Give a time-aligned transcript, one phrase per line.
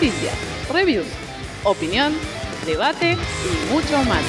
[0.00, 0.34] Noticias,
[0.72, 1.06] reviews,
[1.62, 2.14] opinión,
[2.64, 4.22] debate y mucho más.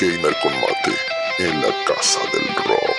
[0.00, 0.96] Gamer con mate
[1.40, 2.93] en la casa del rock.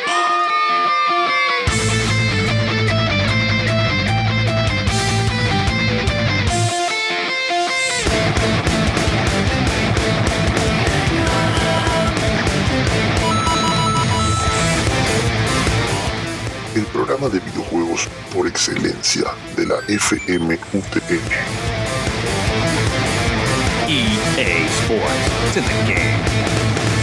[17.06, 19.26] Programa de videojuegos por excelencia
[19.56, 20.58] de la FMUTN.
[23.88, 25.30] EA Sports.
[25.46, 26.95] It's in the game.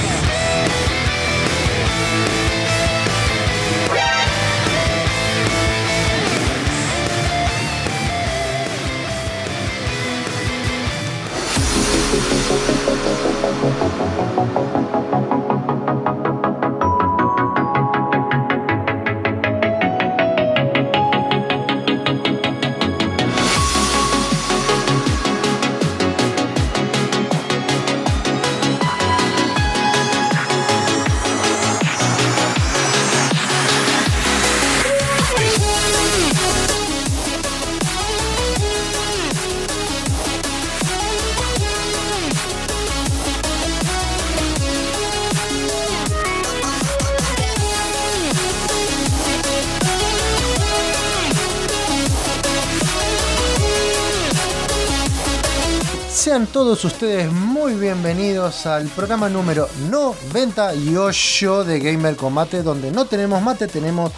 [56.52, 63.40] Todos ustedes muy bienvenidos al programa número 98 de Gamer con Mate, donde no tenemos
[63.42, 64.13] mate, tenemos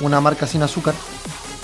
[0.00, 0.94] una marca sin azúcar.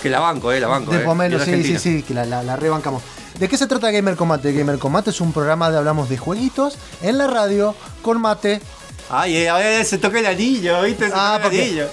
[0.01, 0.93] Que la banco, eh, la banco.
[0.93, 1.05] De eh.
[1.05, 1.79] pomelo, Y sí, Argentina.
[1.79, 3.03] sí, sí, que la, la- la rebancamos.
[3.39, 4.53] ¿De qué se trata Gamer con Mate?
[4.53, 8.61] Gamer con Mate es un programa de hablamos de jueguitos en la radio con mate.
[9.11, 11.09] Ay, eh, a ver, se toca el anillo, ¿viste?
[11.09, 11.89] Se Ah, toca el anillo.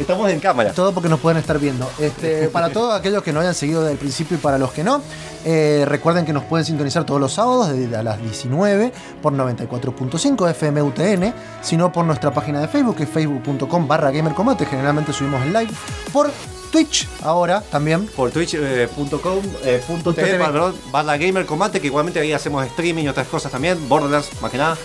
[0.00, 0.72] Estamos en cámara.
[0.72, 1.88] Todo porque nos pueden estar viendo.
[1.98, 4.82] Este, para todos aquellos que no hayan seguido desde el principio y para los que
[4.82, 5.02] no,
[5.44, 10.54] eh, recuerden que nos pueden sintonizar todos los sábados desde a las 19 por 94.5
[10.54, 14.66] FMUTN, sino por nuestra página de Facebook, que es facebook.com barra gamercombate.
[14.66, 15.70] Generalmente subimos el live.
[16.12, 16.30] Por
[16.70, 18.06] Twitch ahora también.
[18.06, 19.82] Por twitch.com, eh,
[20.14, 24.50] perdón, barra Gamer Combate, que igualmente ahí hacemos streaming y otras cosas también, Borderlands, más
[24.50, 24.76] que nada.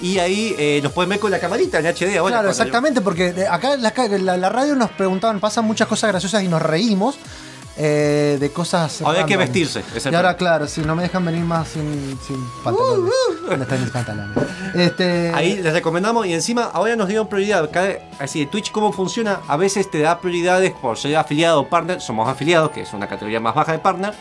[0.00, 2.36] Y ahí eh, nos pueden ver con la camarita en HD ahora.
[2.36, 6.48] Claro, exactamente, porque acá la, la- la radio nos preguntaban, pasan muchas cosas graciosas y
[6.48, 7.16] nos reímos
[7.80, 9.02] eh, de cosas.
[9.02, 12.44] Ahora hay que vestirse, Y ahora, claro, si no me dejan venir más sin, sin
[12.64, 13.12] pantalones.
[13.48, 14.36] ¿Dónde están mis pantalones?
[14.74, 17.68] Este, Ahí les recomendamos y encima ahora nos dieron prioridad.
[18.18, 22.00] Así de Twitch cómo funciona, a veces te da prioridades por ser afiliado o partner,
[22.00, 24.12] somos afiliados, que es una categoría más baja de partner,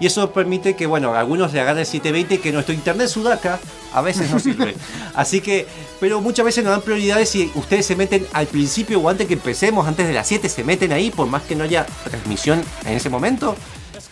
[0.00, 3.58] y eso permite que, bueno, algunos le agarren el 720 que nuestro internet sudaca
[3.92, 4.74] a veces no sirve.
[5.14, 5.66] Así que,
[6.00, 9.34] pero muchas veces nos dan prioridades y ustedes se meten al principio o antes que
[9.34, 12.94] empecemos, antes de las 7, se meten ahí, por más que no haya transmisión en
[12.94, 13.56] ese momento.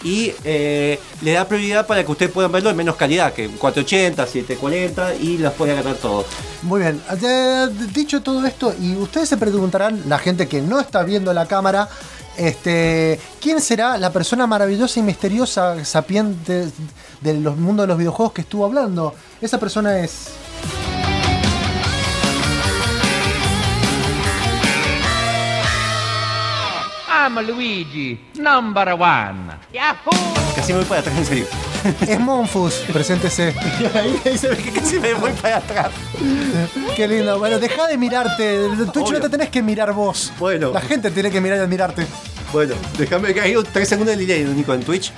[0.03, 4.27] Y eh, le da prioridad para que ustedes puedan verlo en menos calidad, que 480,
[4.27, 6.27] 740 y las puede agarrar todo.
[6.63, 11.03] Muy bien, Eh, dicho todo esto, y ustedes se preguntarán, la gente que no está
[11.05, 11.89] viendo la cámara,
[12.37, 16.69] este, ¿quién será la persona maravillosa y misteriosa, sapiente
[17.21, 19.15] del los- mundo de los videojuegos que estuvo hablando?
[19.41, 20.31] Esa persona es...
[27.09, 29.53] I'm Luigi, number one.
[29.73, 30.11] Yahoo!
[30.55, 31.47] Casi me voy para atrás, en serio.
[32.07, 33.55] Es Monfus, preséntese.
[33.95, 35.91] ahí, se ve que casi me voy para atrás.
[36.97, 37.39] Qué lindo.
[37.39, 38.67] Bueno, deja de mirarte.
[38.67, 39.19] En Twitch Obvio.
[39.19, 40.33] no te tenés que mirar vos.
[40.39, 40.71] Bueno.
[40.73, 42.07] La gente tiene que mirar y admirarte.
[42.55, 45.11] Bueno, déjame que hay un 3 segundos de delay, único en Twitch.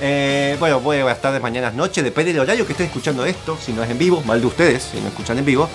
[0.00, 3.58] Eh, bueno, voy a estar de mañanas noche, depende del horario que estén escuchando esto,
[3.60, 5.68] si no es en vivo, mal de ustedes, si no escuchan en vivo.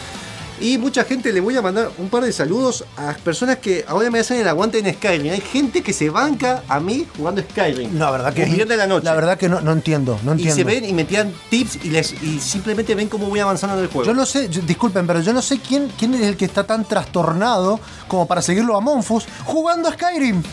[0.62, 4.12] Y mucha gente le voy a mandar un par de saludos a personas que ahora
[4.12, 5.34] me hacen el aguante en Skyrim.
[5.34, 7.98] Hay gente que se banca a mí jugando Skyrim.
[7.98, 9.06] La verdad que de la noche.
[9.06, 10.56] La verdad que no, no entiendo, no y entiendo.
[10.56, 13.84] se ven y me tiran tips y, les, y simplemente ven cómo voy avanzando en
[13.84, 14.06] el juego.
[14.06, 16.64] Yo no sé, yo- disculpen, pero yo no sé quién, quién es el que está
[16.64, 20.44] tan trastornado como para seguirlo a Monfus jugando a Skyrim.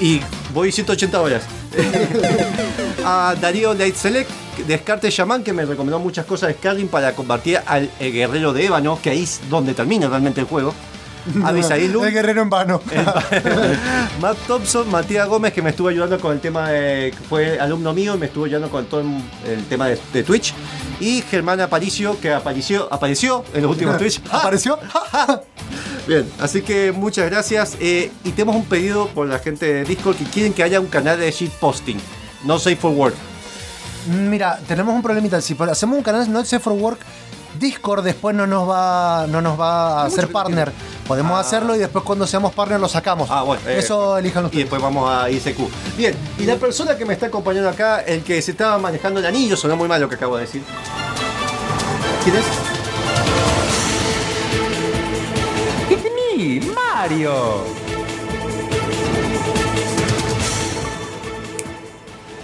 [0.00, 0.20] Y
[0.52, 1.42] voy 180 horas.
[3.04, 4.30] a Darío Light Select
[4.64, 8.98] Descarte Shaman, que me recomendó muchas cosas de Skyrim para combatir al guerrero de Ébano,
[9.02, 10.74] que ahí es donde termina realmente el juego.
[11.44, 12.80] Abisail Lund, El guerrero en vano.
[14.20, 17.10] Matt Thompson, Matías Gómez, que me estuvo ayudando con el tema de.
[17.10, 20.54] que fue alumno mío y me estuvo ayudando con todo el tema de, de Twitch.
[21.00, 24.20] Y Germán Aparicio, que apareció, apareció en los últimos Twitch.
[24.30, 24.78] ¿Apareció?
[26.06, 27.76] Bien, así que muchas gracias.
[27.80, 30.86] eh, y tenemos un pedido por la gente de Discord que quieren que haya un
[30.86, 31.98] canal de shitposting.
[32.44, 33.14] No safe for work.
[34.06, 35.40] Mira, tenemos un problemita.
[35.40, 37.00] Si hacemos un canal no Safe for Work,
[37.58, 40.72] Discord después no nos va, no nos va a hacer que partner.
[41.08, 43.28] Podemos hacerlo y después cuando seamos partner lo sacamos.
[43.30, 43.62] Ah, bueno.
[43.66, 44.64] eh, Eso elijan Y ustedes.
[44.64, 45.58] después vamos a ICQ.
[45.96, 49.26] Bien, y la persona que me está acompañando acá, el que se estaba manejando el
[49.26, 50.62] anillo, sonó muy mal lo que acabo de decir.
[52.24, 52.44] ¿Quién es?
[55.90, 56.02] It's
[56.36, 57.64] me, Mario.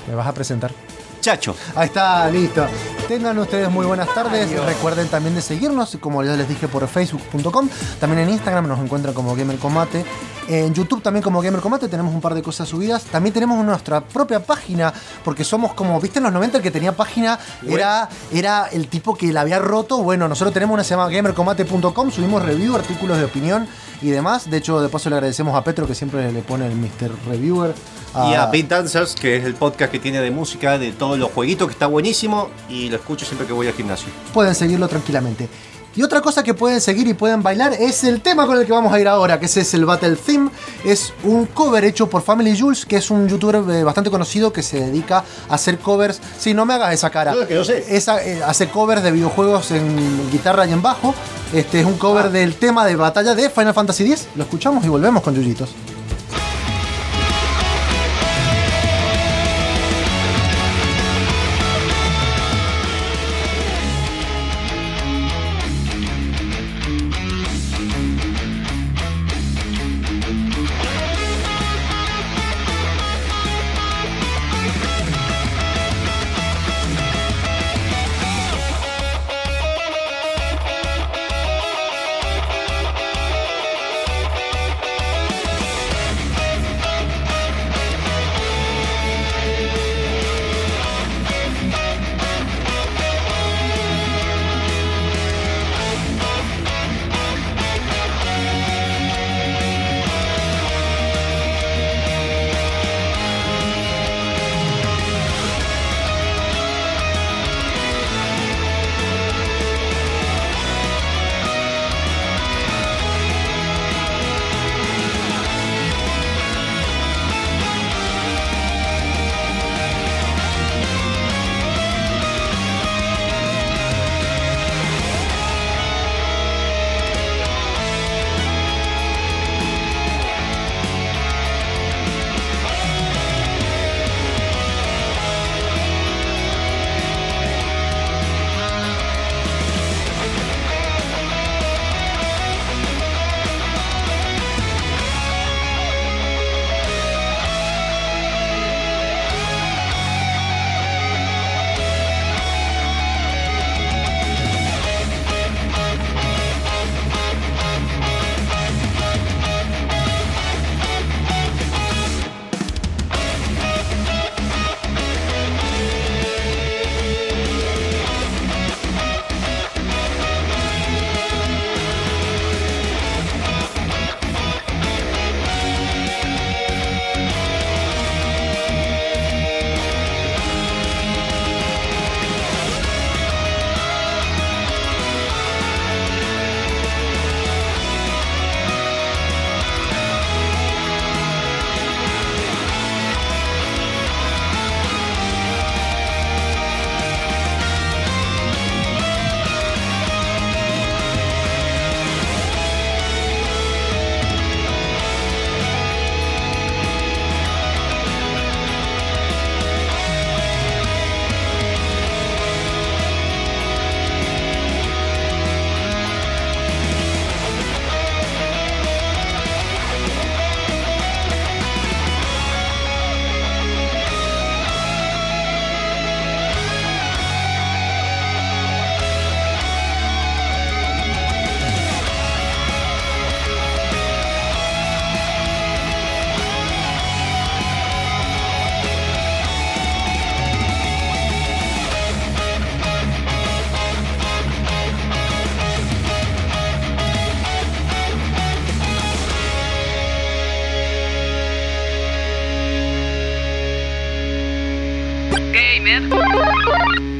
[0.08, 0.72] ¿Me vas a presentar?
[1.22, 1.54] Chacho.
[1.76, 2.66] Ahí está, listo.
[3.06, 4.50] Tengan ustedes muy buenas tardes.
[4.66, 7.68] Recuerden también de seguirnos, como ya les dije, por facebook.com.
[8.00, 10.04] También en Instagram nos encuentran como Gamer Combate.
[10.48, 13.04] En YouTube también como Gamer Combate tenemos un par de cosas subidas.
[13.04, 14.92] También tenemos nuestra propia página,
[15.24, 19.14] porque somos como, viste, en los 90 el que tenía página era, era el tipo
[19.14, 20.02] que la había roto.
[20.02, 22.10] Bueno, nosotros tenemos una que se llama gamercombate.com.
[22.10, 23.68] Subimos review, artículos de opinión
[24.00, 24.50] y demás.
[24.50, 27.12] De hecho, de paso le agradecemos a Petro que siempre le pone el Mr.
[27.28, 27.74] Reviewer.
[28.14, 31.68] Y a Beat Dancers, que es el podcast que tiene de música, de los jueguitos,
[31.68, 32.48] que está buenísimo.
[32.68, 34.08] Y lo escucho siempre que voy al gimnasio.
[34.32, 35.48] pueden seguirlo tranquilamente.
[35.94, 38.72] Y otra cosa que pueden seguir y pueden bailar es el tema con el que
[38.72, 40.50] vamos a ir ahora, que ese es el Battle Theme.
[40.84, 44.62] Es un cover hecho por Family Jules, que es un youtuber eh, bastante conocido que
[44.62, 46.20] se dedica a hacer covers.
[46.38, 47.34] Sí, no me hagas esa cara.
[47.34, 47.84] No, que no sé.
[47.94, 51.14] Esa, eh, hace covers de videojuegos en guitarra y en bajo.
[51.52, 54.28] Este es un cover del tema de batalla de Final Fantasy X.
[54.34, 55.74] Lo escuchamos y volvemos con Yuyitos.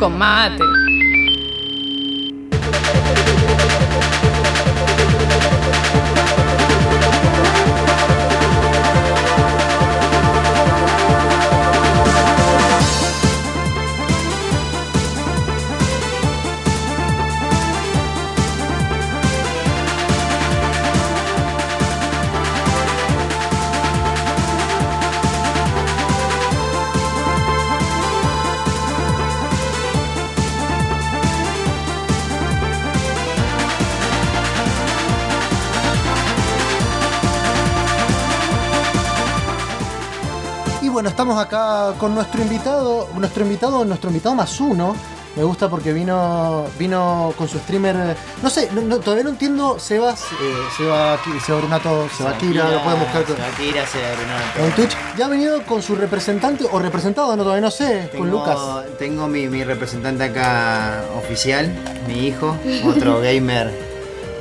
[0.03, 0.72] Con mate.
[42.03, 44.97] Con nuestro invitado, nuestro invitado, nuestro invitado más uno.
[45.37, 48.17] Me gusta porque vino vino con su streamer.
[48.43, 49.79] No sé, no- no, todavía no entiendo.
[49.79, 50.27] Sebas, eh,
[50.77, 51.17] Seba,
[51.47, 54.67] Seba Brunato, Seba Kira, lo pueden buscar con- Shakira, Sebastián.
[54.67, 54.97] en Twitch.
[55.17, 58.59] Ya ha venido con su representante o representado, no todavía no sé, con Lucas.
[58.99, 61.73] Tengo mi, mi representante acá oficial,
[62.09, 63.71] mi hijo, otro gamer,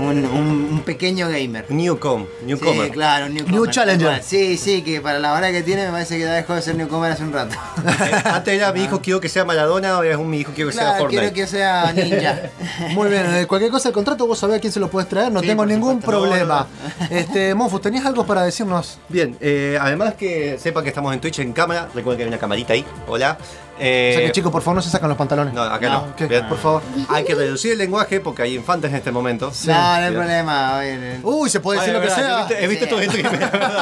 [0.01, 1.65] un, un- un pequeño gamer.
[1.69, 2.85] Newcom, Newcomer.
[2.87, 3.53] Sí, claro, newcomer.
[3.53, 4.23] New challenger.
[4.23, 6.75] Sí, sí, que para la hora que tiene me parece que ya dejó de ser
[6.75, 7.55] newcomer hace un rato.
[7.85, 10.69] Eh, Antes era mi hijo quiero que sea Maradona, ahora es un mi hijo quiero
[10.69, 11.21] que sea Claro, Fortnite.
[11.31, 12.39] quiero que sea ninja.
[12.93, 15.31] Muy bien, eh, cualquier cosa del contrato vos sabés a quién se lo puedes traer,
[15.31, 16.21] no Sí, tengo ningún supuesto.
[16.27, 16.67] problema.
[17.09, 18.97] Este, Monfus, ¿tenías algo para decirnos?
[19.09, 22.37] Bien, eh, además que sepan que estamos en Twitch en cámara, recuerden que hay una
[22.37, 22.85] camarita ahí.
[23.07, 23.37] Hola.
[23.81, 25.55] O Eh, sea que chicos, por favor, no se sacan los pantalones.
[25.55, 26.47] No, acá No, no.
[26.49, 26.81] por favor.
[27.09, 29.51] Hay que reducir el lenguaje porque hay infantes en este momento.
[29.65, 30.79] No, no hay problema.
[30.85, 32.61] Eh, Uy, se puede decir lo que verdad, sea.
[32.61, 33.25] He visto, tu stream.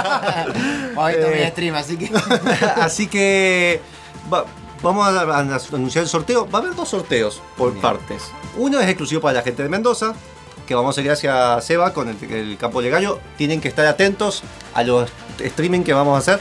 [0.96, 1.18] hoy Eh.
[1.22, 2.12] tomé stream, así que.
[2.82, 3.82] Así que
[4.34, 4.46] va-
[4.82, 6.50] vamos a, a anunciar el sorteo.
[6.50, 7.82] Va a haber dos sorteos por Bien.
[7.82, 8.24] partes.
[8.58, 10.14] Uno es exclusivo para la gente de Mendoza,
[10.66, 13.20] que vamos a hacer gracias a Seba con el, el campo de gallo.
[13.38, 16.40] Tienen que estar atentos a los streaming que vamos a hacer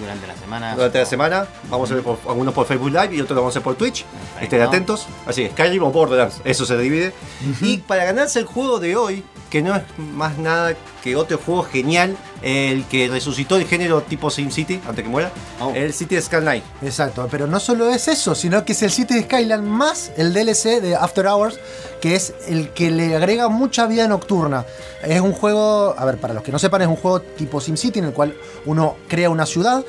[0.00, 0.74] Durante la semana.
[0.74, 1.46] durante la semana.
[1.68, 3.74] Vamos a hacer por- algunos por Facebook Live y otros lo vamos a hacer por
[3.76, 4.04] Twitch.
[4.04, 4.44] Perfecto.
[4.44, 5.06] Estén atentos.
[5.26, 7.12] Así, Skyrim o Borderlands, eso se divide.
[7.60, 11.64] Y para ganarse el juego de hoy, que no es más nada que otro juego
[11.64, 15.72] genial, el que resucitó el género tipo SimCity antes que muera, Oh.
[15.74, 16.62] el City Skyline.
[16.82, 20.80] Exacto, pero no solo es eso, sino que es el City Skyline más el DLC
[20.80, 21.58] de After Hours,
[22.00, 24.64] que es el que le agrega mucha vida nocturna.
[25.02, 27.98] Es un juego, a ver, para los que no sepan, es un juego tipo SimCity
[27.98, 28.34] en el cual
[28.66, 29.84] uno crea una ciudad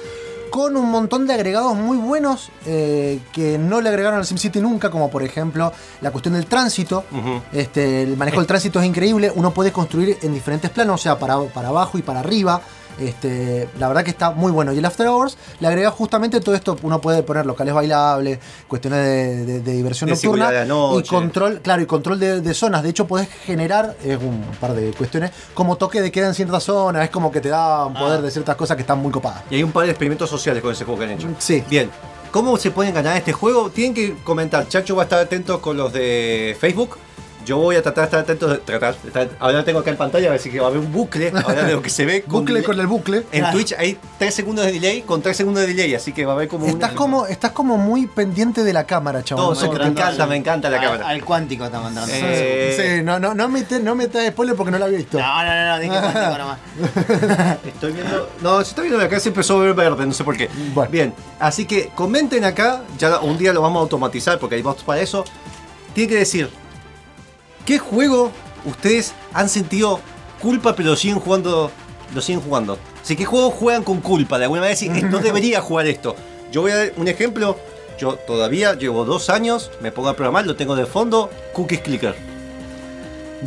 [0.53, 4.91] con un montón de agregados muy buenos eh, que no le agregaron al SimCity nunca,
[4.91, 7.05] como por ejemplo la cuestión del tránsito.
[7.51, 9.31] Este, el manejo del tránsito es increíble.
[9.33, 12.62] Uno puede construir en diferentes planos, o sea, para, para abajo y para arriba.
[13.00, 14.71] Este, la verdad que está muy bueno.
[14.73, 16.77] Y el After Hours le agrega justamente todo esto.
[16.83, 21.59] Uno puede poner locales bailables, cuestiones de, de- de diversión De nocturna de y control,
[21.62, 22.83] claro, y control de, de zonas.
[22.83, 26.63] De hecho, podés generar es un par de cuestiones como toque de queda en ciertas
[26.63, 27.03] zonas.
[27.03, 29.43] Es como que te da un poder de ciertas cosas que están muy copadas.
[29.50, 31.27] Y hay un par de experimentos sociales con ese juego que han hecho.
[31.39, 31.63] Sí.
[31.69, 31.89] Bien.
[32.31, 33.69] ¿Cómo se pueden ganar este juego?
[33.69, 34.67] Tienen que comentar.
[34.67, 36.97] Chacho va a estar atento con los de Facebook.
[37.45, 38.47] Yo voy a tratar de estar atento.
[38.47, 40.69] de- Tratar, de estar- ahora tengo acá en pantalla, a ver si que va a
[40.69, 41.31] haber un bucle.
[41.43, 42.23] Ahora de lo que se ve.
[42.27, 42.63] Bucle delay.
[42.65, 43.23] con el bucle.
[43.31, 46.33] En Twitch hay 3 segundos de delay con 3 segundos de delay, así que va
[46.33, 49.21] a haber como Estás una- como, estás como muy pendiente de la cámara.
[49.23, 51.07] Todo No qué me te encanta, me encanta la Al- cámara.
[51.09, 52.12] Al cuántico está mandando.
[52.13, 55.19] Eh, Sí, no, no, no me no metas spoiler porque no lo había visto.
[55.19, 56.57] No, no, no, no, dije cuántico nomás.
[57.65, 58.29] Estoy viendo.
[58.41, 60.50] No, se está viendo acá, se empezó a ver verde, no sé por qué.
[60.73, 60.91] Bueno.
[60.91, 64.83] Bien, así que comenten acá, ya un día lo vamos a automatizar porque hay bots
[64.83, 65.23] para eso.
[65.93, 66.50] Tienen que decir,
[67.65, 68.32] ¿qué juego
[68.65, 70.00] ustedes han sentido
[70.41, 71.72] culpa pero lo siguen jugando?
[72.13, 72.77] Lo siguen jugando.
[73.01, 76.15] Así que juegos juegan con culpa, de alguna manera decir, no debería jugar esto.
[76.51, 77.58] Yo voy a dar un ejemplo.
[77.98, 82.33] Yo todavía llevo dos años, me pongo a programar, lo tengo de fondo, Cookies Clicker.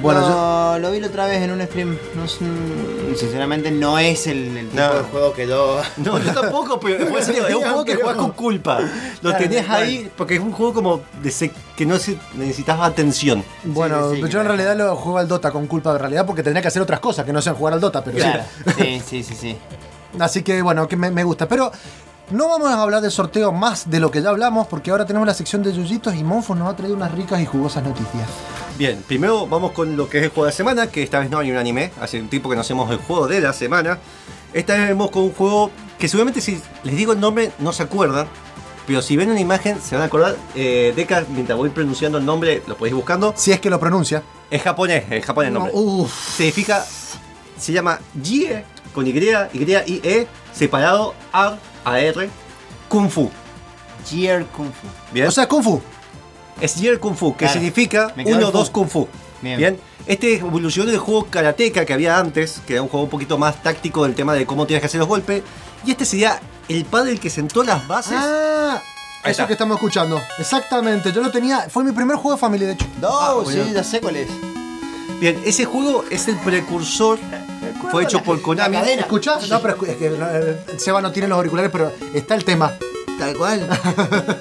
[0.00, 1.96] Bueno, no, lo vi la otra vez en un stream.
[2.14, 4.94] No es un- sinceramente no es el, el tipo No.
[4.94, 5.80] de juego que yo.
[5.96, 8.80] No, yo tampoco, pero es un juego que juegas con culpa.
[9.22, 12.78] Lo Claro, tenés ahí porque es un juego como de se- que no se, necesitas
[12.80, 13.42] atención.
[13.64, 16.42] Bueno, sí, sí, yo en realidad lo juego al Dota con culpa de realidad porque
[16.42, 18.42] tendría que hacer otras cosas que no sean jugar al Dota, pero Claro.
[18.66, 18.72] sí.
[18.78, 19.56] Sí, sí, sí, sí.
[20.18, 21.46] Así que bueno, que me, me gusta.
[21.48, 21.70] Pero
[22.30, 25.26] no vamos a hablar del sorteo más de lo que ya hablamos porque ahora tenemos
[25.26, 28.28] la sección de Yuyitos y Monfo nos ha traído unas ricas y jugosas noticias.
[28.76, 31.30] Bien, primero vamos con lo que es el juego de la semana, que esta vez
[31.30, 33.98] no hay un anime, hace un tiempo que no hacemos el juego de la semana.
[34.52, 37.84] Esta vez vemos con un juego que seguramente si les digo el nombre no se
[37.84, 38.26] acuerdan,
[38.86, 40.36] pero si ven una imagen se van a acordar.
[40.54, 43.34] Eh, Deca, mientras voy pronunciando el nombre, lo podéis buscando.
[43.36, 44.22] Si es que lo pronuncia.
[44.50, 45.72] Es japonés, es japonés el nombre.
[45.74, 46.36] Uf.
[46.36, 46.84] Significa,
[47.56, 48.64] se llama Jie,
[48.94, 51.56] con Y, Y, I, E, separado A,
[51.86, 52.28] A, R,
[52.88, 53.30] Kung Fu.
[54.08, 54.86] Gear Kung Fu.
[55.12, 55.26] Bien.
[55.26, 55.80] O sea, Kung Fu.
[56.60, 57.52] es Jier Kung Fu, que Claro.
[57.54, 58.72] significa Me quedó 1, el 2 fu.
[58.72, 59.08] Kung Fu.
[59.42, 59.56] Bien.
[59.58, 59.80] Bien.
[60.06, 63.62] Este evolucionó del juego Karateka que había antes, que era un juego un poquito más
[63.62, 65.42] táctico del tema de cómo tienes que hacer los golpes.
[65.84, 68.80] Y este sería el padre el que sentó las bases Ah,
[69.22, 69.46] Ahí eso está.
[69.48, 70.20] que estamos escuchando.
[70.38, 71.12] Exactamente.
[71.12, 71.68] Yo lo tenía.
[71.68, 72.86] Fue mi primer juego de familia, de hecho.
[73.00, 74.28] No, Ah, sí, ya sé cuál es.
[75.20, 77.18] Bien, ese juego es el precursor.
[77.90, 78.76] Fue hecho por Konami.
[78.76, 79.48] ¿Escuchás?
[79.48, 82.72] No, pero es que eh, Seba no tiene los auriculares, pero está el tema.
[83.18, 83.66] Tal cual.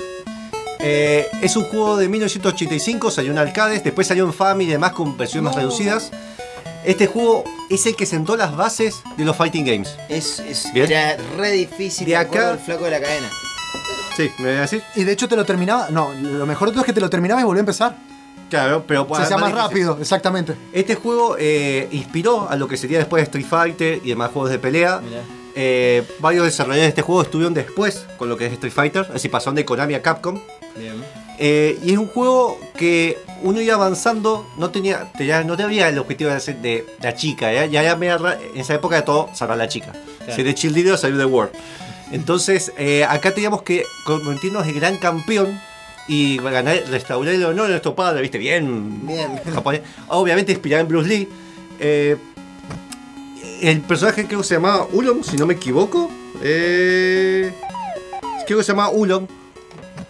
[0.87, 4.91] Eh, es un juego de 1985, salió en arcades, después salió en Family y demás
[4.91, 6.11] con versiones más reducidas.
[6.83, 9.95] Este juego es el que sentó las bases de los fighting games.
[10.09, 10.91] Es, es Bien.
[10.91, 12.05] era re difícil.
[12.05, 13.27] De acá- del flaco de la cadena.
[14.15, 14.83] Sí, ¿me voy a decir?
[14.95, 15.89] Y de hecho te lo terminaba.
[15.89, 17.97] No, lo mejor de todo es que te lo terminaba y volvió a empezar.
[18.49, 19.67] Claro, pero Se hacía más difícil.
[19.67, 20.55] rápido, exactamente.
[20.71, 24.59] Este juego eh, inspiró a lo que sería después Street Fighter y demás juegos de
[24.59, 25.01] pelea.
[25.57, 29.13] Eh, varios desarrolladores de este juego estuvieron después con lo que es Street Fighter, es
[29.13, 30.39] decir, pasaron de Konami a Capcom.
[30.77, 30.93] Bien.
[31.39, 35.97] Eh, y es un juego que uno iba avanzando, no tenía, tenía- no tenía el
[35.97, 37.69] objetivo de ser de la chica, ¿eh?
[37.69, 38.17] ya, media
[38.53, 39.91] en esa época de todo salvar a la chica.
[40.19, 40.35] Claro.
[40.35, 41.51] Ser de cheerleader o salir de World.
[42.11, 45.59] Entonces, eh, acá teníamos que convertirnos en gran campeón
[46.07, 48.37] y restaurar el honor de nuestro padre, ¿viste?
[48.37, 49.37] Bien, Bien.
[49.53, 49.81] japonés.
[50.07, 51.27] Obviamente inspirado en Bruce Lee.
[51.79, 52.15] Eh,
[53.61, 56.11] el personaje creo que se llamaba Ulong, si no me equivoco.
[56.43, 57.51] Eh,
[58.45, 59.27] creo que se llamaba Ulong.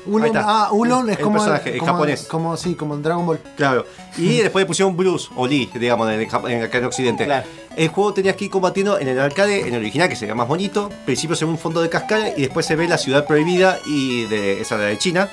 [0.06, 1.38] Ulon, ah, Ulon es El como.
[1.38, 2.24] personaje, el como- japonés.
[2.24, 3.40] Como, sí, como en Dragon Ball.
[3.56, 3.86] Claro.
[4.18, 7.26] Y después le pusieron Bruce o Lee, digamos, en, el en- acá en Occidente.
[7.26, 7.46] Claro.
[7.76, 10.48] El juego tenías que ir combatiendo en el arcade, en el original, que sería más
[10.48, 10.90] bonito.
[11.06, 14.24] Principio se ve un fondo de cascada y después se ve la ciudad prohibida y
[14.28, 15.30] de esa de China.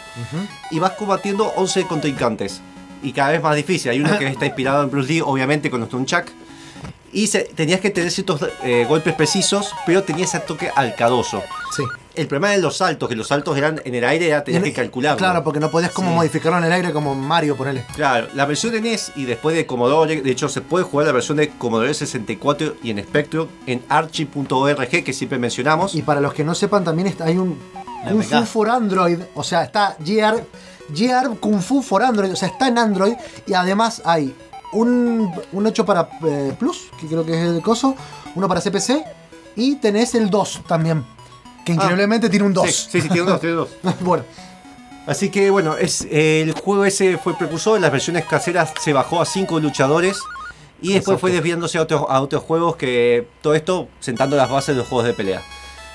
[0.73, 2.61] Y vas combatiendo 11 contrincantes.
[3.05, 3.91] Y cada vez más difícil.
[3.93, 6.33] Hay uno que está inspirado en Bruce Lee, obviamente, con los Nunchak.
[7.13, 11.41] Y se- tenías que tener ciertos eh, golpes precisos, pero tenía ese toque alcadoso.
[11.77, 11.85] Sí.
[12.15, 14.73] El problema de los saltos, que los saltos eran en el aire, ya tenías que
[14.75, 15.17] calcularlo.
[15.19, 16.15] Claro, porque no podías como Sí.
[16.17, 17.85] modificarlo en el aire como Mario, ponele.
[17.95, 21.13] Claro, la versión de NES y después de Commodore, de hecho se puede jugar la
[21.13, 25.95] versión de Commodore 64 y en Spectrum en archie.org que siempre mencionamos.
[25.95, 27.59] Y para los que no sepan, también está, hay un
[28.09, 28.23] Kung.
[28.23, 29.19] Fu for Android.
[29.35, 30.45] O sea, está GR,
[30.91, 32.33] GR Kung Fu for Android.
[32.33, 33.15] O sea, está en Android.
[33.47, 34.35] Y además hay
[34.73, 37.95] un, un 8 para eh, Plus, que creo que es el coso.
[38.35, 39.03] Uno para CPC.
[39.57, 41.05] Y tenés el 2 también.
[41.65, 42.67] Que increíblemente tiene un 2.
[42.67, 43.69] Sí, sí, sí, tiene dos, tiene dos.
[44.01, 44.25] bueno,
[45.07, 49.27] Así que bueno, es, el juego ese fue precursor, las versiones caseras se bajó a
[49.27, 50.19] 5 luchadores
[50.81, 51.19] y después Exacto.
[51.19, 54.87] fue desviándose a otros, a otros juegos que todo esto sentando las bases de los
[54.89, 55.43] juegos de pelea.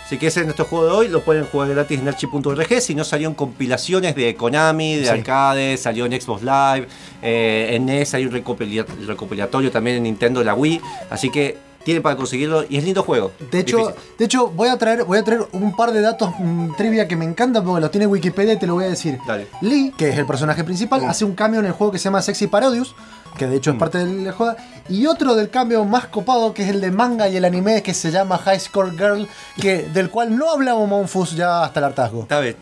[0.06, 2.96] Así que ese es nuestro juego de hoy, lo pueden jugar gratis en archi.org, si
[2.96, 5.10] no salieron compilaciones de Konami, de Sí.
[5.10, 6.88] arcade, salió en Xbox Live,
[7.22, 12.04] eh, en NES hay un recopila- recopilatorio también en Nintendo, la Wii, así que tienen
[12.04, 13.32] para conseguirlo y es lindo juego.
[13.50, 13.96] de hecho, Difícil.
[14.18, 17.16] de hecho voy, a traer, voy a traer un par de datos mm, trivia que
[17.16, 19.18] me encantan porque los tiene Wikipedia y te lo voy a decir.
[19.26, 19.48] Dale.
[19.62, 22.22] Lee, que es el personaje principal, hace un cambio en el juego que se llama
[22.22, 22.94] Sexy Parodius,
[23.38, 24.56] que de hecho es parte del juego.
[24.90, 27.94] Y otro del cambio más copado, que es el de manga y el anime, que
[27.94, 29.28] se llama High Score Girl,
[29.60, 32.22] que, del cual no hablamos Monfus ya hasta el hartazgo.
[32.22, 32.56] Está bien.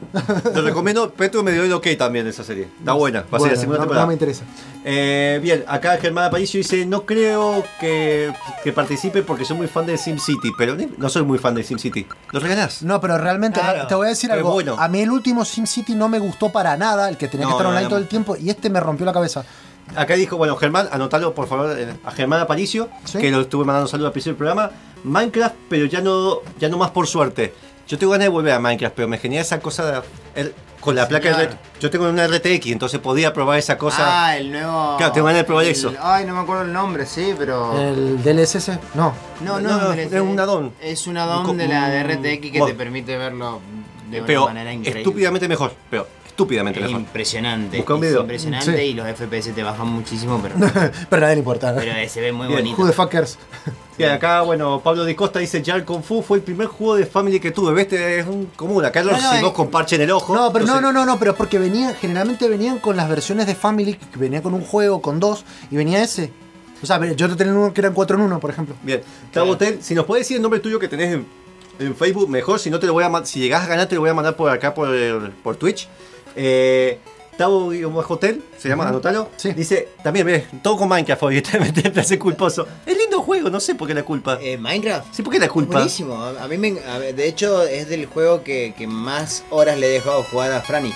[0.53, 1.11] Lo recomiendo.
[1.11, 2.67] Petro me dio el ok también de esa serie.
[2.79, 3.23] Está buena.
[3.31, 4.05] Va a ser la segunda no, temporada.
[4.05, 4.43] no me interesa.
[4.83, 8.33] Eh, bien, acá Germán Aparicio dice: No creo que,
[8.63, 10.51] que participe porque soy muy fan de SimCity.
[10.57, 12.07] Pero no soy muy fan de SimCity.
[12.31, 12.81] ¿Lo regalás?
[12.83, 13.87] No, pero realmente, Claro.
[13.87, 14.51] te voy a decir algo.
[14.51, 14.75] bueno.
[14.79, 17.53] A mí el último SimCity no me gustó para nada, el que tenía No, que
[17.57, 17.89] estar online no.
[17.89, 19.43] todo el tiempo, y este me rompió la cabeza.
[19.95, 23.19] Acá dijo: Bueno, Germán, anotalo por favor a Germán Aparicio, Sí.
[23.19, 24.71] que lo estuve mandando un saludo al principio del programa.
[25.03, 27.53] Minecraft, pero ya no, ya no más por suerte.
[27.87, 30.01] Yo tengo ganas de volver a Minecraft, pero me genera esa cosa de-
[30.41, 31.29] el- con la placa.
[31.29, 31.49] Claro.
[31.51, 34.25] de- yo tengo una RTX, entonces podía probar esa cosa.
[34.27, 34.95] Ah, el nuevo.
[34.97, 35.93] Claro, tengo ganas de probar el- eso.
[36.01, 37.79] Ay, no me acuerdo el nombre, sí, pero.
[37.79, 39.13] El DLSS, no.
[39.41, 40.73] No, No, no, es un add-on.
[40.81, 43.61] Es un add-on de la de RTX que te permite verlo
[44.09, 45.01] de una pero manera increíble.
[45.01, 45.73] estúpidamente mejor.
[45.91, 47.01] Pero estúpidamente Es mejor.
[47.01, 47.77] impresionante.
[47.77, 48.21] Busca un es video.
[48.21, 48.83] impresionante Sí.
[48.83, 50.55] y los FPS te bajan muchísimo, pero,
[51.09, 51.73] pero a nadie le importa.
[51.73, 52.81] pero eh, se ve muy Bien, bonito.
[52.81, 53.37] Who the fuckers.
[53.97, 57.05] Bien, acá, bueno, Pablo Di Costa dice, Jar Kung Fu fue el primer juego de
[57.05, 57.71] Family que tuve.
[57.73, 57.83] ¿Ves?
[57.83, 58.83] Este Es un común.
[58.83, 59.55] Acá lo No, no, recibimos eh.
[59.55, 60.35] con parche en el ojo.
[60.35, 63.07] No, pero no, Entonces, no, no, no, pero es porque venían, generalmente venían con las
[63.07, 66.33] versiones de Family, que venía con un juego, con dos, y venía ese.
[66.83, 68.75] O sea, yo tenía uno que eran 4 en 1, por ejemplo.
[68.83, 71.25] Bien, Tabo Hotel, si nos puedes decir el nombre tuyo que tenés en,
[71.79, 72.59] en Facebook, mejor.
[72.59, 74.35] Si no, te lo voy a si llegás a ganar, te lo voy a mandar
[74.35, 74.89] por acá, por,
[75.41, 75.87] por Twitch.
[76.35, 76.99] Eh,
[77.37, 77.69] Tabo
[78.07, 79.29] Hotel, se llama, anótalo.
[79.35, 79.51] Sí.
[79.51, 82.65] Dice, también, ves, todo con Minecraft hoy, te, hace culposo.
[82.85, 84.39] Es lindo juego, no sé por qué la culpa.
[84.41, 85.13] Eh, Minecraft.
[85.13, 85.73] Sí, ¿por qué la culpa?
[85.73, 86.15] Buenísimo.
[86.15, 89.87] A, a mí me, a de hecho es del juego que, que más horas le
[89.87, 90.93] he dejado jugar a Franny.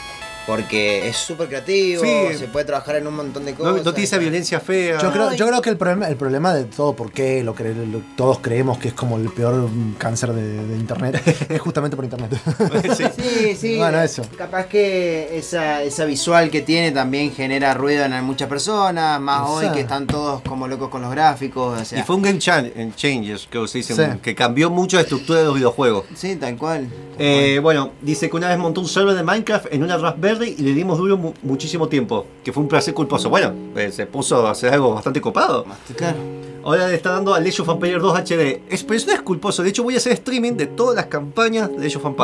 [0.50, 2.38] Porque es súper creativo, Sí.
[2.40, 3.86] se puede trabajar en un montón de No, cosas.
[3.86, 4.98] no tiene esa violencia fea.
[5.00, 7.76] Yo creo, yo creo que el problema, el problema de todo, por qué lo cre-
[7.92, 12.04] lo- todos creemos que es como el peor cáncer de, de internet, es justamente por
[12.06, 12.32] internet.
[13.16, 13.78] Sí, sí.
[13.78, 14.24] Bueno, eso.
[14.38, 19.70] Capaz que esa, esa visual que tiene también genera ruido en muchas personas, más hoy
[19.70, 21.80] que están todos como locos con los gráficos.
[21.82, 24.02] O sea, Y fue un game changes, que se dice, Sí.
[24.22, 26.06] que cambió mucho la estructura de los videojuegos.
[26.16, 26.88] Sí, tal cual.
[27.20, 30.56] Eh, bueno, dice que una vez montó un server de Minecraft en una Raspberry y
[30.62, 33.30] le dimos duro mu- muchísimo tiempo, que fue un placer culposo.
[33.30, 35.66] Bueno, eh, se puso a hacer algo bastante copado.
[35.96, 36.18] Claro.
[36.64, 38.62] Ahora le está dando a Age of Empires 2 HD.
[38.70, 41.06] Es, pero eso no es culposo, de hecho voy a hacer streaming de todas las
[41.06, 42.06] campañas de Age of.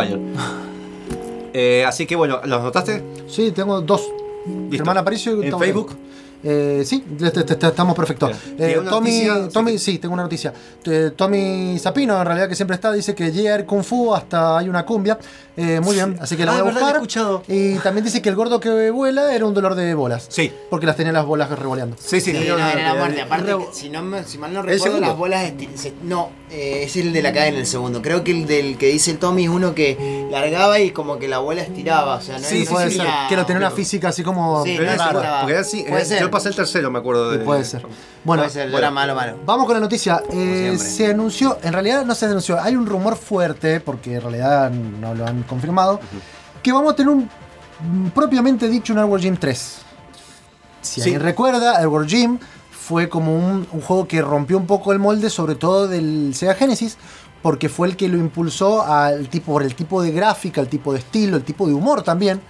[1.58, 3.02] Eh, así que bueno, ¿los notaste?
[3.28, 4.02] sí, tengo dos.
[4.46, 4.76] Listo.
[4.84, 5.92] Hermana Aparicio y ¿En Facebook?
[5.92, 5.98] Leo.
[6.44, 8.32] Eh, sí, te- te- te- estamos perfectos.
[8.32, 9.50] Eh, ¿Tiene una Tommy, noticia?
[9.52, 10.54] Tommy, sí, tengo una noticia.
[10.86, 13.66] Eh, Tommy Zapino, en realidad que siempre está, dice que J.R.
[13.66, 15.18] Kung Fu hasta hay una cumbia.
[15.58, 16.96] Eh, muy bien, así que la Ah, voy a buscar.
[16.96, 17.44] escuchado.
[17.48, 20.26] Y también dice que el gordo que vuela era un dolor de bolas.
[20.30, 20.52] Sí.
[20.70, 21.96] Porque las tenía las bolas revoleando.
[21.98, 23.22] Sí, sí, Sí, sí, no, no, era la muerte.
[23.22, 25.54] Aparte, que, si, no si mal no ¿El recuerdo, las bolas.
[25.76, 28.02] se- no, eh, es el de la cadena, el segundo.
[28.02, 31.28] Creo que el del que dice el Tommy es uno que largaba y como que
[31.30, 32.16] la bola estiraba.
[32.16, 33.08] O sea, no Sí, puede ser.
[33.32, 34.98] lo tenía una física así como Sí, ese,
[35.44, 36.20] porque así, Puede eh, ser.
[36.22, 37.40] yo pasé el tercero, me acuerdo de.
[37.40, 37.82] Puede ser.
[38.24, 38.78] Bueno, Puede ser, bueno.
[38.78, 39.38] era malo, malo.
[39.46, 40.22] Vamos con la noticia.
[40.32, 44.70] Eh, se anunció, en realidad no se anunció, hay un rumor fuerte, porque en realidad
[44.72, 46.00] no lo han confirmado,
[46.62, 47.30] que vamos a tener un
[48.14, 49.78] propiamente dicho un Airward Gym 3.
[50.82, 51.02] Si Sí.
[51.02, 52.40] alguien recuerda, Airward Gym
[52.72, 56.54] fue como un, un juego que rompió un poco el molde, sobre todo del Sega
[56.54, 56.98] Genesis,
[57.42, 60.94] porque fue el que lo impulsó al tipo, por el tipo de gráfica, el tipo
[60.94, 62.42] de estilo, el tipo de humor también.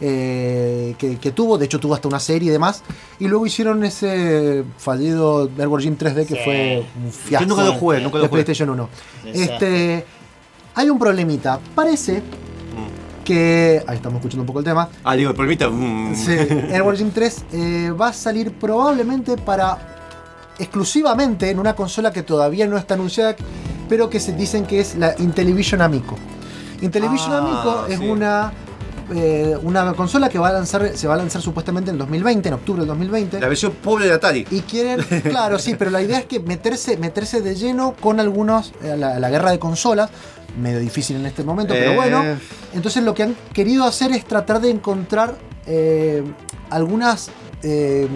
[0.00, 2.82] Eh, que, que tuvo, de hecho tuvo hasta una serie y demás,
[3.18, 6.40] y luego hicieron ese fallido Airward Gym 3D que Sí.
[6.44, 7.46] fue un fiasco.
[7.46, 8.42] Yo nunca lo jugué, nunca lo de jugué.
[8.44, 8.88] PlayStation 1.
[9.24, 9.44] Desastre.
[9.54, 10.06] Este,
[10.74, 11.58] hay un problemita.
[11.74, 12.22] Parece
[13.24, 13.82] que.
[13.86, 14.88] Ahí estamos escuchando un poco el tema.
[15.04, 15.68] Ah, digo, permita.
[15.70, 16.14] mm.
[16.14, 16.32] Sí,
[16.72, 19.78] Airward Gym 3 eh, va a salir probablemente para
[20.58, 23.34] exclusivamente en una consola que todavía no está anunciada,
[23.88, 26.16] pero que se dicen que es la Intellivision Amico.
[26.80, 28.06] Intellivision Ah, Amico es sí.
[28.08, 28.52] una
[29.14, 32.54] eh, una consola que va a lanzar se va a lanzar supuestamente en 2020, en
[32.54, 33.40] octubre del 2020.
[33.40, 34.46] La versión pobre de Atari.
[34.50, 38.72] Y quieren, claro, sí, pero la idea es que meterse, meterse de lleno con algunos,
[38.82, 40.10] eh, la, la guerra de consolas,
[40.60, 41.96] medio difícil en este momento, pero Eh.
[41.96, 42.22] bueno.
[42.74, 45.36] Entonces lo que han querido hacer es tratar de encontrar
[45.66, 46.22] eh,
[46.70, 47.30] algunas,
[47.64, 48.06] eh,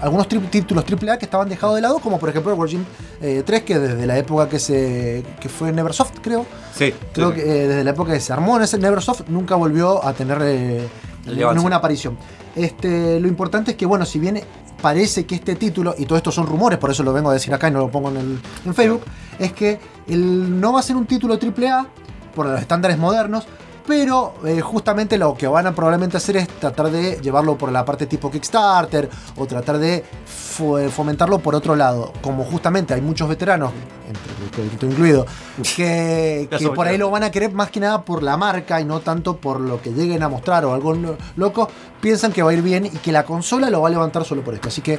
[0.00, 2.84] algunos tri- títulos AAA que estaban dejados de lado, como por ejemplo el World Gym
[3.20, 6.92] eh, 3, que desde la época que se que fue Neversoft, creo, Sí.
[7.12, 7.36] Creo sí.
[7.36, 10.38] que eh, desde la época que se armó en ese Neversoft nunca volvió a tener
[10.42, 10.88] eh,
[11.26, 12.16] ninguna aparición.
[12.54, 14.40] Este, lo importante es que, bueno, si bien
[14.82, 17.52] parece que este título, y todo esto son rumores, por eso lo vengo a decir
[17.52, 19.02] acá y no lo pongo en, el, en Facebook,
[19.38, 21.86] es que el, no va a ser un título AAA
[22.34, 23.46] por los estándares modernos,
[23.88, 27.86] pero eh, justamente lo que van a probablemente hacer es tratar de llevarlo por la
[27.86, 32.12] parte tipo Kickstarter o tratar de fo- fomentarlo por otro lado.
[32.20, 33.72] Como justamente hay muchos veteranos,
[34.06, 35.24] entre incluido,
[35.76, 39.00] que, por ahí lo van a querer más que nada por la marca y no
[39.00, 41.70] tanto por lo que lleguen a mostrar o algo lo- loco,
[42.02, 44.42] piensan que va a ir bien y que la consola lo va a levantar solo
[44.42, 44.68] por esto.
[44.68, 44.98] Así que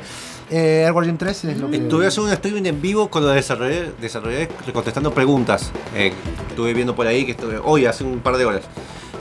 [0.50, 1.78] eh, Airward Gym 3 es lo que...
[1.78, 5.72] Estuve haciendo un streaming en vivo con los desarrolladores, desarrolladores contestando preguntas.
[5.96, 6.14] Eh,
[6.50, 8.64] estuve viendo por ahí que estuve hoy, hace un par de horas.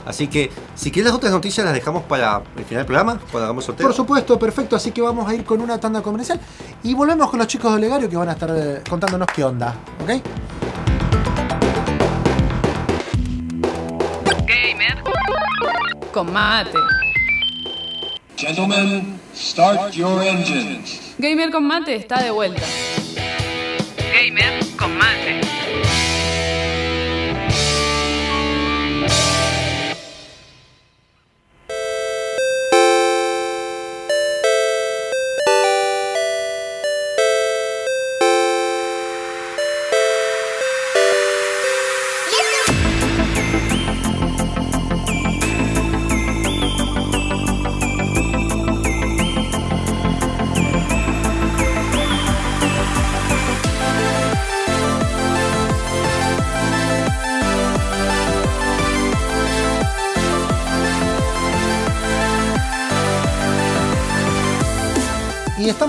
[0.05, 3.45] Así que, si quieres las otras noticias, las dejamos para el final del programa, cuando
[3.45, 3.85] hagamos sorteo.
[3.85, 4.75] Por supuesto, perfecto.
[4.75, 6.39] Así que vamos a ir con una tanda comercial
[6.81, 9.75] y volvemos con los chicos de Olegario que van a estar eh, contándonos qué onda.
[10.01, 10.09] ¿Ok?
[14.47, 15.03] Gamer.
[16.11, 16.71] Con mate.
[18.35, 21.15] Gentlemen, start your engines.
[21.17, 22.61] Gamer con mate está de vuelta.
[24.13, 25.58] Gamer con mate.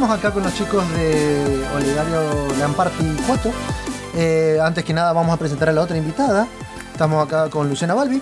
[0.00, 3.52] Estamos acá con los chicos de Olegario Lamparty 4.
[4.16, 6.46] Eh, antes que nada vamos a presentar a la otra invitada.
[6.90, 8.18] Estamos acá con Luciana Balbi.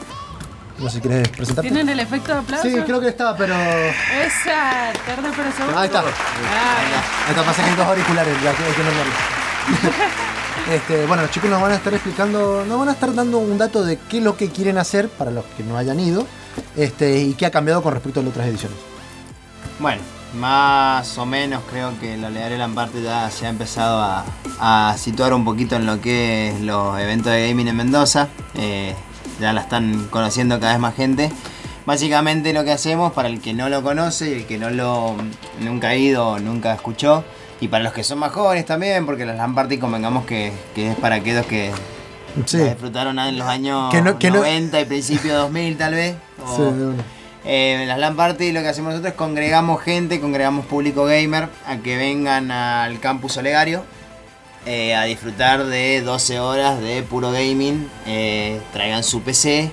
[0.80, 1.70] No sé si quieres presentarte.
[1.70, 2.68] ¿Tienen el efecto de aplauso?
[2.68, 3.54] Sí, creo que está, pero...
[3.54, 3.92] Ahí
[4.26, 5.82] Esa, tarde pero seguro.
[5.84, 6.00] está.
[6.00, 9.12] Ah, Está, pasa que hay dos auriculares, ya que que nombrarlo.
[10.72, 13.56] Este, bueno, los chicos nos van a estar explicando, nos van a estar dando un
[13.56, 16.26] dato de qué es lo que quieren hacer para los que no hayan ido.
[16.76, 18.76] este, y qué ha cambiado con respecto a las otras ediciones.
[19.78, 20.02] Bueno,
[20.34, 24.24] más o menos creo que la Learela en parte ya se ha empezado a,
[24.60, 28.28] a situar un poquito en lo que es los eventos de gaming en Mendoza.
[28.54, 28.94] Eh,
[29.40, 31.30] ya la están conociendo cada vez más gente.
[31.86, 35.16] Básicamente lo que hacemos, para el que no lo conoce y el que no lo
[35.60, 37.24] nunca ha ido nunca escuchó,
[37.60, 40.90] y para los que son más jóvenes también, porque las LAN Party convengamos que, que
[40.90, 41.72] es para aquellos que
[42.44, 42.58] Sí.
[42.58, 45.94] la disfrutaron en los años Que no- que no- 90 y principios de 2000 tal
[45.94, 46.16] vez.
[46.46, 46.62] o- Sí.
[47.48, 51.48] Eh, en las LAN Party lo que hacemos nosotros es congregamos gente, congregamos público gamer
[51.66, 53.84] a que vengan al campus Olegario
[54.66, 57.88] eh, a disfrutar de 12 horas de puro gaming.
[58.06, 59.70] eh, traigan su PC,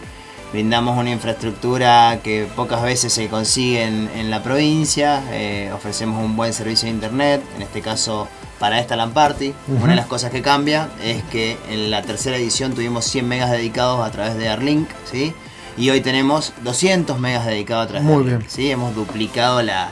[0.54, 6.38] brindamos una infraestructura que pocas veces se consigue en, en la provincia, eh, ofrecemos un
[6.38, 9.54] buen servicio de internet, en este caso para esta LAN Party.
[9.68, 9.84] Ujú.
[9.84, 13.52] Una de las cosas que cambia es que en la tercera edición tuvimos 100 megas
[13.52, 15.34] dedicados a través de Arlink, ¿sí?
[15.78, 18.44] Y hoy tenemos 200 megas dedicados a través Muy bien.
[18.48, 18.72] ¿sí?
[18.72, 19.90] Hemos duplicado la,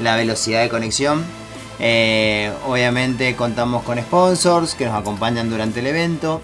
[0.00, 1.24] la velocidad de conexión.
[1.78, 6.42] Eh, obviamente contamos con sponsors que nos acompañan durante el evento.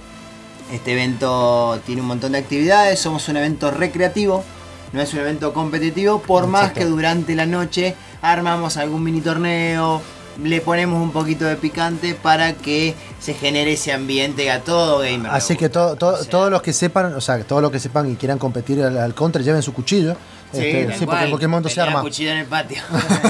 [0.73, 4.45] Este evento tiene un montón de actividades, somos un evento recreativo,
[4.93, 10.03] no es un evento competitivo, por más que durante la noche armamos algún mini torneo,
[10.43, 15.31] le ponemos un poquito de picante para que se genere ese ambiente a todo gamer.
[15.33, 17.81] Así que todo, todo- O sea, todos los que sepan, o sea, todos los que
[17.81, 20.17] sepan y quieran competir al, al contra, lleven su cuchillo.
[20.53, 22.01] Sí, Este, sí, porque en cualquier momento se arma.
[22.01, 22.81] cuchillo en el patio.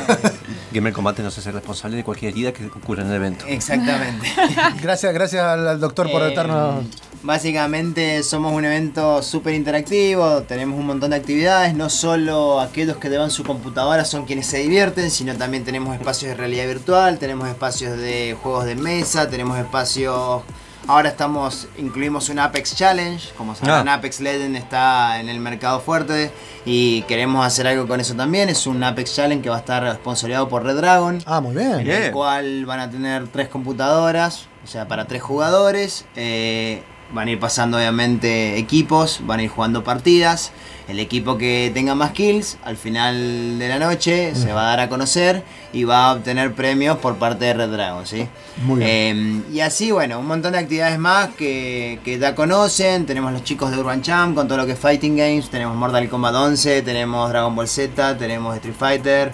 [0.73, 3.45] Gamer Combate no se hace responsable de cualquier herida que ocurra en el evento.
[3.49, 4.29] Exactamente.
[4.83, 6.85] Gracias, gracias al, al doctor por Eh, darnos.
[7.23, 13.09] Básicamente somos un evento súper interactivo, tenemos un montón de actividades, no solo aquellos que
[13.11, 17.49] llevan su computadora son quienes se divierten, sino también tenemos espacios de realidad virtual, tenemos
[17.49, 20.43] espacios de juegos de mesa, tenemos espacios...
[20.87, 23.95] Ahora estamos, incluimos un Apex Challenge, como sabrán Ah.
[23.95, 26.31] Apex Legend está en el mercado fuerte
[26.65, 29.95] y queremos hacer algo con eso también, es un Apex Challenge que va a estar
[29.97, 31.81] sponsoreado por Red Dragon Ah, muy bien.
[31.81, 36.07] en el cual van a tener tres computadoras, o sea, para tres jugadores.
[36.17, 40.53] eh, van a ir pasando obviamente equipos, van a ir jugando partidas.
[40.89, 44.81] El equipo que tenga más kills al final de la noche se va a dar
[44.81, 45.43] a conocer
[45.75, 48.27] y va a obtener premios por parte de Red Dragon, ¿sí?
[48.65, 49.45] Muy bien.
[49.51, 53.05] Eh, y así, bueno, un montón de actividades más que, que ya conocen.
[53.05, 55.51] Tenemos los chicos de Urban Champ con todo lo que es Fighting Games.
[55.51, 59.33] Tenemos Mortal Kombat 11, tenemos Dragon Ball Z, tenemos Street Fighter.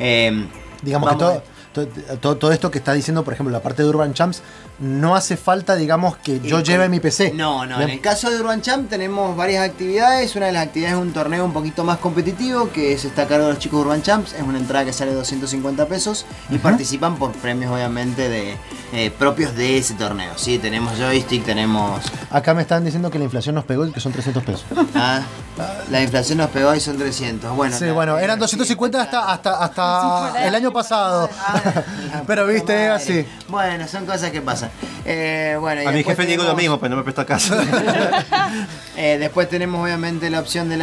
[0.00, 0.44] eh,
[0.82, 1.42] Digamos que todo,
[2.20, 4.42] todo- todo esto que está diciendo, por ejemplo, la parte de Urban Champs,
[4.78, 7.32] no hace falta, digamos, que yo lleve mi PC.
[7.34, 7.78] No, no.
[7.78, 7.88] Bien.
[7.88, 10.34] En el caso de Urban Champ tenemos varias actividades.
[10.36, 13.26] Una de las actividades es un torneo un poquito más competitivo que se está a
[13.26, 14.34] cargo de los chicos de Urban Champs.
[14.34, 18.56] Es una entrada que sale 250 pesos y participan por premios, obviamente, de
[18.92, 20.32] eh, propios de ese torneo.
[20.36, 22.02] Sí, tenemos joystick, tenemos.
[22.30, 24.64] Acá me están diciendo que la inflación nos pegó y que son 300 pesos.
[24.94, 25.22] ah,
[25.90, 27.56] la inflación nos pegó y son 300.
[27.56, 31.30] Bueno, Sí, bueno, eran sí, 250 hasta, hasta, hasta el año pasado.
[31.38, 31.82] Ah,
[32.26, 33.26] Pero viste, así.
[33.48, 34.65] Bueno, son cosas que pasan.
[35.04, 37.54] Eh, bueno, y A mi jefe digo lo mismo, pero no me presta caso.
[38.98, 40.80] Eh, después tenemos obviamente la opción del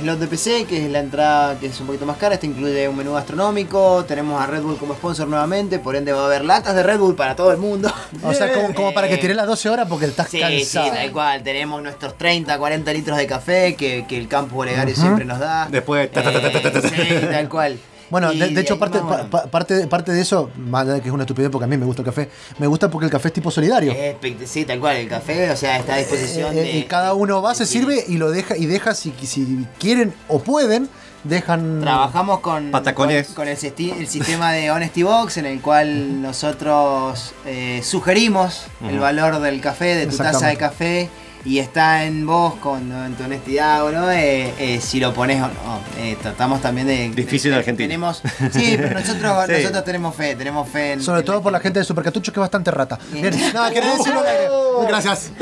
[0.00, 2.34] slot de PC, que es la entrada que es un poquito más cara.
[2.34, 4.04] Este incluye un menú gastronómico.
[4.06, 6.98] Tenemos a Red Bull como sponsor nuevamente, por ende va a haber latas de Red
[6.98, 7.92] Bull para todo el mundo.
[8.24, 10.86] O sea, como, como para que tire las 12 horas porque estás Sí, cansado.
[10.86, 11.42] sí, tal cual.
[11.44, 15.68] Tenemos nuestros 30, 40 litros de café que, que el campus Olegario siempre nos da.
[15.70, 16.22] Después, ta.
[16.22, 17.78] Eh, sí, tal cual.
[18.10, 19.22] Bueno, de, de hecho, parte, vamos.
[19.22, 21.68] pa- pa- parte, parte de eso, más allá de que es una estupidez porque a
[21.68, 23.92] mí me gusta el café, me gusta porque el café es tipo solidario.
[23.92, 24.16] Es
[24.48, 24.96] sí, tal cual.
[24.96, 26.70] El café, o sea, está a disposición Eh, de.
[26.78, 30.12] y cada uno va, se de- sirve y lo deja, y deja si, si quieren
[30.28, 30.88] o pueden,
[31.24, 31.80] dejan.
[31.80, 33.26] Trabajamos con, Patacones.
[33.28, 39.40] con, con el, sistema de Honesty Box en el cual nosotros eh, sugerimos el valor
[39.40, 41.08] del café, de tu taza de café
[41.44, 45.42] y está en vos con en tu honestidad o no, eh, eh, si lo pones
[45.42, 45.80] o no.
[45.98, 47.10] Eh, tratamos también de...
[47.10, 47.86] Difícil en de- Argentina.
[47.88, 49.52] Tenemos, sí, pero nosotros, Sí.
[49.62, 51.02] nosotros tenemos fe, tenemos fe en...
[51.02, 51.78] Sobre en todo la por la gente.
[51.80, 52.98] de Supercatucho que es bastante rata.
[53.12, 54.48] Bien, nada, querés decirlo al aire.
[54.88, 55.30] Gracias.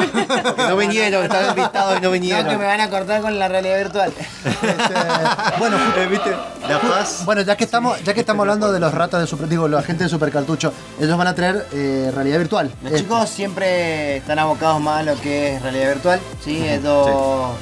[0.53, 2.47] Que no vinieron, estaban invitados y no No, vinieron.
[2.49, 4.13] que me van a cortar con la realidad virtual.
[4.45, 4.95] Este,
[5.59, 5.77] bueno,
[6.11, 6.31] ¿Viste?
[6.69, 7.23] La paz.
[7.25, 9.83] Bueno, ya que estamos, ya que estamos hablando de los ratas de super, digo, la
[9.83, 12.71] gente de Supercartucho, ellos van a traer eh, realidad virtual.
[12.83, 15.92] Los chicos siempre están abocados más a lo que es realidad virtual,
[16.45, 16.63] ¿sí?
[16.67, 17.09] Ellos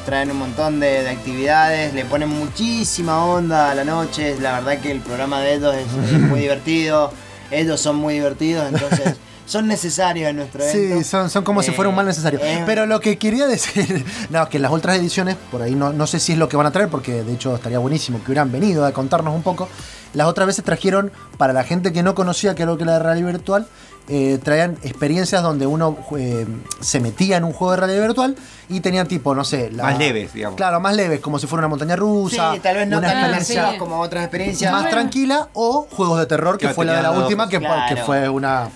[0.05, 4.81] traen un montón de, de actividades, le ponen muchísima onda a la noche, la verdad
[4.81, 7.13] que el programa de ellos es, es muy divertido,
[7.51, 9.15] ellos son muy divertidos, entonces
[9.47, 10.99] son necesarios en nuestro evento.
[10.99, 12.39] Sí, son, son como si Eh, fuera un mal necesario.
[12.41, 16.07] eh, Pero lo que quería decir, no, que las otras ediciones, por ahí no, no
[16.07, 18.53] sé si es lo que van a traer, porque de hecho estaría buenísimo que hubieran
[18.53, 19.69] venido a contarnos un poco.
[20.13, 23.29] Las otras veces trajeron, para la gente que no conocía lo que era la realidad
[23.29, 23.67] virtual,
[24.11, 26.47] eh, traían experiencias donde uno eh,
[26.81, 28.37] se metía en un juego de realidad virtual
[28.69, 30.57] y tenían tipo, no sé, la- Más leves, digamos.
[30.57, 32.53] Claro, más leves, como si fuera una montaña rusa.
[32.55, 34.73] Sí, tal vez no una tan experiencia como otras experiencias.
[34.73, 37.51] más tranquila o juegos de terror, que Claro, fue la de la última, dos.
[37.51, 37.95] que, Claro.
[37.95, 38.69] que fue una.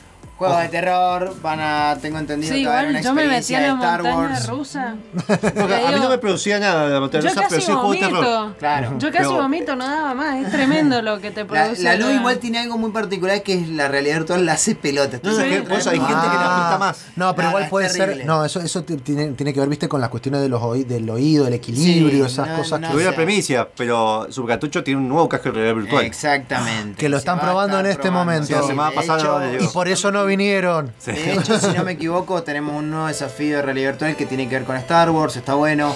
[0.47, 3.15] Juegos de terror, van a, tengo entendido Sí, que va a haber igual una yo
[3.15, 4.49] me metí de la Star montaña Wars.
[4.49, 4.95] rusa.
[5.29, 8.57] A mí no me producía nada la montaña Yo rusa, pero sí juego de terror.
[8.59, 8.91] Claro.
[8.99, 10.45] Yo casi Pero- vomito, no daba más.
[10.45, 11.83] Es tremendo lo que te La, produce.
[11.83, 15.19] la luz igual tiene algo muy particular que es la realidad virtual la hace pelota.
[15.23, 17.05] No, hay gente que la afecta más.
[17.07, 18.25] Ah, No, pero No, igual puede ser.
[18.27, 21.09] No, eso, eso tiene, tiene que ver, viste, con las cuestiones de los oí- del
[21.11, 23.11] oído, el equilibrio, Sí, esas no, cosas no que, Tuve sé.
[23.11, 26.05] la premisa, pero su cartucho tiene un nuevo casco de realidad virtual.
[26.05, 26.99] Exactamente.
[26.99, 28.55] que lo están probando en este momento.
[28.55, 29.65] La semana de pasada le.
[29.65, 30.93] Y por eso no vinieron.
[31.07, 34.49] De hecho, si no me equivoco, tenemos un nuevo desafío de realidad virtual que tiene
[34.49, 35.95] que ver con Star Wars, está bueno.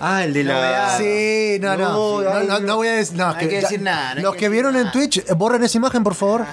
[0.00, 0.96] Ah, el de la.
[0.98, 2.22] Sí, no, no.
[2.22, 3.16] No, no, no voy a decir.
[3.16, 4.90] No, No hay que ya- decir nada, los que vieron en.
[4.92, 6.44] Twitch, eh, borren esa imagen, por favor.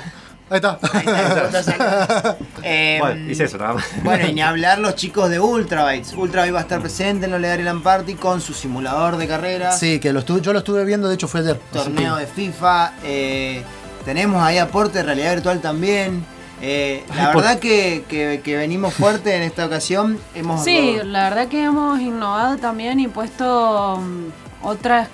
[0.49, 0.79] Ahí está.
[0.93, 2.37] Ahí está.
[2.63, 3.85] Eh, Bueno, hice eso nada más.
[4.01, 6.13] Bueno, y ni hablar los chicos de Ultrabytes.
[6.13, 9.99] Ultrabytes va a estar presente en los Legaryland Party con su simulador de carrera, Sí,
[9.99, 11.59] que lo estuve, yo lo estuve viendo, de hecho fue ayer.
[11.73, 12.93] torneo de FIFA.
[13.03, 13.61] eh,
[14.05, 16.25] tenemos ahí aporte de realidad virtual también.
[16.61, 20.19] Eh, la Ay, por- verdad que, que- que venimos fuerte en esta ocasión.
[20.33, 25.07] Hemos Sí, la verdad que hemos innovado también y puesto mm, otras,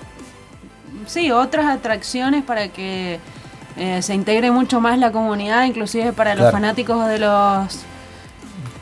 [1.06, 3.20] sí, otras atracciones para que
[3.76, 7.76] eh, se integre mucho más la comunidad, inclusive para los fanáticos de los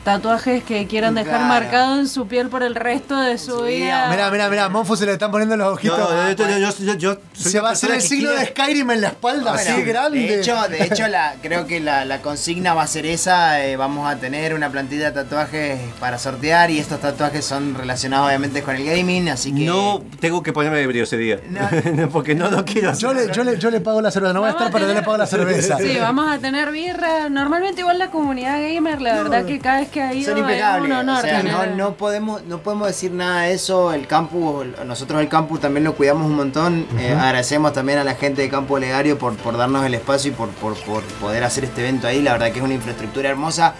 [0.03, 1.45] tatuajes que quieran dejar Claro.
[1.47, 4.09] marcado en su piel por el resto de su vida.
[4.09, 5.97] Mirá, mirá, mirá, Monfu se le están poniendo los No, ojitos.
[5.97, 8.51] no, yo, yo, yo, yo- yo soy se va a hacer el signo quiere- de
[8.51, 10.19] Skyrim en la espalda, Bueno, así grande.
[10.19, 13.63] De hecho, de hecho la, creo que la, la consigna va a ser esa.
[13.65, 18.27] eh, vamos a tener una plantilla de tatuajes para sortear y estos tatuajes son relacionados
[18.27, 19.65] obviamente con el gaming, así que...
[19.65, 21.39] No tengo que ponerme ebrio ese día.
[21.49, 22.09] No.
[22.11, 23.01] Porque no lo quiero hacer.
[23.01, 24.93] yo, le, yo, le, yo le pago la cerveza, no voy a estar, pero yo
[24.93, 25.77] le pago la cerveza.
[25.77, 27.29] Sí, vamos a tener birra.
[27.29, 30.41] Normalmente igual la comunidad gamer, la verdad que cada vez que ha ido Son es
[30.43, 30.91] impecables.
[30.91, 33.93] un honor o sea, tener- no, no podemos, no podemos decir nada de eso.
[33.93, 36.85] El campus, nosotros el campus también lo cuidamos un montón.
[36.99, 40.33] Eh, agradecemos también a la gente de Campo Legario por, por darnos el espacio y
[40.33, 42.21] por, por, por poder hacer este evento ahí.
[42.21, 43.75] La verdad que es una infraestructura hermosa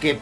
[0.00, 0.18] que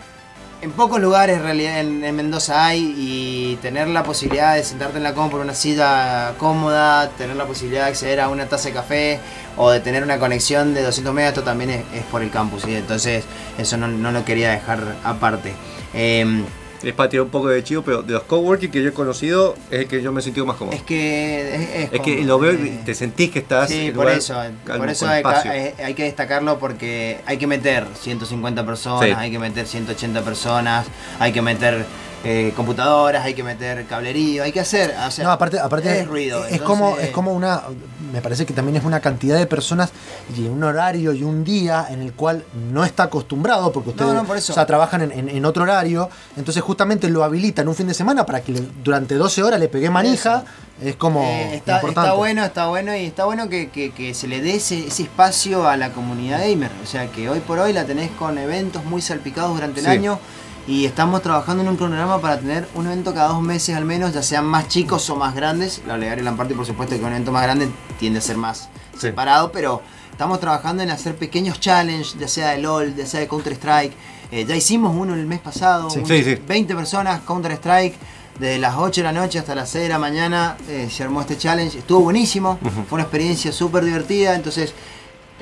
[0.62, 5.02] en pocos lugares en en, en Mendoza hay y tener la posibilidad de sentarte en
[5.02, 8.74] la cama por una silla cómoda, tener la posibilidad de acceder a una taza de
[8.74, 9.20] café
[9.56, 12.76] o de tener una conexión de 200 megas, esto también es, por el campus, ¿sí?
[12.76, 13.24] entonces
[13.58, 15.52] eso no, no lo quería dejar aparte.
[15.92, 16.44] Em,
[16.82, 19.54] Es para tirar un poco de chivo, pero de los coworking que yo he conocido
[19.70, 20.74] es el que yo me he sentido más cómodo.
[20.76, 23.86] es que es, es Es que lo veo y eh, te sentís que estás Sí,
[23.86, 24.34] en por lugar eso,
[24.78, 29.14] por eso hay, eh, hay que destacarlo porque hay que meter 150 personas, Sí.
[29.16, 30.86] hay que meter 180 personas,
[31.18, 31.84] hay que meter
[32.24, 36.06] eh, computadoras, hay que meter cablerío, hay que hacer, o sea, No, aparte, aparte es
[36.06, 36.46] ruido.
[36.46, 37.62] es, como, es como una,
[38.12, 39.90] me parece que también es una cantidad de personas
[40.36, 44.24] y un horario y un día en el cual no está acostumbrado, porque ustedes no,
[44.24, 44.52] por eso.
[44.52, 47.94] o sea, trabajan en, en- en otro horario, entonces justamente lo habilitan un fin de
[47.94, 50.44] semana para que le- durante 12 horas le pegué manija,
[50.80, 52.08] es como Eh, está, importante.
[52.08, 55.02] está bueno, está bueno y está bueno que, que- que se le dé ese, ese
[55.04, 56.70] espacio a la comunidad gamer.
[56.82, 59.92] O sea que hoy por hoy la tenés con eventos muy salpicados durante el Sí.
[59.92, 60.18] año
[60.66, 64.12] y estamos trabajando en un cronograma para tener un evento cada dos meses al menos,
[64.14, 65.82] ya sean más chicos o más grandes.
[65.86, 69.50] La Olegario Lamparty por supuesto que un evento más grande tiende a ser más separado,
[69.50, 73.54] pero estamos trabajando en hacer pequeños challenges, ya sea de LOL, ya sea de Counter
[73.54, 73.92] Strike.
[74.30, 75.98] Eh, ya hicimos uno el mes pasado, Sí.
[75.98, 76.36] un- Sí, sí.
[76.46, 77.96] 20 personas Counter Strike.
[78.38, 81.20] Desde las 8 de la noche hasta las 6 de la mañana eh, se armó
[81.20, 81.78] este challenge.
[81.80, 82.58] Estuvo buenísimo.
[82.88, 84.34] Fue una experiencia súper divertida.
[84.34, 84.72] Entonces,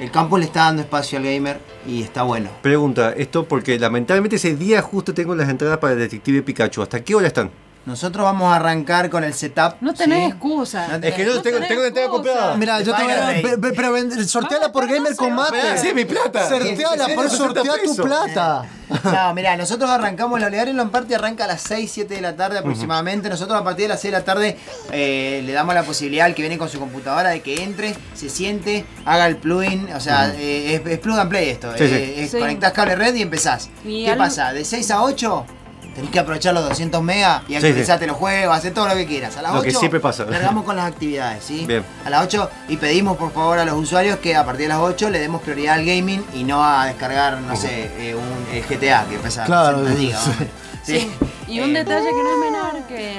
[0.01, 2.49] el campo le está dando espacio al gamer y está bueno.
[2.63, 6.83] Pregunta, esto porque lamentablemente ese día justo tengo las entradas para el Detective Pikachu.
[6.83, 7.51] ¿Hasta qué hora están?
[7.87, 9.77] Nosotros vamos a arrancar con el setup.
[9.81, 10.31] No tenés ¿sí?
[10.31, 10.87] excusa.
[10.89, 12.31] No Es que yo tengo, tenés tengo entrada excusa.
[12.33, 12.57] comprada.
[12.57, 13.27] Mira, yo te voy a.
[13.27, 13.43] Rey.
[13.43, 15.79] pe- pe- Pero, sorteala por Gamer Combate.
[15.79, 16.47] Sí, mi plata.
[16.49, 18.65] Sorteala, por sí, sortea 60 tu plata.
[19.05, 22.59] No, mira, nosotros arrancamos la Olegario Lamparte arranca a las 6, 7 de la tarde
[22.59, 23.29] aproximadamente.
[23.31, 24.59] Nosotros a partir de las 6 de la tarde
[24.93, 28.29] eh, le damos la posibilidad al que viene con su computadora de que entre, se
[28.29, 29.89] siente, haga el plugin.
[29.95, 31.73] O sea, eh, es, es plug and play esto.
[31.79, 31.95] Sí, sí.
[31.95, 32.39] Eh, es Sí.
[32.39, 33.71] Conectás cable red y empezás.
[33.85, 34.53] Y ¿Qué algo- pasa?
[34.53, 35.47] De 6 a 8
[35.95, 37.57] tenés que aprovechar los 200 megas y sí.
[37.57, 39.37] actualizarte los juegos, hacer todo lo que quieras.
[39.37, 40.25] A las Lo 8 que siempre pasa.
[40.25, 41.65] largamos con las actividades, ¿sí?
[41.67, 41.85] Bien.
[42.05, 44.79] A las 8 y pedimos por favor a los usuarios que a partir de las
[44.79, 48.65] 8 le demos prioridad al gaming y no a descargar, no sé, eh, un eh,
[48.69, 50.19] GTA que pesa Claro, 60
[50.83, 50.99] sí.
[50.99, 51.11] Sí.
[51.47, 53.19] Y un detalle que no es menor, que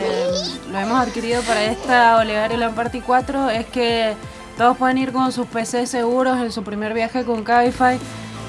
[0.72, 4.14] lo hemos adquirido para esta Olegario Lamparty 4, es que
[4.58, 8.00] todos pueden ir con sus PC seguros en su primer viaje con Cabify.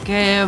[0.04, 0.44] Que,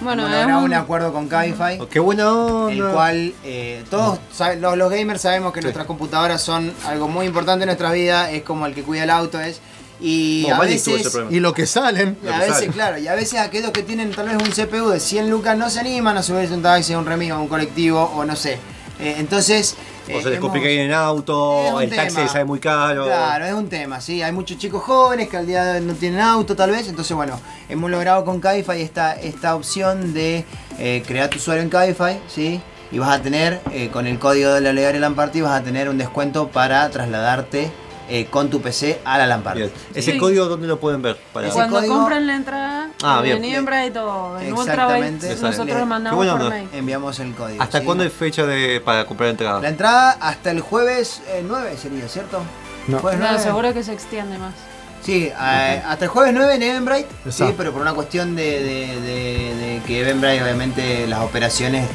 [0.00, 1.78] bueno, es logrado un- un acuerdo con Cabify.
[1.80, 2.72] Oh, qué buena onda.
[2.72, 7.26] El cual eh, todos sabe- los, los gamers sabemos que nuestras computadoras son algo muy
[7.26, 9.60] importante en nuestra vida, es como el que cuida el auto es.
[10.00, 11.18] Y Bueno, a veces.
[11.30, 12.16] Y lo que salen.
[12.24, 15.00] y a veces, claro, y a veces aquellos que tienen tal vez un CPU de
[15.00, 18.02] 100 lucas no se animan a subirse un taxi, a un remigo, a un colectivo
[18.14, 18.58] o no sé.
[19.00, 19.74] Eh, entonces.
[20.14, 23.04] O se les complica ir en auto, el taxi les sale muy caro.
[23.04, 24.22] Claro, es un tema, sí.
[24.22, 26.88] Hay muchos chicos jóvenes que al día de hoy no tienen auto, tal vez.
[26.88, 27.38] Entonces, bueno,
[27.68, 30.44] hemos logrado con Cabify esta, esta opción de
[30.78, 32.60] eh, crear tu usuario en Cabify, ¿sí?
[32.90, 35.88] Y vas a tener, eh, con el código de la Legal Lamparty, vas a tener
[35.88, 37.70] un descuento para trasladarte
[38.08, 39.36] eh, con tu PC a la.
[39.54, 39.70] Bien.
[39.94, 40.18] ¿Ese Sí.
[40.18, 41.16] código dónde lo pueden ver?
[41.32, 41.46] Para...
[41.48, 43.54] Ese Cuando código- compren la entrada, Ah, en bien.
[43.54, 45.26] Embraer o en Exactamente.
[45.28, 46.68] Ultrabyte, nosotros mandamos por mail.
[46.72, 47.62] Enviamos el código.
[47.62, 47.84] ¿Hasta ¿sí?
[47.84, 49.60] cuándo hay fecha de, para comprar entrada?
[49.60, 52.40] La entrada hasta el jueves eh, 9 sería, ¿cierto?
[52.88, 52.98] No.
[52.98, 53.42] Jueves No, 9.
[53.42, 54.54] seguro que se extiende más.
[55.02, 59.00] Sí, eh, hasta el jueves 9 en Eventbrite, sí, pero por una cuestión de, de-
[59.00, 61.88] de- de que Eventbrite obviamente las operaciones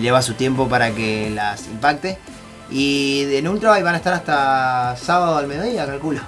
[0.00, 2.18] lleva su tiempo para que las impacte.
[2.70, 6.20] Y en Ultrabyte van a estar hasta sábado al mediodía, calculo.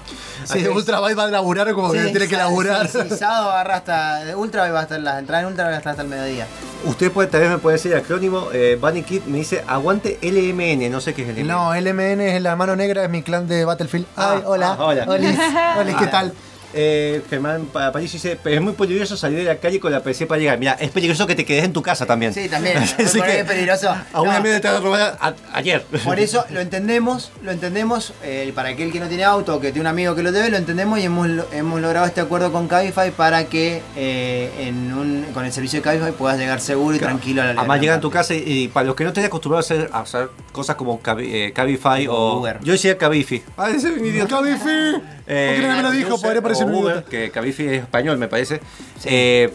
[0.44, 2.86] Sí, Ultrabyte va a laburar como que Sí, tiene que laburar.
[2.88, 4.22] Sí, sí, sábado agarra hasta.
[4.36, 6.46] Ultrabyte va a estar, las entradas en Ultrabyte van a estar hasta el mediodía.
[6.84, 8.50] Usted puede, tal vez me puede decir acrónimo.
[8.52, 11.46] Eh, Bunny Kid me dice aguante LMN, no sé qué es LMN.
[11.48, 14.06] No, LMN es la mano negra, es mi clan de Battlefield.
[14.14, 14.76] Ay, hola.
[14.78, 15.04] ah, hola.
[15.08, 15.36] Olis,
[15.78, 16.10] Olis, ¿qué Ah.
[16.10, 16.32] tal?
[16.74, 20.02] Eh, Germán Pa- París dice, pero es muy peligroso salir de la calle con la
[20.02, 20.58] PC para llegar.
[20.58, 22.34] Mira, es peligroso que te quedes en tu casa también.
[22.34, 22.76] Sí, también.
[22.98, 23.88] Así que es peligroso.
[24.12, 24.38] A una No.
[24.38, 25.82] amiga te a robar a- ayer.
[26.04, 29.68] Por eso lo entendemos, lo entendemos, eh, para aquel que no tiene auto o que
[29.68, 32.68] tiene un amigo que lo debe, lo entendemos y hemos, hemos logrado este acuerdo con
[32.68, 36.98] Cabify para que eh, en un, con el servicio de Cabify puedas llegar seguro y
[36.98, 39.24] tranquilo a la Además llegan a tu casa y, y para los que no estén
[39.24, 42.58] acostumbrados a hacer, a hacer cosas como eh, Cabify o Uber.
[42.62, 43.42] Yo decía Cabify.
[43.56, 44.36] Ah, ese es mi idiota.
[44.36, 45.02] Cabify.
[45.30, 46.18] Eh, ¿Por qué no me lo dijo?
[46.18, 48.60] Podría parecer o Uber, que Cabify es español, me parece.
[49.04, 49.52] Eh,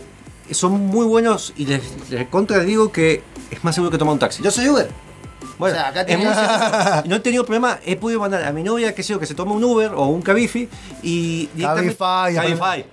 [0.51, 4.19] son muy buenos y les, les contra digo que es más seguro que tomar un
[4.19, 4.43] taxi.
[4.43, 4.89] Yo soy Uber.
[5.57, 7.03] Bueno, O sea, acá es tenemos- muy seguro.
[7.05, 9.35] no he tenido problema, he podido mandar a mi novia que sé yo, que se
[9.35, 10.67] tome un Uber o un Cabify
[11.01, 12.85] y Cabify, Cabify,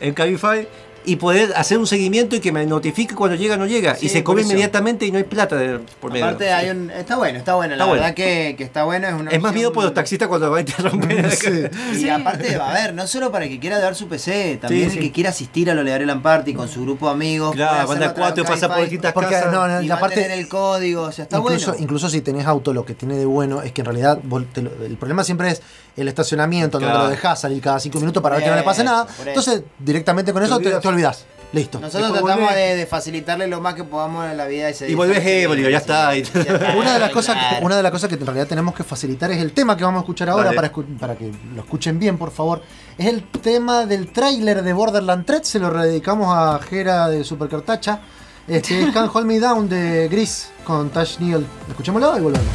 [0.00, 0.66] en Cabify
[1.06, 4.06] y poder hacer un seguimiento y que me notifique cuando llega o no llega Sí,
[4.06, 4.50] y se come eso.
[4.50, 6.24] inmediatamente y no hay plata de- por medio.
[6.24, 8.02] Aparte hay un, está bueno, está bueno, la bueno.
[8.02, 9.06] verdad que, que está bueno.
[9.08, 11.26] Es, una Es más miedo por los taxistas cuando van a interrumpir.
[11.92, 12.08] Y Sí.
[12.08, 14.98] aparte va a haber, no solo para el que quiera dar su PC, también el
[14.98, 17.54] que quiera asistir a lo Legal Party con su grupo de amigos.
[17.54, 19.52] Claro, banda a través 4 de pasa por distintas Porque casas.
[19.52, 21.82] no, no, y y va aparte, tener el código, o sea, está incluso, bueno.
[21.84, 24.36] incluso si tenés auto, lo que tiene de bueno es que en realidad lo-
[24.84, 25.62] el problema siempre es
[25.96, 28.84] el estacionamiento, donde lo dejás salir cada cinco minutos para ver que no le pase
[28.84, 29.06] nada.
[29.24, 30.82] Entonces, directamente con eso te, olvidas.
[30.82, 31.24] te olvidás.
[31.52, 31.78] Listo.
[31.78, 34.68] Nosotros Después tratamos de, de facilitarle lo más que podamos en la vida.
[34.68, 36.14] ese Y volvés ebrio, ya está.
[36.16, 38.74] Y- ya está, Una de las cosas, una de las cosas que en realidad tenemos
[38.74, 41.62] que facilitar es el tema que vamos a escuchar ahora para, escu- para que lo
[41.62, 42.62] escuchen bien, por favor.
[42.98, 48.00] Es el tema del tráiler de Borderland 3, se lo dedicamos a Jera de Supercartacha.
[48.48, 51.46] Este es Can't Hold Me Down de Gris con Tash Neal.
[51.68, 52.46] Escuchémoslo y volvemos.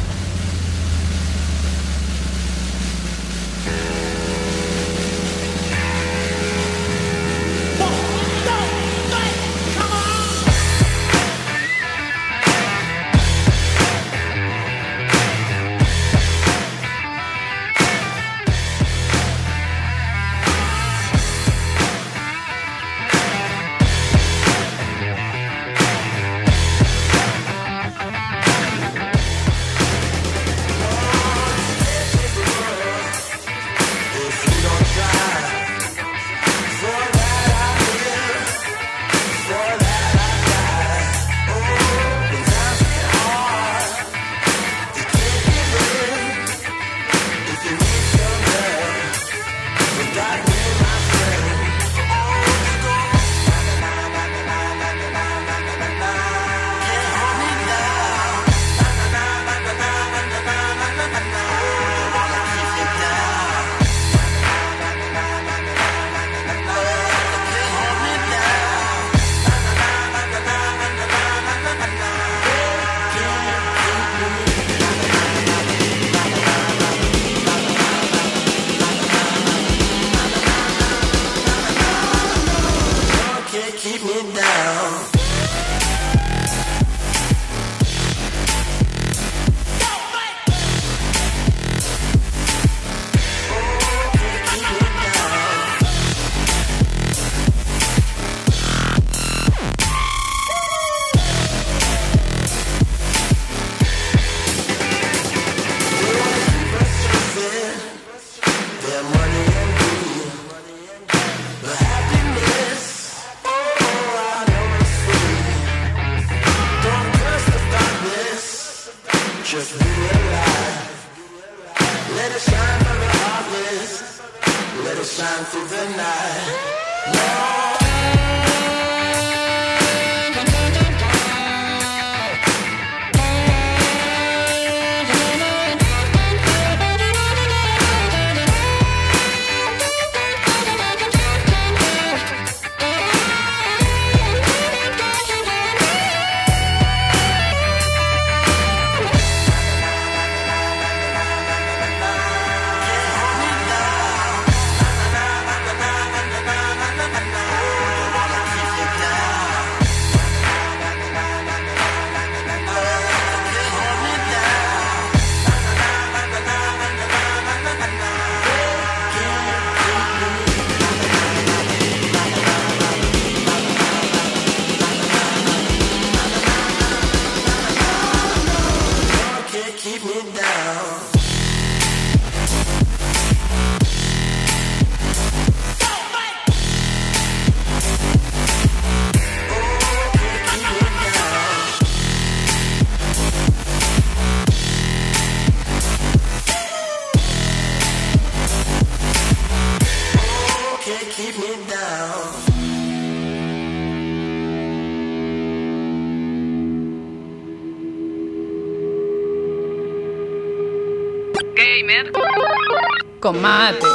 [213.32, 213.91] Con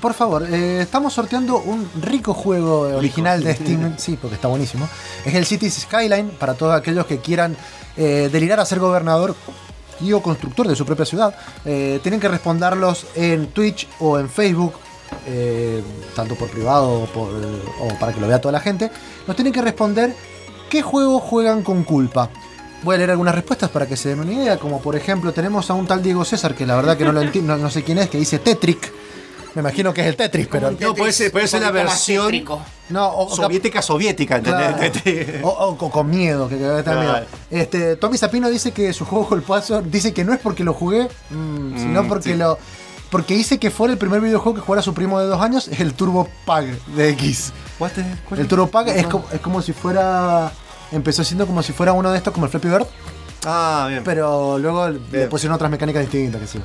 [0.00, 3.98] Por favor, eh, estamos sorteando un rico juego original de Steam.
[3.98, 4.88] Sí, porque está buenísimo.
[5.24, 7.56] Es el Cities Skyline para todos aquellos que quieran
[7.96, 9.34] eh, delirar a ser gobernador
[10.00, 11.34] y o constructor de su propia ciudad.
[11.66, 14.72] Eh, tienen que responderlos en Twitch o en Facebook.
[15.26, 15.82] eh,
[16.14, 17.28] tanto por privado o, por-
[17.80, 18.90] o para que lo vea toda la gente.
[19.26, 20.14] Nos tienen que responder
[20.70, 22.30] qué juegos juegan con culpa.
[22.84, 25.68] Voy a leer algunas respuestas para que se den una idea, como por ejemplo tenemos
[25.68, 27.82] a un tal Diego César, que la verdad que no lo entiendo, no, no sé
[27.82, 28.90] quién es, que dice Tetric.
[29.54, 30.70] Me imagino que es el Tetris, pero...
[30.70, 32.32] No, puede ser, puede ser la versión
[32.88, 34.92] No, o, soviética soviética, ¿entendés?
[35.02, 35.38] Claro.
[35.42, 37.00] O, o con- con miedo, que, que Claro.
[37.00, 37.20] miedo.
[37.50, 41.08] Este, Tommy Zapino dice que su juego culposo, dice que no es porque lo jugué,
[41.30, 42.36] mm, sino Mm, porque sí.
[42.36, 42.58] lo.
[43.10, 45.80] Porque dice que fue el primer videojuego que jugara su primo de dos años, es
[45.80, 47.52] el Turbo Pug de X.
[48.36, 50.52] El Turbo Pug es, como, es como si fuera.
[50.92, 52.86] Empezó siendo como si fuera uno de estos, como el Flappy Bird.
[53.44, 54.02] Ah, bien.
[54.04, 56.60] Pero luego le pusieron otras mecánicas distintas, que sí.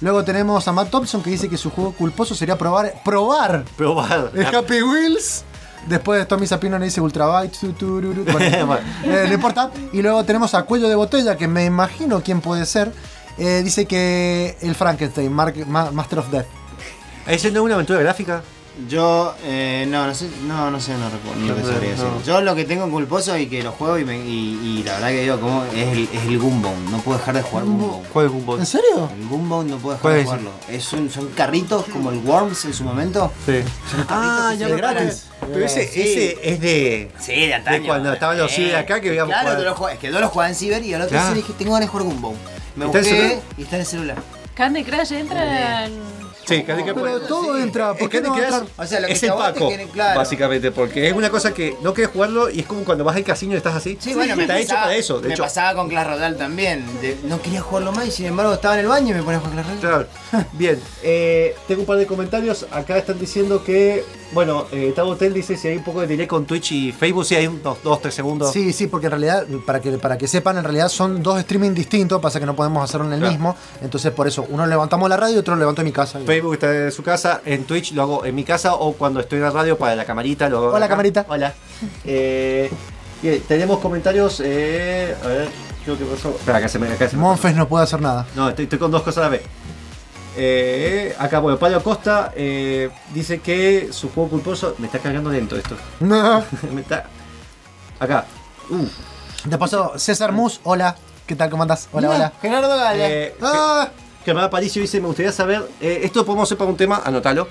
[0.00, 2.94] Luego tenemos a Matt Thompson que dice que su juego culposo sería probar.
[3.04, 3.64] ¡Probar!
[3.76, 4.30] Probar.
[4.34, 5.44] El Happy Wheels.
[5.88, 7.56] Después Tommy Zapino le dice Ultrabyte.
[7.80, 8.12] Bueno,
[8.66, 8.76] Bueno.
[9.04, 9.70] eh, no importa.
[9.92, 12.92] Y luego tenemos a Cuello de Botella, que me imagino quién puede ser.
[13.38, 16.46] Eh, dice que el Frankenstein, Mark- Ma- Master of Death.
[17.26, 18.42] ¿Ese no es una aventura gráfica?
[18.86, 21.96] Yo, eh, no, no sé, no, no sé, no recuerdo ni lo que No, sabría
[21.96, 22.04] no.
[22.04, 22.26] decir.
[22.26, 25.08] Yo lo que tengo culposo y que lo juego y, me- y- y la verdad
[25.08, 26.88] que digo, como es el, es el Goombound.
[26.90, 28.06] No puedo dejar de jugar Goombound.
[28.12, 28.58] ¿Cuál es?
[28.60, 29.10] ¿En serio?
[29.20, 30.60] El Goombound no puedo ¿Cuál dejar de jugarlo.
[30.68, 33.32] Es un, son carritos como el Worms en su momento.
[33.44, 33.62] Sí.
[33.90, 35.10] Son carritos Ah, que ya acuerdo.
[35.52, 36.00] Pero ese, Sí.
[36.00, 37.10] ese es de.
[37.18, 37.80] Sí, de antaño.
[37.82, 39.76] de cuando estaban los ciber acá que veíamos Claro, jugar.
[39.80, 41.26] lo es que yo lo jugaba en Ciber y al otro Claro.
[41.34, 42.38] día dije, tengo ganas de jugar Goombound.
[42.76, 44.16] Me ¿Está en busqué y está en el celular.
[44.54, 46.27] Candy Crush entra en.
[46.48, 47.94] Sí, casi que Pero todo entra.
[47.94, 48.62] ¿Por qué no va a entrar?
[48.76, 50.18] O sea, lo que es te el Paco, que- claro.
[50.18, 53.24] básicamente, porque es una cosa que no quieres jugarlo y es como cuando vas al
[53.24, 53.98] casino y estás así.
[54.00, 55.20] Sí, bueno, me está hecho pasaba, para eso.
[55.20, 56.84] De me hecho, pasaba con Clash Royale también.
[57.00, 59.40] De- no quería jugarlo más y sin embargo estaba en el baño y me ponía
[59.40, 60.06] jugar Clash Royale.
[60.30, 60.46] Claro.
[60.52, 62.66] Bien, eh, tengo un par de comentarios.
[62.70, 66.26] Acá están diciendo que, bueno, eh, Tabo Hotel dice si hay un poco de delay
[66.26, 68.52] con Twitch y Facebook, si hay unos 2, 3 segundos.
[68.52, 71.72] Sí, sí, porque en realidad, para que, para que sepan, en realidad son dos streaming
[71.74, 73.32] distintos, pasa que no podemos hacerlo en el Claro.
[73.32, 73.56] mismo.
[73.82, 76.18] Entonces, por eso, uno levantamos la radio y otro lo levanto en mi casa.
[76.38, 79.38] Facebook está en su casa, en Twitch lo hago en mi casa o cuando estoy
[79.38, 80.48] en la radio para la camarita.
[80.48, 80.88] Lo hago Hola, acá.
[80.90, 81.26] camarita.
[81.28, 81.52] Hola.
[82.04, 82.70] Eh,
[83.22, 84.40] bien, tenemos comentarios.
[84.44, 85.48] Eh, a ver,
[85.84, 86.30] creo que pasó.
[86.30, 86.88] Espera, acá se me.
[86.88, 88.26] Acá se me- Monfes no puede hacer nada.
[88.36, 89.42] No, estoy, estoy con dos cosas a la vez.
[90.36, 94.76] Eh, acá, bueno, Pablo Costa eh, dice que su juego culposo.
[94.78, 95.76] Me está cargando lento esto.
[96.00, 96.44] No.
[96.72, 97.06] me está.
[97.98, 98.26] Acá.
[98.70, 98.86] Uh,
[99.48, 100.94] De paso, César Mus, hola.
[101.26, 101.50] ¿Qué tal?
[101.50, 101.88] ¿Cómo andás?
[101.92, 102.32] Hola, hola.
[102.40, 102.94] Gerardo Gala.
[103.10, 103.88] Eh, Ah,
[104.28, 105.62] Germán Paricio dice: Me gustaría saber.
[105.80, 107.48] eh, esto podemos hacer para un tema, anótalo.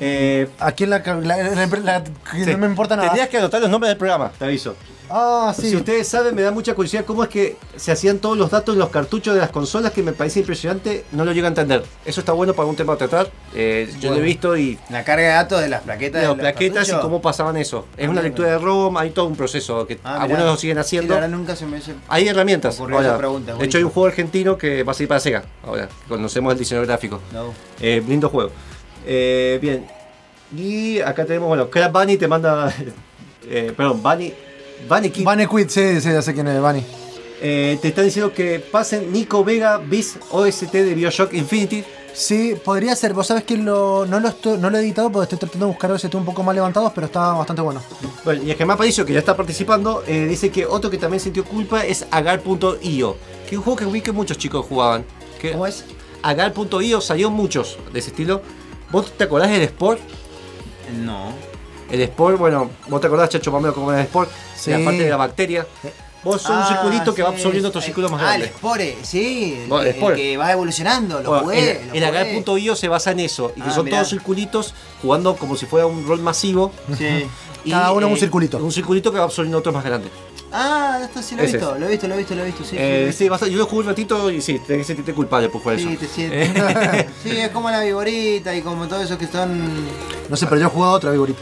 [0.00, 0.98] Eh, aquí en la.
[0.98, 2.50] la- la- la- que sí.
[2.52, 3.08] No me importa nada.
[3.08, 4.74] Tendrías que anotar los nombres del programa, te aviso.
[5.12, 5.70] Ah, sí.
[5.70, 8.74] Si ustedes saben, me da mucha curiosidad cómo es que se hacían todos los datos
[8.74, 11.82] en los cartuchos de las consolas, que me parece impresionante, no lo llego a entender.
[12.04, 13.30] Eso está bueno para un tema a tratar.
[13.54, 16.36] Eh, yo lo he visto y La carga de datos de las plaquetas de las
[16.36, 17.86] plaquetas y cómo pasaban eso.
[17.96, 20.50] Es Ah, una lectura de ROM, hay todo un proceso que Ah, algunos mirá.
[20.52, 21.14] lo siguen Sí, haciendo.
[21.14, 22.78] verdad nunca se me Hay herramientas.
[22.78, 25.42] Ahora, pregunta, de hecho, hay un juego argentino que va a salir para Sega.
[25.66, 27.20] Ahora, conocemos el diseño gráfico.
[27.32, 27.52] No.
[27.80, 28.50] Eh, lindo juego.
[29.06, 29.86] Eh, bien.
[30.56, 32.72] Y acá tenemos, bueno, Crab Bunny te manda.
[33.48, 34.32] eh, perdón, Bunny.
[34.88, 35.24] Bunny Kid.
[35.24, 36.84] Bunny Quid, sí, sí, ya sé quién es Bunny.
[37.42, 41.82] Eh, te está diciendo que pasen Nico Vega bis OST de Bioshock Infinity.
[42.12, 43.14] Sí, podría ser.
[43.14, 45.72] Vos sabés que lo- no, lo estoy- no lo he editado porque estoy tratando de
[45.72, 47.80] buscar OST un poco más levantados, pero está bastante bueno.
[48.24, 51.20] Bueno, y el Germán Paricio, que ya está participando, eh, dice que otro que también
[51.20, 53.16] sintió culpa es Agar.io,
[53.48, 55.04] que es un juego que vi que muchos chicos jugaban.
[55.40, 55.84] Que ¿Cómo es?
[56.22, 58.42] Agar.io salió muchos de ese estilo.
[58.90, 60.00] ¿Vos te acordás del Sport?
[61.02, 61.32] No.
[61.90, 64.70] El Sport, bueno, vos te acordás, Chacho Mameo, cómo era el Sport, Sí.
[64.70, 65.66] la parte de la bacteria.
[66.22, 68.58] Vos sos un Ah, circulito que va absorbiendo otros círculos más Ah, el grandes.
[68.58, 69.54] Spore, sí.
[69.64, 70.14] El, el Spore.
[70.16, 71.20] el que va evolucionando.
[71.22, 71.80] Lo Bueno, jugué.
[71.80, 72.04] el jugué.
[72.06, 73.96] Agar.io se basa en eso, y que Ah, son mirá.
[73.98, 76.72] todos circulitos jugando como si fuera un rol masivo.
[76.98, 77.26] Sí.
[77.64, 78.58] y, Cada uno es un eh, circulito.
[78.58, 80.12] Un circulito que va absorbiendo otros más grandes.
[80.52, 81.74] Ah, esto sí lo he visto.
[81.78, 82.64] Lo he visto, lo he visto, lo he visto.
[82.64, 85.14] Sí, Eh, sí, sí, bastante- yo lo jugué un ratito y sí, tenés que sentirte
[85.14, 86.00] culpable por jugar sí, eso.
[86.00, 86.50] te sientes.
[87.22, 89.86] sí, es como la viborita y como todos esos que son.
[90.28, 91.40] No sé, pero yo he jugado otra figurita.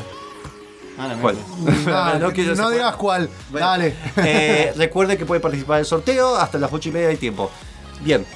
[0.98, 1.36] Ah, ¿Cuál?
[1.86, 3.30] Ah, No no quiero digas cuál.
[3.50, 3.94] Bueno, Dale.
[4.16, 7.50] eh, recuerde que puede participar del sorteo hasta las 8 y media del tiempo.
[8.00, 8.26] Bien.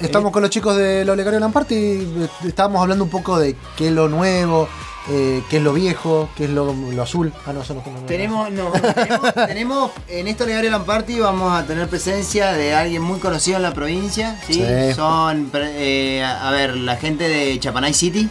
[0.00, 1.04] Estamos con los chicos de
[1.40, 4.68] Lamparte y eh, estábamos hablando un poco de qué es lo nuevo,
[5.10, 7.32] eh, qué es lo viejo, qué es lo, lo azul.
[7.46, 8.06] Ah, no, eso no, no, no.
[8.06, 13.18] Tenemos, no, tenemos, tenemos en esta Legario Lamparty vamos a tener presencia de alguien muy
[13.18, 14.54] conocido en la provincia, ¿sí?
[14.54, 14.94] Sí.
[14.94, 18.28] Son, eh, a a ver, la gente de Chapanay City.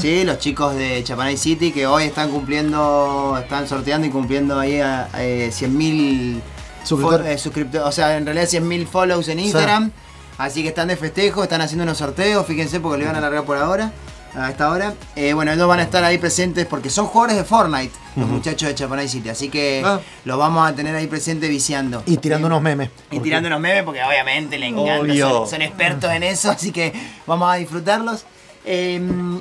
[0.00, 0.22] ¿sí?
[0.24, 5.08] Los chicos de Chapanay City que hoy están cumpliendo, están sorteando y cumpliendo ahí a,
[5.18, 6.40] eh, 100.000
[6.84, 7.22] Suscriptor.
[7.22, 9.90] fo- eh, suscriptores, o sea, en realidad 100.000 follows en Instagram.
[10.38, 13.44] Así que están de festejo, están haciendo unos sorteos, fíjense porque le van a alargar
[13.44, 13.92] por ahora,
[14.34, 14.94] a esta hora.
[15.16, 18.68] Eh, bueno, ellos van a estar ahí presentes porque son jugadores de Fortnite, los muchachos
[18.68, 19.28] de Chapanay City.
[19.28, 20.00] Así que Ah.
[20.24, 22.02] los vamos a tener ahí presentes viciando.
[22.06, 22.90] Y tirando unos memes.
[23.10, 26.92] Y tirando unos memes porque obviamente le encanta, son, son expertos en eso, así que
[27.26, 28.24] vamos a disfrutarlos.
[28.64, 29.00] Eh,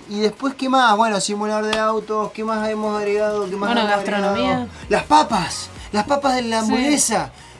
[0.10, 0.98] y después, ¿qué más?
[0.98, 3.48] Bueno, simulador de autos, ¿qué más hemos agregado?
[3.50, 4.44] ¿Qué más Bueno, hemos gastronomía.
[4.50, 4.68] agregado?
[4.89, 6.72] Las papas, las papas de la Sí.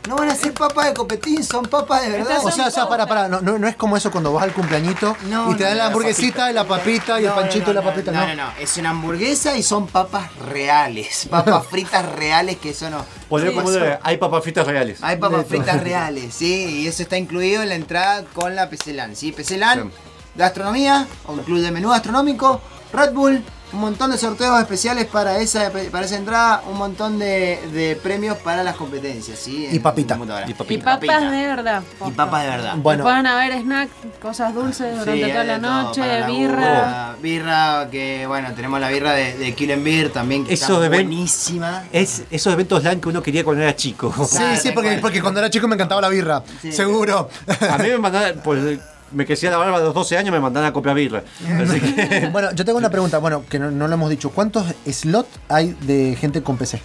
[0.08, 2.40] No van a ser papas de copetín, son papas de verdad.
[2.44, 4.52] O sea, o sea, para, para, no, no, no es como eso cuando vas al
[4.52, 7.66] cumpleañito No, y te no, dan la hamburguesita y la papita y el No, panchito
[7.68, 8.12] no, y la papita.
[8.12, 12.72] No, No, no, no, es una hamburguesa y son papas reales, papas fritas reales que
[12.72, 13.06] eso no.
[13.30, 14.98] Poner Sí, como de- hay papas fritas reales.
[15.04, 19.16] Hay papas fritas reales, sí, y eso está incluido en la entrada con la PCLAN,
[19.16, 19.32] ¿sí?
[19.38, 19.92] Bien.
[20.36, 22.60] gastronomía, o un club de menú gastronómico,
[22.92, 23.44] Red Bull,
[23.74, 28.38] un montón de sorteos especiales para esa, para esa entrada, un montón de, de premios
[28.38, 29.68] para las competencias, ¿sí?
[29.72, 30.16] Y En papita.
[30.16, 30.46] computadora.
[30.48, 30.84] Y Y papita.
[31.00, 31.84] papas de verdad.
[32.06, 32.74] Y papas de verdad.
[32.78, 33.04] Bueno.
[33.04, 33.92] Pueden haber snacks,
[34.22, 37.16] cosas dulces durante Sí, toda la noche, la birra.
[37.22, 41.84] birra, que bueno, tenemos la birra de, de Killen Beer también, que Eso está buenísima.
[41.92, 44.14] Es esos eventos LAN que uno quería cuando era chico.
[44.28, 46.44] Sí, Claro, sí, porque, porque cuando era chico me encantaba la birra.
[46.62, 46.72] Sí.
[46.72, 47.30] Seguro.
[47.70, 48.80] A mí me mandaban, pues
[49.12, 51.24] me crecía la barba a los 12 años, me mandaban a copiar birra.
[51.62, 54.30] Así que, bueno, yo tengo una pregunta, bueno, que no, no lo hemos dicho.
[54.32, 56.82] ¿Cuántos slots hay de gente con PC?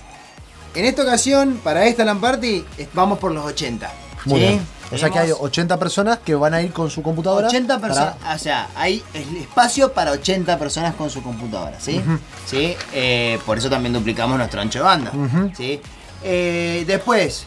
[0.74, 3.90] En esta ocasión, para esta LAN Party, vamos por los 80.
[4.26, 4.46] Muy ¿sí?
[4.46, 4.60] bien.
[4.92, 7.48] O sea que hay Tenemos 80 personas que van a ir con su computadora.
[7.48, 9.02] 80 para- personas, o sea, hay
[9.40, 12.00] espacio para 80 personas con su computadora, ¿sí?
[12.44, 12.76] ¿Sí?
[12.92, 15.12] Eh, por eso también duplicamos nuestro ancho de banda.
[15.56, 15.80] ¿sí?
[16.22, 17.46] Eh, después,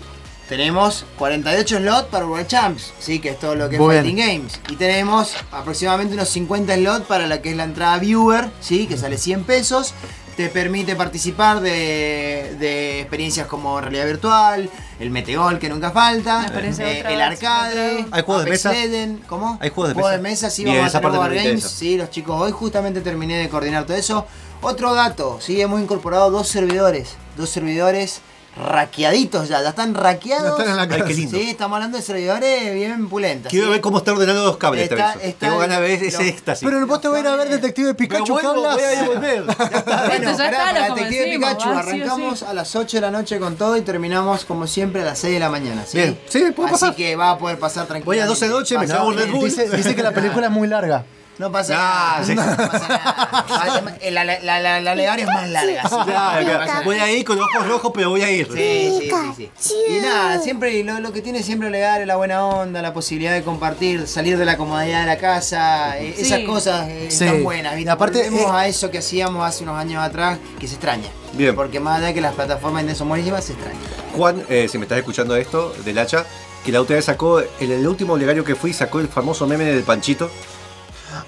[0.50, 3.20] tenemos 48 slots para World Champs, ¿sí?
[3.20, 4.60] Que es todo lo que es Fighting Games.
[4.68, 8.88] Y tenemos aproximadamente unos 50 slots para la que es la entrada Viewer, ¿sí?
[8.88, 9.94] Que sale 100 pesos.
[10.36, 14.70] Te permite participar de, de experiencias como realidad virtual,
[15.00, 18.74] el metegol que nunca falta, eh, el arcade, ¿Hay juegos de mesa?
[19.28, 19.58] ¿cómo?
[19.62, 20.18] ¿Hay juegos de Juegos mesa?
[20.18, 23.86] de mesa, sí, vamos a me Games, sí, los chicos, hoy justamente terminé de coordinar
[23.86, 24.26] todo eso.
[24.62, 28.22] Otro dato, sí, hemos incorporado dos servidores, dos servidores
[28.58, 30.44] raqueaditos ya, ya están raqueados.
[30.58, 31.10] Ya están en la Ay, qué casa.
[31.14, 31.38] lindo.
[31.38, 33.50] Sí, estamos hablando de servidores bien pulentas.
[33.50, 33.72] quiero ¿sí?
[33.72, 34.90] ver cómo está ordenando los cables.
[34.92, 36.68] Está- está Tengo ganas de ver ese lo- éxtasis.
[36.68, 38.76] Pero vos te voy a ir a ver Detective Pikachu, ¿qué vuelvo, hablas?
[38.76, 39.44] voy a ir a volver.
[39.44, 39.52] Bueno,
[40.32, 42.00] Esto ya está, pará, lo Detective Pikachu, va, sí o sí.
[42.02, 45.20] arrancamos a las 8 de la noche con todo y terminamos como siempre a las
[45.20, 45.84] 6 de la mañana.
[45.88, 45.98] ¿sí?
[45.98, 46.96] Bien, sí, puede Así pasar.
[46.96, 48.06] que va a poder pasar tranquilo.
[48.06, 49.18] Voy a 12 de noche, me traigo un.
[49.18, 49.46] Red Bull.
[49.46, 51.06] Dice, dice que la película es muy larga.
[51.40, 52.24] No pasa nada.
[52.24, 52.36] sí.
[52.36, 53.46] No pasa nada.
[53.50, 55.82] Vaya, La, la, la, la, la legaria es más larga.
[55.84, 56.60] así que Claro, no claro.
[56.60, 56.86] pasa nada.
[56.86, 58.48] Voy a ir con ojos rojos, pero voy a ir.
[58.54, 59.74] Sí, sí, sí, sí.
[59.90, 63.34] Y nada, siempre lo, lo que tiene siempre legal es la buena onda, la posibilidad
[63.34, 66.24] de compartir, salir de la comodidad de la casa, eh, Sí.
[66.24, 67.24] esas cosas eh, Sí.
[67.24, 67.76] están buenas.
[67.76, 67.90] ¿viste?
[67.90, 71.08] Y aparte, Volvemos eh, a eso que hacíamos hace unos años atrás, que se extraña.
[71.34, 71.56] Bien.
[71.56, 73.78] Porque más allá de que las plataformas de son buenísimas, se extraña.
[74.16, 76.26] Juan, eh, si me estás escuchando esto, del hacha,
[76.66, 79.84] que la UTE sacó, en el último legario que fui, sacó el famoso meme del
[79.84, 80.30] panchito.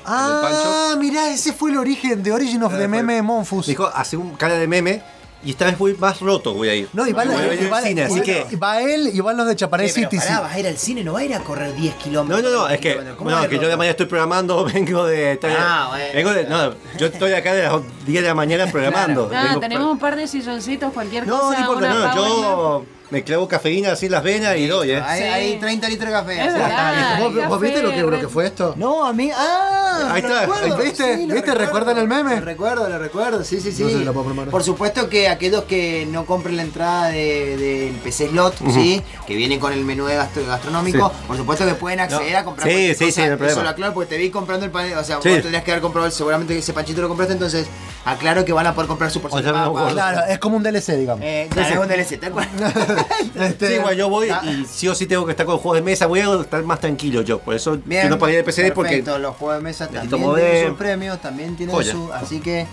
[0.05, 3.67] Ah, mirá, ese fue el origen, de Origin of the Meme de Monfus.
[3.67, 5.01] Dijo, hace un cara de meme
[5.43, 6.87] y esta vez voy más roto, voy a ir.
[6.93, 8.45] No, y va, Voy a ir y al va- cine, así que...
[8.61, 10.17] va él y van los de Chaparé Eh, pero City.
[10.21, 10.41] pará, sí.
[10.43, 12.43] vas a ir al cine, no vas a ir a correr 10 No, kilómetros.
[12.43, 15.31] no, no, es que, ¿Cómo no, a que yo de mañana estoy programando, vengo de...
[15.33, 16.05] estoy- Ah, bueno.
[16.13, 17.73] vengo de no, yo estoy acá de las
[18.05, 19.31] 10 de la mañana programando.
[19.33, 21.53] Ah, Vengo- tenemos un par de silloncitos, cualquier No, cosa.
[21.53, 22.15] no importa, no, power nap.
[22.15, 25.01] yo me clavo cafeína así en las venas y doy, ¿eh?
[25.05, 25.27] Hay, Sí.
[25.27, 26.45] hay 30 litros de café.
[26.47, 27.19] Es verdad.
[27.19, 28.73] ¿Vos, vos café, viste lo que, lo que fue esto?
[28.77, 29.29] No, a mí.
[29.35, 30.09] ¡Ah!
[30.13, 31.03] Ahí está, recuerdo, ¿viste?
[31.15, 31.35] sí, ¿Viste?
[31.53, 31.59] recuerdo.
[31.65, 32.35] ¿Recuerdan el meme?
[32.39, 33.83] Lo recuerdo, lo recuerdo, sí, sí, sí.
[33.83, 34.49] No sé si lo puedo poner.
[34.49, 39.01] Por supuesto que aquellos que no compren la entrada de- del PC Slot, ¿sí?
[39.27, 42.37] Que viene con el menú de gastro- gastronómico, por supuesto que pueden acceder No.
[42.39, 43.11] a comprar Sí, sí, cosa.
[43.11, 43.63] sí, no Eso problema.
[43.63, 45.29] lo aclaro porque te vi comprando el pan, o sea, Sí.
[45.29, 47.67] vos tendrías que haber comprado, seguramente ese panchito lo compraste, entonces
[48.05, 49.93] aclaro que van a poder comprar su porción O sea, de no, papas.
[49.93, 51.23] Claro, es como un DLC, digamos.
[51.25, 52.51] Eh, claro, es un DLC, ¿te acuerdas?
[53.35, 55.83] Este, Sí, bueno, yo voy y sí o sí tengo que estar con juegos de
[55.83, 58.73] mesa, voy a estar más tranquilo yo, por eso Bien, yo no pagué el PCD
[58.73, 61.91] porque los juegos de mesa también tienen sus premios, también tienen Joya.
[61.91, 62.67] su, así que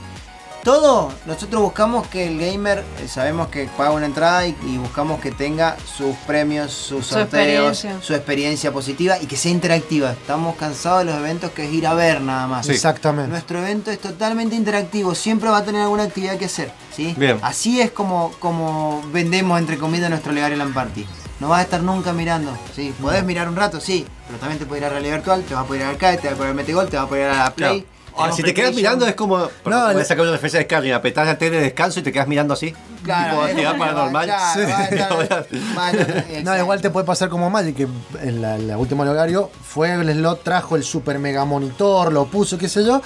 [0.64, 5.20] todo, nosotros buscamos que el gamer, eh, sabemos que paga una entrada y, y buscamos
[5.20, 7.98] que tenga sus premios, sus Su sorteos, experiencia.
[8.06, 10.12] su experiencia positiva y que sea interactiva.
[10.12, 12.68] Estamos cansados de los eventos que es ir a ver nada más.
[12.68, 13.30] Exactamente.
[13.30, 17.14] Nuestro evento es totalmente interactivo, siempre va a tener alguna actividad que hacer, ¿sí?
[17.16, 17.38] Bien.
[17.42, 21.06] Así es como, como vendemos entre comillas nuestro Legario Land Party.
[21.40, 22.92] No vas a estar nunca mirando, ¿sí?
[23.00, 25.62] Podés mirar un rato, sí, pero también te puedes ir a realidad virtual, te vas
[25.62, 27.08] a poder ir al arcade, te vas a poder ir a Metegol, te vas a
[27.08, 27.80] poder ir a la Play.
[27.82, 27.97] Claro.
[28.34, 29.38] Si te quedas mirando es como.
[29.38, 32.02] No, voy le- a sacar una referencia de Skyrim, apretás la tele de descanso y
[32.02, 32.74] te quedas mirando así.
[33.04, 34.26] Claro, tipo es actividad paranormal.
[34.26, 35.46] claro, estar-
[36.44, 37.88] No, igual te puede pasar como Magic, que
[38.22, 42.58] en la, la última horario fue el slot, trajo el super mega monitor, lo puso,
[42.58, 43.00] qué sé yo,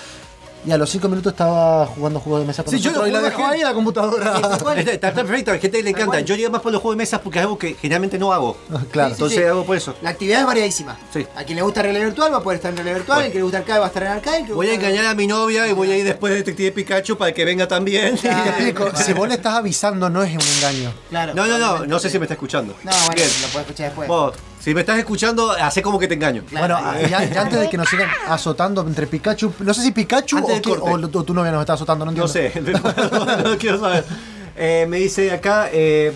[0.65, 3.13] y a los 5 minutos estaba jugando juegos de mesa con Sí, yo nosotros y
[3.13, 4.37] la dejó ahí en la computadora.
[4.77, 6.21] Está, está perfecto, a la gente le encanta.
[6.21, 8.57] Yo llego más por los juegos de mesas porque es algo que generalmente no hago.
[8.91, 9.09] claro.
[9.11, 9.95] Sí, Entonces hago por eso.
[10.03, 10.97] La actividad es variadísima.
[11.13, 11.27] Sí.
[11.37, 13.27] A quien le gusta realidad virtual va a poder estar en realidad virtual, Bueno.
[13.27, 14.53] el que le gusta arcade va a estar en arcade.
[14.53, 17.33] Voy a engañar a mi novia y voy a ir después de Detective Pikachu para
[17.33, 18.17] que venga también.
[18.17, 20.93] Te explico, si vos le estás avisando no es un engaño.
[21.11, 21.35] Claro.
[21.35, 22.75] No, no, no, no sé si me está escuchando.
[22.85, 23.29] No, bueno, Bien.
[23.43, 24.09] lo puedes escuchar después.
[24.09, 26.45] Vos, si me estás escuchando, hace como que te engaño.
[26.53, 30.39] Bueno, ya, ya antes de que nos sigan azotando entre Pikachu, no sé si Pikachu
[30.39, 32.63] o, o o tu novia nos está azotando, no No entiendo.
[32.73, 34.05] sé, no, no quiero saber.
[34.57, 36.15] Eh, me dice acá eh,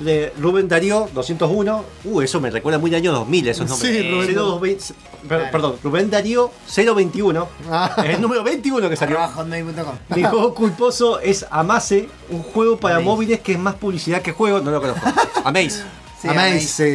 [0.00, 1.84] de Rubén Darío 201.
[2.04, 3.90] Uh, eso me recuerda muy de año 2000 esos nombres.
[3.96, 4.60] Sí, Rubén.
[4.60, 4.84] 020
[5.26, 7.48] per- Perdón, Rubén Darío 021.
[7.70, 7.94] Ah.
[8.04, 9.18] Es el número 21 que salió.
[9.18, 9.94] Arroba hotmail.com.
[10.14, 13.06] Mi juego culposo es Amaze, un juego para Amaze.
[13.08, 14.60] móviles que es más publicidad que juego.
[14.60, 15.06] No lo conozco.
[15.44, 15.82] Amaze.
[16.20, 16.94] Sí, Amaze, sí,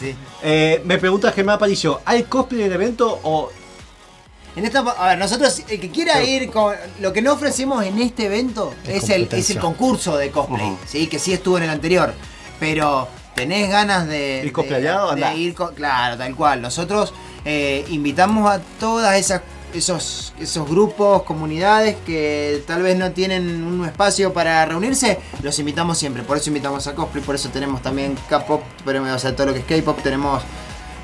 [0.00, 0.16] sí.
[0.42, 3.50] Eh, me pregunta Germán Aparicio, ¿hay cosplay en el evento o
[4.56, 6.74] En esta, a ver, nosotros, el que quiera ir con.
[7.00, 9.54] Lo que no ofrecemos en este evento Es es, el, es competencia.
[9.54, 10.78] el concurso de cosplay, Ujú.
[10.86, 11.06] ¿sí?
[11.08, 12.14] Que sí estuvo en el anterior.
[12.58, 14.42] Pero tenés ganas de.
[14.44, 15.10] ¿Ir cosplayado?
[15.14, 15.38] de- de Andá.
[15.38, 16.62] ir con- Claro, tal cual.
[16.62, 17.12] Nosotros
[17.44, 19.42] eh, invitamos a todas esas.
[19.74, 25.98] Esos, esos grupos, comunidades que tal vez no tienen un espacio para reunirse, los invitamos
[25.98, 26.22] siempre.
[26.22, 29.52] Por eso invitamos a cosplay, por eso tenemos también K-pop, pero, o sea, todo lo
[29.52, 30.42] que es K-pop, tenemos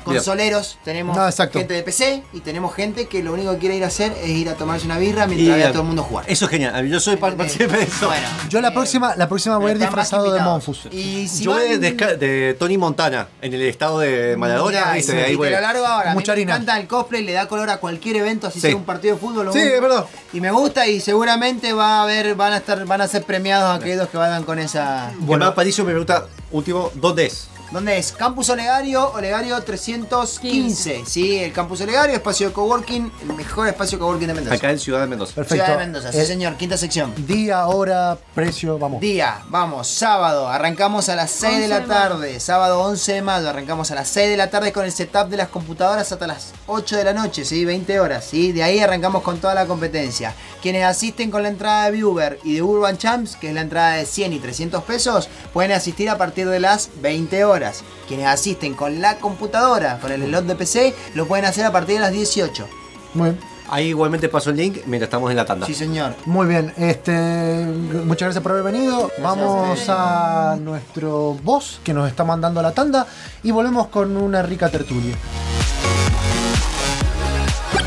[0.03, 3.83] consoleros, tenemos No, gente de PC y tenemos gente que lo único que quiere ir
[3.83, 6.25] a hacer es ir a tomarse una birra mientras ve a todo el mundo jugar.
[6.27, 6.87] Eso es genial.
[6.87, 8.07] Yo soy par- partícipe de eso.
[8.07, 10.39] Bueno, Yo la próxima, la próxima voy a ir disfrazado de.
[10.41, 10.87] Monfus.
[10.91, 15.35] Y si Yo van- de, Tony Montana, en el estado de Maradona, sí, ahí y
[15.35, 15.49] voy.
[15.49, 16.13] te lo largo ahora.
[16.13, 16.53] Mucha me harina.
[16.55, 18.67] encanta el cosplay, le da color a cualquier evento, así Sí.
[18.67, 19.47] sea un partido de fútbol.
[19.47, 20.05] o Sí, un- es verdad.
[20.33, 23.79] Y me gusta y seguramente va a haber, van a estar, van a ser premiados
[23.79, 25.11] aquellos que vayan con esa.
[25.19, 27.47] Bueno, Aparicio me pregunta, último, ¿dónde es?
[27.73, 28.11] ¿Dónde es?
[28.11, 31.05] Campus Olegario, Olegario 315.
[31.07, 34.55] Sí, el Campus Olegario, espacio de coworking, el mejor espacio de coworking de Mendoza.
[34.57, 35.33] Acá en Ciudad de Mendoza.
[35.33, 35.65] Perfecto.
[35.65, 37.11] Ciudad de Mendoza, sí señor, quinta sección.
[37.25, 39.01] Día, hora, precio, vamos.
[39.01, 43.21] Día, vamos, sábado, arrancamos a las 6 de 11 la de tarde, sábado 11 de
[43.23, 46.27] mayo, arrancamos a las 6 de la tarde con el setup de las computadoras hasta
[46.27, 47.65] las 8 de la noche, ¿sí?
[47.65, 48.51] 20 horas, ¿sí?
[48.51, 50.35] De ahí arrancamos con toda la competencia.
[50.61, 53.95] Quienes asisten con la entrada de Viewer y de Urban Champs, que es la entrada
[53.95, 57.62] de 100 y 300 pesos, pueden asistir a partir de las 20 horas.
[58.07, 61.95] Quienes asisten con la computadora, con el slot de PC, lo pueden hacer a partir
[61.95, 62.67] de las 18.
[63.13, 63.53] Muy bien.
[63.69, 65.65] Ahí igualmente paso el link mientras estamos en la tanda.
[65.65, 66.15] Sí, señor.
[66.25, 67.65] Muy bien, este,
[68.05, 69.09] muchas gracias por haber venido.
[69.21, 73.07] Vamos a nuestro boss que nos está mandando a la tanda
[73.41, 75.15] y volvemos con una rica tertulia.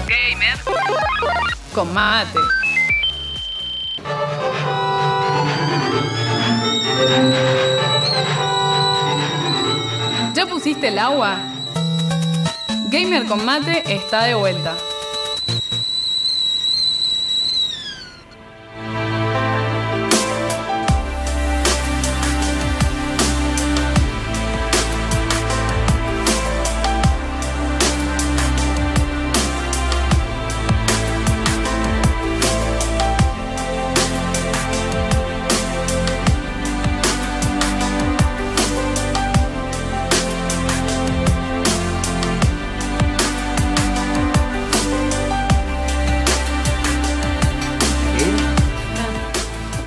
[0.09, 0.59] Gamer.
[1.75, 2.39] Con mate.
[10.67, 11.39] Pusiste el agua?
[12.89, 14.75] Gamer con mate está de vuelta.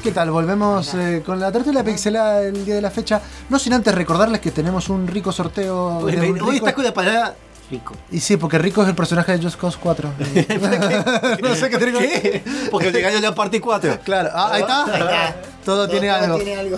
[0.09, 0.31] ¿Qué tal?
[0.31, 3.21] Volvemos eh, con la tertulia pixelada el día de la fecha.
[3.47, 5.99] No sin antes recordarles que tenemos un rico sorteo.
[5.99, 7.35] Hoy, de un hoy rico- está con la palabra
[7.69, 7.93] rico.
[8.09, 10.09] Y sí, porque Rico es el personaje de Just Cause 4.
[11.43, 12.43] no sé qué que ¿Qué?
[12.71, 13.99] Porque le ganó la parte 4.
[14.03, 14.85] Claro, ah, ahí está.
[14.85, 15.35] Ahí está.
[15.63, 16.37] Todo, tiene algo.
[16.37, 16.77] tiene algo.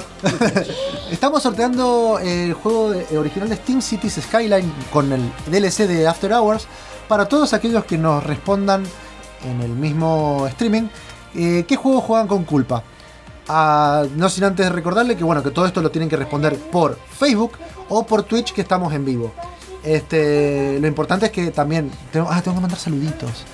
[1.10, 6.34] Estamos sorteando el juego de- original de Steam Cities Skyline con el DLC de After
[6.34, 6.68] Hours
[7.08, 8.84] para todos aquellos que nos respondan
[9.46, 10.90] en el mismo streaming
[11.34, 12.84] eh, qué juegos juegan con culpa.
[14.16, 17.54] No sin antes recordarle que bueno que todo esto lo tienen que responder por Facebook
[17.90, 19.32] o por Twitch que estamos en vivo.
[19.84, 23.46] Este, lo importante es que también tengo, ah, tengo que mandar saluditos.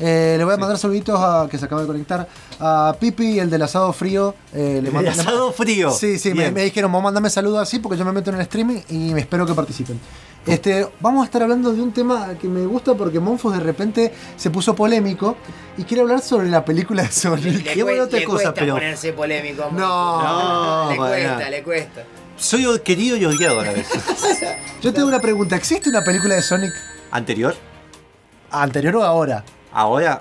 [0.00, 2.26] Eh, le voy a mandar saluditos a que se acaba de conectar
[2.58, 4.34] a Pipi, el del asado frío.
[4.52, 5.90] eh, le El mando- asado frío.
[5.92, 8.42] Sí, sí, me, me dijeron, vos mandame saludos así porque yo me meto en el
[8.42, 10.00] streaming y me espero que participen.
[10.46, 14.12] Este, vamos a estar hablando de un tema que me gusta porque Monfos de repente
[14.36, 15.36] se puso polémico
[15.76, 17.74] y quiere hablar sobre la película de Sonic.
[17.76, 19.68] Le, otra le cosa, cuesta pero- ponerse polémico.
[19.72, 21.50] No, le para cuesta, nada.
[21.50, 22.04] le cuesta.
[22.36, 23.88] Soy querido y odiado a la vez.
[24.82, 26.72] Yo tengo una pregunta, ¿existe una película de Sonic
[27.12, 27.54] ¿Anterior?
[28.50, 29.44] anterior o ahora?
[29.74, 30.20] ¿Ahora?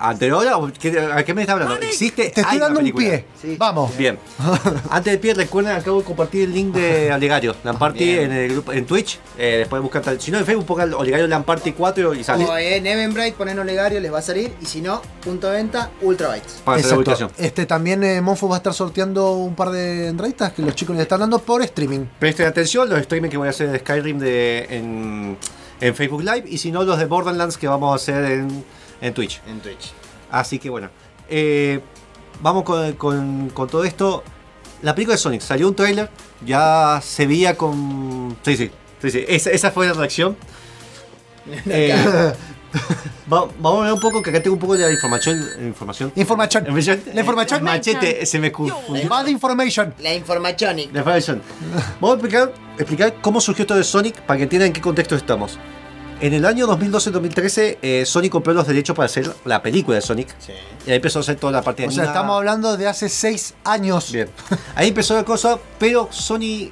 [0.80, 1.76] Qué- ¿A qué me está hablando?
[1.76, 2.30] ¿Existe?
[2.30, 3.26] Te estoy hay dando un pie.
[3.58, 3.96] Vamos.
[3.98, 4.18] Bien.
[4.90, 8.72] Antes del pie, recuerden, acabo de compartir el link de Olegario Lamparty en el grupo
[8.72, 9.20] en Twitch.
[9.38, 12.46] Eh, después buscan, tal- si no en Facebook, pongan Olegario Lamparty 4 y sale.
[12.46, 14.54] O en Eventbrite ponen Olegario, les va a salir.
[14.62, 16.62] Y si no, punto de venta, Ultrabytes.
[16.64, 17.12] Para hacer la Exacto.
[17.26, 17.32] ubicación.
[17.46, 20.96] Este, también eh, Monfos va a estar sorteando un par de entraditas que los chicos
[20.96, 22.06] les están dando por streaming.
[22.20, 25.38] Presten atención, los streaming que voy a hacer de Skyrim de, en,
[25.82, 28.64] en Facebook Live y si no, los de Borderlands que vamos a hacer en,
[29.02, 29.42] en Twitch.
[29.48, 29.92] En Twitch.
[30.30, 30.90] Así que bueno,
[31.30, 31.80] eh,
[32.42, 34.24] vamos con, con- con todo esto.
[34.82, 36.10] La película de Sonic salió un tráiler,
[36.46, 38.36] ya se veía con.
[38.44, 38.72] Sí, sí,
[39.02, 40.38] sí, sí, esa, esa fue la reacción.
[41.66, 41.96] Eh,
[43.32, 45.38] va- vamos a ver un poco, que acá tengo un poco de la información.
[45.60, 46.12] Información.
[46.16, 46.64] Información.
[46.68, 47.02] Información.
[47.14, 47.64] La información.
[47.64, 49.10] Machete se me confundió.
[49.10, 49.94] Bad information.
[50.00, 50.94] La Informationic.
[50.94, 51.42] La información.
[52.00, 55.16] Vamos a explicar, explicar cómo surgió esto de Sonic para que entiendan en qué contexto
[55.16, 55.58] estamos.
[56.22, 60.28] En el año 2012-2013, eh, Sonic compró los derechos para hacer la película de Sonic.
[60.86, 63.56] Y ahí empezó a hacer toda la parte O sea, estamos hablando de hace seis
[63.64, 64.12] años.
[64.12, 64.30] Bien.
[64.76, 66.70] Ahí empezó la cosa, pero Sony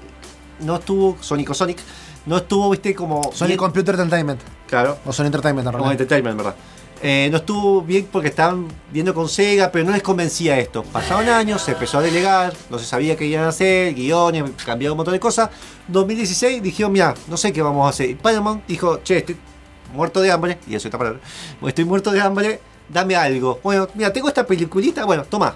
[0.59, 1.79] no estuvo, Sonic o Sonic,
[2.27, 3.21] no estuvo, viste, como.
[3.47, 4.39] Bien- Computer Entertainment.
[4.67, 4.99] Claro.
[5.03, 5.91] O Sony Entertainment, en realidad.
[5.93, 6.55] Entertainment, ¿verdad?
[7.01, 10.83] Eh, no estuvo bien porque estaban viendo con Sega, pero no les convencía esto.
[10.83, 14.93] Pasaron años, se empezó a delegar, no se sabía qué iban a hacer, guiones, cambiaron
[14.93, 15.49] un montón de cosas.
[15.87, 18.09] 2016 dijeron, mira, no sé qué vamos a hacer.
[18.09, 19.37] Y Paramount dijo, che, estoy
[19.93, 21.19] muerto de hambre, y eso está palabra,
[21.65, 23.59] estoy muerto de hambre, dame algo.
[23.63, 25.55] Bueno, mira, tengo esta peliculita, bueno, toma.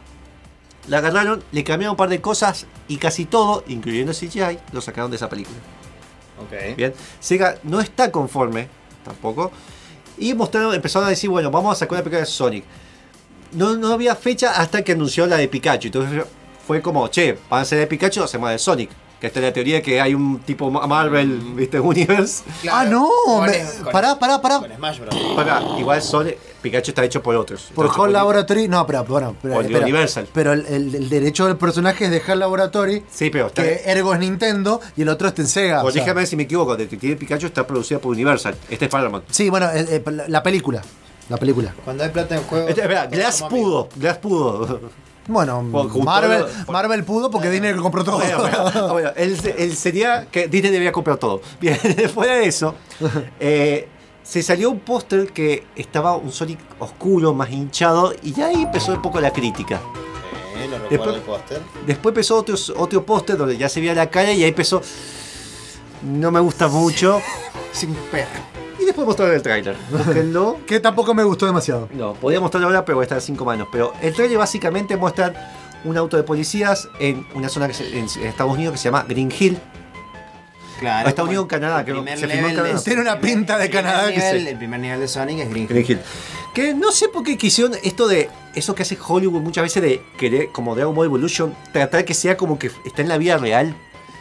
[0.87, 5.11] La agarraron, le cambiaron un par de cosas y casi todo, incluyendo CGI, lo sacaron
[5.11, 5.57] de esa película.
[6.39, 6.75] Ok.
[6.75, 8.67] Bien, Sega no está conforme
[9.03, 9.51] tampoco.
[10.17, 12.63] Y mostraron, empezaron a decir, bueno, vamos a sacar una película de Sonic.
[13.53, 15.87] No, no había fecha hasta que anunció la de Pikachu.
[15.87, 16.23] Entonces
[16.67, 18.89] fue como, che, van a ser de Pikachu o hacemos de Sonic.
[19.19, 21.79] Que esta es la teoría que hay un tipo Ma- Marvel, ¿viste?
[21.79, 22.43] Universe.
[22.69, 23.07] Ah, no.
[23.25, 24.59] Con- me- con- pará, pará, pará.
[24.59, 25.15] Con Smash Bros.
[25.35, 27.69] Para, igual Sonic, Pikachu está hecho por otros.
[27.75, 28.67] Por Hall Laboratory.
[28.67, 29.35] No, pero bueno.
[29.41, 29.83] Pero, Por espera.
[29.83, 30.27] Universal.
[30.33, 33.03] Pero el, el- el derecho del personaje es de Hall Laboratory.
[33.11, 33.61] Sí, pero está.
[33.61, 35.83] Que ergo es Nintendo y el otro es en Sega.
[35.83, 36.01] o sea.
[36.01, 38.55] Corrígeme si me equivoco, Detective Pikachu está producida por Universal.
[38.69, 39.25] Este es Paramount.
[39.29, 40.81] Sí, bueno, eh, eh, la- la película.
[41.29, 41.73] La película.
[41.85, 42.67] Cuando hay plata en juego.
[42.67, 44.81] Este, espera, Glass pudo, Glass pudo.
[45.25, 45.61] Bueno,
[46.03, 48.17] Marvel, lo- Marvel pudo porque Disney compró todo.
[48.17, 51.41] Bueno, bueno, bueno, él, él sería que Disney debía comprar todo.
[51.61, 51.77] Bien,
[52.13, 52.75] fuera de eso,
[53.39, 53.87] eh,
[54.33, 58.93] se salió un póster que estaba un Sonic oscuro, más hinchado, y ya ahí empezó
[58.93, 59.79] un poco la crítica.
[60.57, 61.61] Eh, recuerdo Después- el póster.
[61.85, 64.81] Después empezó otro, otro póster donde ya se veía la cara y ahí empezó.
[66.01, 67.21] No me gusta mucho.
[67.71, 68.41] Sin perro.
[68.79, 69.77] Y después mostraron el tráiler.
[69.91, 70.57] Búsquenlo.
[70.65, 71.87] que tampoco me gustó demasiado.
[71.93, 73.67] No, podía mostrarlo ahora, pero voy a estar cinco manos.
[73.71, 75.53] Pero el trailer básicamente muestra
[75.85, 79.05] un auto de policías en una zona que se- en Estados Unidos que se llama
[79.07, 79.59] Green Hill.
[80.79, 81.07] Claro.
[81.09, 82.81] Estados Unidos, Canadá, creo se filmó en Canadá.
[82.83, 84.47] Tiene una pinta de Canadá que nivel- sí.
[84.49, 85.69] El primer nivel de Sonic es Green Hill.
[85.69, 85.99] Green Hill.
[86.53, 88.29] Que no sé por qué quisieron esto de.
[88.55, 92.37] Eso que hace Hollywood muchas veces de querer, como Dragon Ball Evolution, tratar que sea
[92.37, 93.75] como que está en la vida real.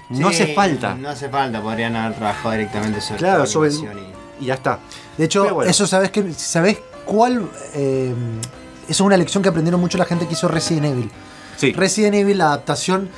[0.09, 0.95] No Sí, hace falta.
[0.95, 3.71] No hace falta, podrían haber trabajado directamente sobre Claro, sobre.
[3.73, 4.79] y- Y ya está.
[5.19, 5.71] De hecho, bueno.
[5.71, 8.13] eso sabes que sabes cuál eh,
[8.85, 11.11] eso es una lección que aprendieron mucho la gente que hizo Resident Evil.
[11.57, 11.73] Sí.
[11.73, 13.09] Resident Evil, la adaptación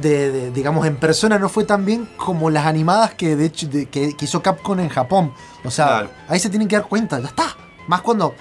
[0.00, 3.66] de, de, digamos en persona no fue tan bien como las animadas que de hecho
[3.68, 5.32] de- que, que hizo Capcom en Japón.
[5.64, 6.10] O sea, Claro.
[6.28, 7.56] ahí se tienen que dar cuenta, ya está.
[7.88, 8.34] Más cuando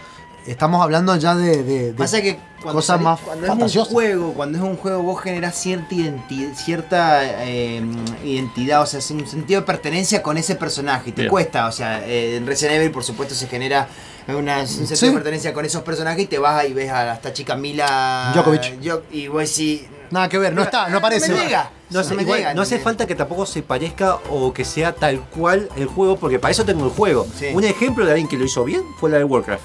[0.45, 4.34] estamos hablando ya de, de- de Pasa que cuando, cosas más cuando es un juego,
[4.34, 7.82] cuando es un juego vos generás cierta identidad, cierta eh,
[8.24, 11.10] identidad, o sea, un sentido de pertenencia con ese personaje.
[11.10, 11.30] y Te Bien.
[11.32, 13.88] cuesta, o sea, eh, en Resident Evil por supuesto se genera
[14.28, 15.08] una, un sentido Sí.
[15.08, 18.78] de pertenencia con esos personajes y te vas y ves a esta chica Mila Djokovic.
[18.86, 21.32] Jo- y vos decís, Nada que ver, no está, no aparece.
[21.34, 21.70] me llega.
[21.89, 24.66] No, hace, No me igual, llega, no hace falta que tampoco se parezca o que
[24.66, 27.26] sea tal cual el juego, porque para eso tengo el juego.
[27.38, 27.47] Sí.
[27.53, 29.64] Un ejemplo de alguien que lo hizo bien fue la de Warcraft.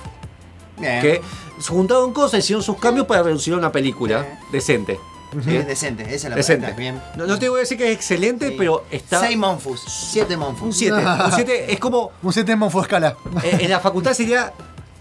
[0.78, 1.00] Bien.
[1.00, 1.20] Que
[1.68, 4.98] juntaron cosas, hicieron sus cambios para reducir a una película decente.
[5.44, 5.56] ¿sí?
[5.56, 6.72] Es decente, esa es la Decente.
[6.72, 7.00] Bien.
[7.16, 9.20] No, no te voy a decir que es excelente, pero está.
[9.20, 9.80] 6 Monfus,
[10.12, 10.62] 7 Monfus.
[10.66, 10.94] Un 7.
[10.96, 12.10] Un 7 es como.
[12.22, 13.16] Un 7 en Monfoscala.
[13.42, 14.52] eh, en la facultad sería.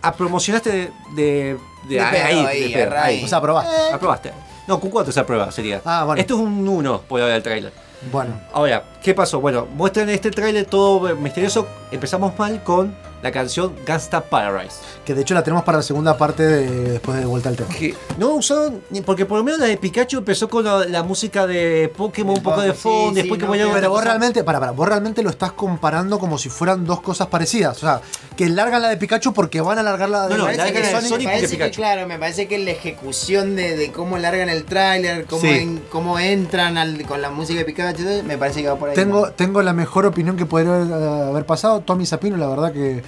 [0.03, 0.91] A promocionaste de.
[1.15, 3.23] de, de De pedo ahí, ahí, de pedo, ahí.
[3.23, 3.93] O sea, aprobaste.
[3.93, 4.31] Aprobaste.
[4.67, 5.81] No, Q4 se aprueba, sería.
[5.85, 6.21] Ah, bueno.
[6.21, 7.73] Esto es un 1 por ahora del trailer.
[8.11, 9.39] Bueno, Ahora, ¿qué pasó?
[9.41, 11.67] Bueno, muestran este tráiler todo misterioso.
[11.91, 14.75] Empezamos mal con la canción Gangsta Paradise.
[15.05, 17.69] que de hecho la tenemos para la segunda parte de- después de vuelta al tema.
[17.69, 21.03] Que no usaron, ni- porque por lo menos la de Pikachu empezó con la, la
[21.03, 24.03] música de Pokémon, un poco de fondo, sí, después que no, voy a Pero vos
[24.03, 27.77] realmente, para, para, vos realmente lo estás comparando como si fueran dos cosas parecidas.
[27.77, 28.01] O sea,
[28.37, 30.63] que largan la de Pikachu porque van a largar la de No, no, Me la
[30.65, 31.75] parece, de que, Sonic me parece que, Pikachu.
[31.77, 35.47] claro, me parece que la ejecución de, de cómo largan el tráiler, cómo, Sí.
[35.49, 38.95] en- cómo entran al- con la música de Pikachu, me parece que va por ahí.
[38.95, 41.81] Tengo, tengo la mejor opinión que podría haber, eh, haber pasado.
[41.81, 43.03] Tommy Sapino, la verdad que.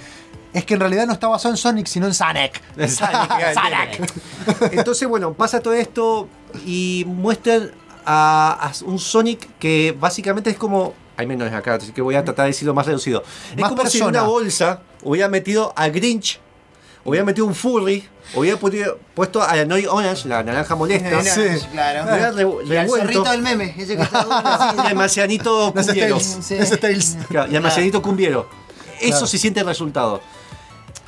[0.54, 2.62] Es que en realidad no está basado en Sonic, sino en Sonic.
[2.88, 4.72] Sonic.
[4.72, 6.28] Entonces, bueno, pasa todo esto
[6.64, 7.72] y muestran
[8.06, 10.94] a, a un Sonic que básicamente es como.
[11.16, 13.22] Hay menos acá, así que voy a tratar de decirlo más reducido.
[13.52, 14.20] Es Más como si en persona.
[14.22, 16.40] una bolsa hubiera metido a Grinch,
[17.04, 21.22] hubiera metido un Furry, hubiera puedo- puesto a la Noi Orange, la naranja molesta.
[21.22, 21.40] Sí.
[21.70, 22.02] Claro.
[22.10, 22.96] Hubiera re- Y al revuelto.
[23.06, 24.76] zorrito del meme, ese que está duro así.
[24.84, 26.16] Y el marcianito No, ese es cumbiero.
[26.16, 26.38] Tails.
[26.46, 26.54] Sí.
[26.54, 27.16] Ese es Tails.
[27.28, 28.48] Claro, y el marcianito cumbiero.
[29.00, 29.26] Eso Claro.
[29.28, 30.20] se siente el resultado.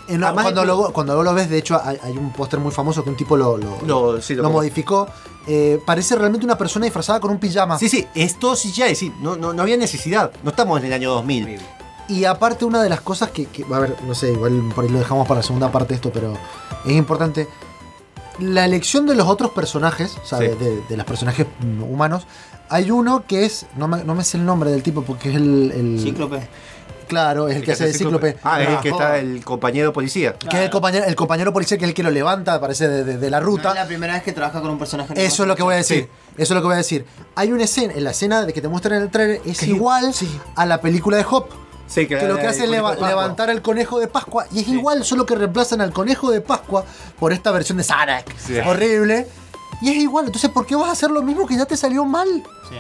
[0.09, 2.71] No, Además, cuando, el- lo, cuando lo ves, de hecho, hay, hay un póster muy
[2.73, 5.07] famoso que un tipo lo, lo, Lo- sí, lo lo como- modificó.
[5.49, 7.79] Eh, parece realmente una persona disfrazada con un pijama.
[7.79, 10.33] Sí, sí, es todo CGI, sí, no, no, no había necesidad.
[10.43, 11.59] No estamos en el año 2000.
[12.09, 14.91] Y aparte una de las cosas que, que- a ver, no sé, igual por ahí
[14.91, 16.35] lo dejamos para la segunda parte esto, pero
[16.85, 17.49] es importante.
[18.39, 20.45] La elección de los otros personajes, o sea, Sí.
[20.49, 21.47] de, de- de los personajes
[21.89, 22.27] humanos,
[22.69, 25.37] hay uno que es, no me, no me sé el nombre del tipo porque es
[25.37, 25.73] el...
[25.73, 26.47] el- Cíclope.
[27.09, 28.37] Claro, es el, que hace de Cíclope.
[28.43, 30.35] Ah, es el Ah, que está el compañero policía.
[30.35, 33.05] Que es el compañero, el compañero policía que es el que lo levanta, parece, de,
[33.05, 33.69] de- de la No ruta.
[33.71, 35.13] es la primera vez que trabaja con un personaje.
[35.25, 36.09] Eso es lo que voy a decir.
[36.37, 37.07] Eso es lo que voy a decir.
[37.35, 40.13] Hay una escena, en la escena de que te muestran en el trailer, es igual
[40.55, 41.47] a la película de Hop.
[41.89, 44.47] Sí, Que lo que hace es leva- levantar el conejo de Pascua.
[44.51, 46.85] Y es igual, solo que reemplazan al conejo de Pascua
[47.19, 47.85] por esta versión de.
[47.85, 48.59] Sí.
[48.67, 49.29] Horrible.
[49.83, 50.27] Y es igual.
[50.27, 52.27] Entonces, ¿por qué vas a hacer lo mismo que ya te salió mal?
[52.69, 52.77] Sí.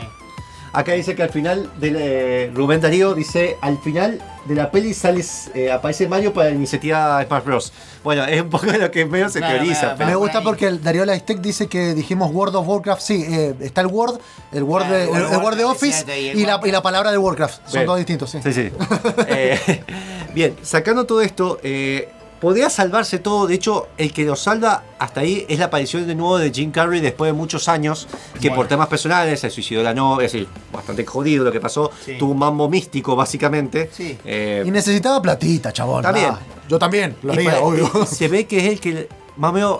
[0.76, 4.92] Acá dice que al final de eh, Rubén Darío dice al final de la peli
[4.94, 5.24] sale
[5.54, 7.72] eh, aparece Mario para la iniciativa Smash Bros.
[8.04, 9.80] Bueno, es un poco lo que medio se Claro, teoriza.
[9.80, 13.00] claro, pero- Me gusta porque el Darío Lightech dice que dijimos World of Warcraft.
[13.00, 14.18] Sí, eh, está el Word,
[14.52, 16.60] el Word, Claro, de, el el, Word el Word de Office y el y la,
[16.62, 17.62] y la palabra de Warcraft.
[17.64, 17.86] Son Bien.
[17.86, 18.38] dos distintos, sí.
[18.42, 18.70] Sí, sí.
[19.28, 19.82] Eh,
[20.34, 22.10] bien, sacando todo esto, eh,
[22.46, 23.48] podría salvarse todo.
[23.48, 26.70] De hecho, el que lo salva hasta ahí es la aparición de nuevo de Jim
[26.70, 28.06] Carrey después de muchos años,
[28.40, 31.90] que por temas personales se suicidó la novia, es decir, bastante jodido lo que pasó.
[32.04, 32.14] Sí.
[32.16, 33.90] Tuvo un mambo místico, básicamente.
[33.92, 34.16] Sí.
[34.24, 36.04] Eh, Y necesitaba platita, chabón.
[36.14, 36.26] Bien.
[36.30, 36.38] Ah,
[36.68, 38.06] yo también, lo haría, obvio.
[38.06, 39.78] se ve que es el que más o menos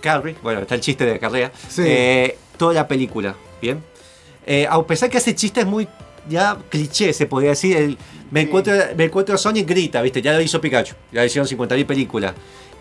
[0.00, 1.82] Carrey, bueno, está el chiste de carrera, Sí.
[1.84, 3.84] eh, toda la película, ¿bien?
[4.46, 5.86] Eh, a pesar que ese chiste es muy
[6.26, 7.98] ya cliché, se podría decir, el,
[8.30, 10.22] me, encuentro, me encuentro a Sonic grita, ¿viste?
[10.22, 12.34] Ya lo hizo Pikachu, ya hicieron 50.000 películas.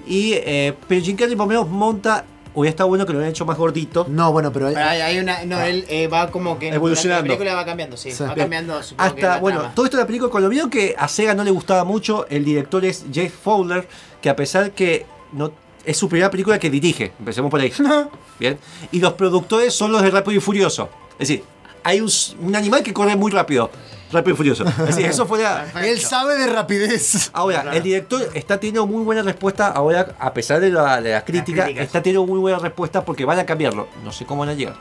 [0.06, 3.32] Y, eh, pero Jim Carrey por lo menos monta, hubiera estado bueno que lo hubieran
[3.32, 4.06] hecho más gordito.
[4.10, 4.68] No, bueno, pero.
[4.68, 5.45] Pero hay, hay una.
[5.45, 6.70] No, él eh, va como que.
[6.70, 7.24] Evolucionando.
[7.24, 8.12] La película va cambiando, sí.
[8.12, 8.24] Sí.
[8.24, 8.82] Va cambiando.
[8.82, 9.76] supongo que Hasta, la bueno, trama.
[9.76, 12.43] todo esto de la película, cuando vieron que a Sega no le gustaba mucho, el
[12.43, 13.88] director es Jeff Fowler,
[14.22, 15.52] que a pesar que no
[15.86, 17.72] es su primera película que dirige, empecemos por ahí.
[18.39, 18.58] Bien.
[18.91, 20.89] Y los productores son los de Rápido y Furioso.
[21.14, 21.43] Es decir,
[21.84, 22.10] hay un,
[22.41, 23.70] un animal que corre muy rápido.
[24.12, 24.64] Rápido y Furioso.
[24.86, 27.30] Decir, eso fue la- Él sabe de rapidez.
[27.34, 29.68] Ahora, el director está teniendo muy buena respuesta.
[29.68, 31.86] Ahora, a pesar de la, de la crítica, críticas.
[31.86, 33.88] está teniendo muy buena respuesta porque van a cambiarlo.
[34.03, 34.76] No sé cómo van a llegar.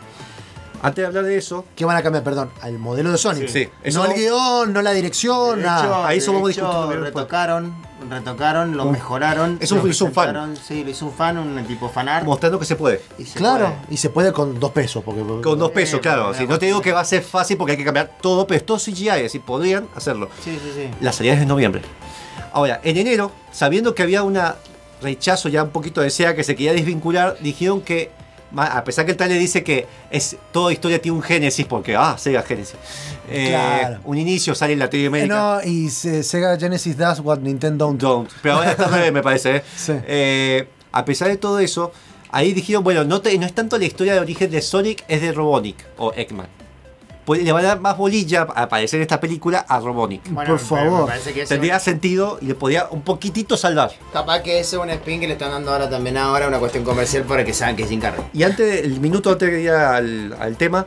[0.83, 2.23] Antes de hablar de eso, ¿Qué van a cambiar?
[2.25, 3.49] Perdón, al modelo de Sonic.
[3.49, 3.69] Sí.
[3.83, 5.85] Eso- no el guion, no la dirección, De nada.
[5.85, 7.75] hecho, ahí somos hecho, discutiendo retocaron,
[8.11, 9.59] retocaron, lo mejoraron.
[9.61, 10.57] Es un- lo hizo un fan.
[10.57, 12.25] Sí, lo hizo un fan, un tipo fanart.
[12.25, 13.01] mostrando que se puede.
[13.19, 13.95] y se Claro, puede.
[13.95, 15.03] y se puede con dos pesos.
[15.05, 16.35] Porque, Con dos pesos, Eh, claro.
[16.35, 18.59] Si no te digo que va a ser fácil porque hay que cambiar todo, pero
[18.59, 20.29] es todo CGI, es decir, podrían hacerlo.
[20.45, 20.91] Sí, sí, sí.
[21.01, 21.83] La salida es en noviembre.
[22.53, 24.39] Ahora, en enero, sabiendo que había un
[25.03, 28.11] rechazo ya un poquito de SEA que se quería desvincular, dijeron que,
[28.57, 32.17] a pesar que el trailer dice que es toda historia tiene un génesis, porque, ah,
[32.19, 32.77] Sega Genesis.
[33.31, 34.01] Eh, Claro.
[34.05, 35.35] Un inicio sale en Eh, Latinoamérica.
[35.35, 38.01] no, y se- Sega Genesis does what Nintendo don't.
[38.01, 38.31] Don't.
[38.43, 39.57] Pero ahora está me parece.
[39.57, 39.63] ¿eh?
[39.77, 39.93] Sí.
[40.07, 41.93] Eh, a pesar de todo eso,
[42.31, 45.21] ahí dijeron, bueno, no, te- no es tanto la historia de origen de Sonic, es
[45.21, 46.47] de Robotnik o Eggman.
[47.27, 50.31] Pues, le va a dar más bolilla a aparecer en esta película a Robotnik.
[50.31, 51.11] Bueno, Por favor.
[51.47, 53.91] Tendría sentido y le podía un poquitito salvar.
[54.13, 56.85] Capaz que eso es un spin que le están dando ahora también ahora, una cuestión
[56.85, 58.23] comercial para que sepan que es Jim Carrey.
[58.33, 60.87] Y antes, el minuto antes de ir al, al tema,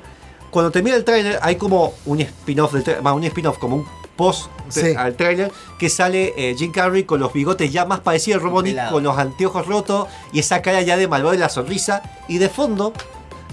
[0.50, 2.74] cuando termina el tráiler hay como un spin-off
[3.06, 3.86] va, un spin-off, como un
[4.16, 4.94] post Sí.
[4.98, 8.92] al tráiler que sale eh, Jim Carrey con los bigotes ya más parecidos a Pelado.
[8.92, 12.02] con los anteojos rotos y esa cara ya de malvado y la sonrisa.
[12.28, 12.94] Y de fondo,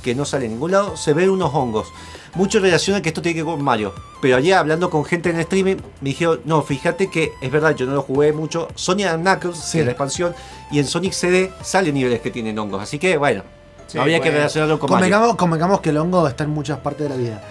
[0.03, 1.89] que no sale en ningún lado, se ven unos hongos.
[2.37, 3.93] Muchos relacionan que esto tiene que ver con Mario.
[4.21, 7.75] Pero ayer hablando con gente en el streaming, me dijeron, no, fíjate que es verdad,
[7.75, 8.69] yo no lo jugué mucho.
[8.75, 9.73] Sonic and Knuckles, Sí.
[9.73, 10.35] que es la expansión,
[10.71, 12.83] y en Sonic CD salen niveles que tienen hongos.
[12.83, 13.43] Así que bueno,
[13.87, 15.37] Sí, no había que relacionarlo con Mario.
[15.37, 17.43] Convengamos, que el hongo está en muchas partes de la vida.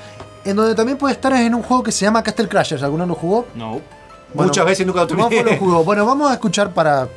[0.44, 2.84] En donde también puede estar es en un juego que se llama Castle Crashers.
[2.84, 3.46] ¿Alguno lo jugó?
[3.56, 3.80] No.
[4.34, 5.44] Bueno, Muchas veces nunca lo terminé.
[5.44, 5.84] lo jugó.
[5.84, 7.08] Bueno, vamos a escuchar para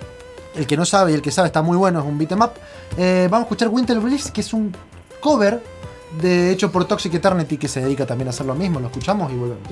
[0.55, 2.53] el que no sabe y el que sabe está muy bueno, es un beat'em up.
[2.97, 4.75] Eh, vamos a escuchar Winter Bliss, que es un
[5.21, 5.61] cover
[6.21, 8.81] de hecho por Toxic Eternity que se dedica también a hacer lo mismo.
[8.81, 9.69] Lo escuchamos y volvemos.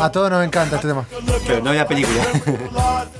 [0.00, 1.04] A todos nos encanta este tema.
[1.46, 2.22] Pero no había película.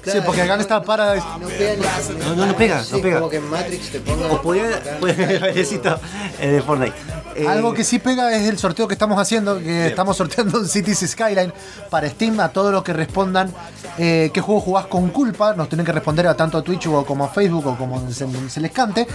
[0.04, 1.26] Sí, porque Gangsta Paradise.
[1.40, 3.18] No pega ni- No, no, no pega, Sí, no pega.
[3.18, 4.30] Como que en Matrix te pongan.
[4.30, 6.00] O podía el bailecito
[6.40, 6.94] eh, de Fortnite.
[7.36, 10.66] Eh, Algo que sí pega es el sorteo que estamos haciendo, que estamos sorteando un
[10.68, 11.52] Cities Skyline
[11.88, 13.52] para Steam a todos los que respondan
[13.98, 15.54] eh, qué juego jugás con culpa.
[15.54, 18.26] Nos tienen que responder a tanto a Twitch o como a Facebook o como se,
[18.48, 19.06] se les cante.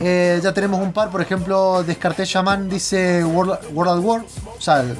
[0.00, 4.24] Eh, ya tenemos un par, por ejemplo, Descarté Shaman dice World, World at War.
[4.56, 4.96] O sea, el-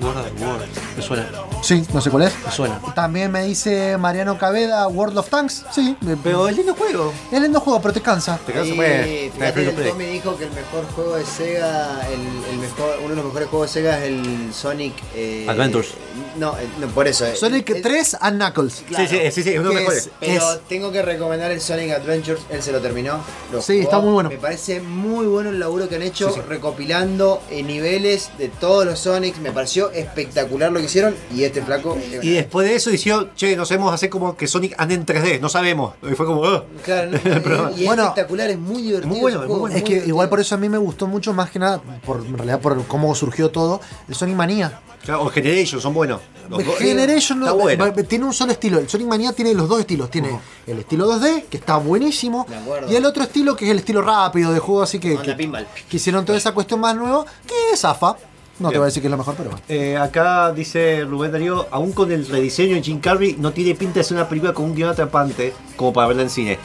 [0.00, 0.58] World of War,
[0.96, 1.28] me suena,
[1.62, 2.32] sí, no sé cuál es.
[2.44, 2.80] me suena.
[2.92, 5.64] También me dice Mariano Cabeda World of Tanks.
[5.70, 7.12] Sí, Pero es lindo juego.
[7.30, 8.36] es lindo juego, pero te cansa.
[8.44, 12.20] Te cansa, pues, el Tommy dijo que el mejor juego de Sega, el,
[12.52, 15.90] el mejor, uno de los mejores juegos de Sega es el Sonic eh, Adventures.
[16.36, 17.24] No, eh, no, por eso.
[17.26, 18.82] eh, Sonic el- 3 and Knuckles.
[18.88, 20.06] claro, Sí, sí, sí, sí, es uno de los mejores.
[20.06, 23.20] es- Pero es- tengo que recomendar el Sonic Adventures, él se lo terminó.
[23.52, 23.84] lo Sí, jugó.
[23.84, 24.30] está muy bueno.
[24.30, 28.98] Me parece muy bueno el laburo que han hecho recopilando eh, niveles de todos los
[28.98, 29.38] Sonics.
[29.38, 31.96] Me pareció espectacular lo que hicieron y este flaco.
[31.96, 35.06] eh, Y después de eso dijeron, che, no sabemos hacer como que Sonic ande en
[35.06, 35.94] 3D, no sabemos.
[36.02, 36.64] Y fue como, "Ah".
[36.84, 39.08] Claro, no, y es Bueno, espectacular, es muy divertido.
[39.08, 39.76] muy bueno, es muy juego, bueno.
[39.76, 40.08] Es que divertido.
[40.10, 42.84] igual por eso a mí me gustó mucho más que nada, por, en realidad por
[42.86, 44.80] cómo surgió todo, el Sonic Manía.
[45.04, 46.20] Claro, o Generation, son buenos.
[46.48, 47.92] Los dos- Generation está no- bueno.
[48.08, 48.78] tiene un solo estilo.
[48.78, 50.10] El Sonic Mania tiene los dos estilos.
[50.10, 52.46] Tiene el estilo 2D, que está buenísimo,
[52.88, 55.66] y el otro estilo, que es el estilo rápido de juego, así que, que, pinball.
[55.88, 58.16] que hicieron toda esa cuestión más nueva, que es AFA.
[58.58, 59.64] No te voy a decir que es lo mejor, pero bueno.
[59.68, 63.94] Eh, acá dice Rubén Darío, aún con el rediseño de Jim Carrey, no tiene pinta
[64.00, 66.58] de ser una película con un guion atrapante como para verla en cine.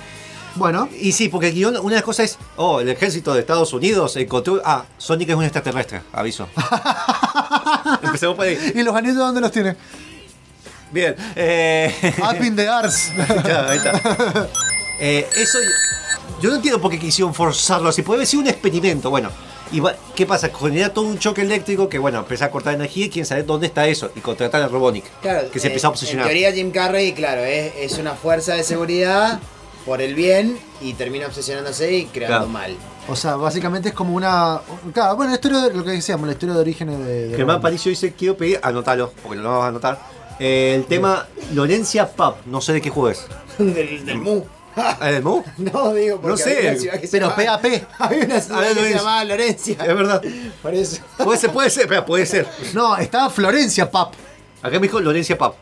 [0.57, 3.41] Bueno, Y sí, porque el guion, una de las cosas es, oh, el ejército de
[3.41, 4.61] Estados Unidos encontró...
[4.65, 6.47] Ah, Sonic es un extraterrestre, aviso.
[8.03, 8.73] Empecemos por ahí.
[8.75, 9.75] ¿y los anillos dónde los tiene?
[10.91, 11.15] Bien.
[11.35, 12.13] Eh...
[12.19, 13.11] Up in the Ars.
[13.43, 14.47] Claro, ahí está.
[14.99, 15.59] Eh, eso
[16.41, 18.01] yo no entiendo por qué quisieron forzarlo así.
[18.01, 19.09] Puede haber sido un experimento.
[19.09, 19.29] Bueno,
[19.71, 20.49] y va- ¿qué pasa?
[20.49, 23.67] Genera todo un choque eléctrico que, bueno, empieza a cortar energía y quién sabe dónde
[23.67, 24.11] está eso.
[24.15, 25.05] Y contratar a Robotnik.
[25.21, 26.25] Claro, que se eh, empezó a obsesionar.
[26.25, 29.39] En teoría Jim Carrey, claro, es, es una fuerza de seguridad
[29.87, 32.49] por el bien y termina obsesionándose y creando Claro.
[32.49, 32.75] mal.
[33.07, 34.59] O sea, básicamente es como una.
[34.93, 37.27] Claro, bueno, la historia de lo que decíamos, la historia de orígenes de.
[37.29, 39.99] de Germán Paricio dice, quiero pedir, anotalo, porque no lo vamos a anotar.
[40.39, 43.25] eh, el tema Lorencia Pub, no sé de qué juego es.
[43.57, 44.43] del, del Mu.
[44.75, 45.41] ¿Ah, del Mu?
[45.57, 47.65] No, digo, porque No sé, había una ciudad que se Pero PAP.
[47.99, 49.73] Había una ciudad que se llamaba Lorencia.
[49.79, 50.21] Es verdad.
[50.61, 51.01] Por eso.
[51.23, 52.47] Puede ser, puede ser, puede ser.
[52.73, 54.13] No, estaba Florencia Pap.
[54.61, 55.53] Acá me dijo Lorencia Pub.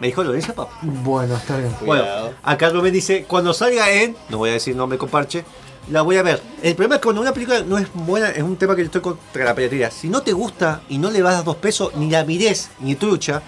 [0.00, 0.68] ¿Me dijo Lorencia Pub?
[0.82, 1.74] Bueno, está bien.
[1.84, 2.34] Bueno, Cuidado.
[2.42, 5.44] acá Rubén dice, cuando salga en, no voy a decir nombre con parche,
[5.90, 6.42] la voy a ver.
[6.62, 8.86] El problema es que cuando una película no es buena, es un tema que yo
[8.86, 9.90] estoy contra la piratería.
[9.90, 12.70] Si no te gusta y no le vas a dar dos pesos, ni la mires,
[12.80, 13.40] ni trucha,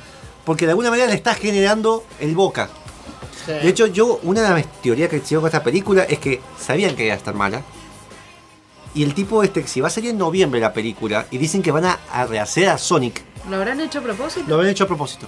[0.44, 2.68] porque de alguna manera le estás generando el boca.
[3.46, 6.94] De hecho, yo, una de las teorías que hicieron con esta película es que sabían
[6.94, 7.62] que iba a estar mala.
[8.94, 11.70] Y el tipo este, si va a salir en noviembre la película, y dicen que
[11.70, 14.44] van a, a rehacer a Sonic, ¿Lo habrán hecho a propósito?
[14.48, 15.26] lo habrán hecho a propósito.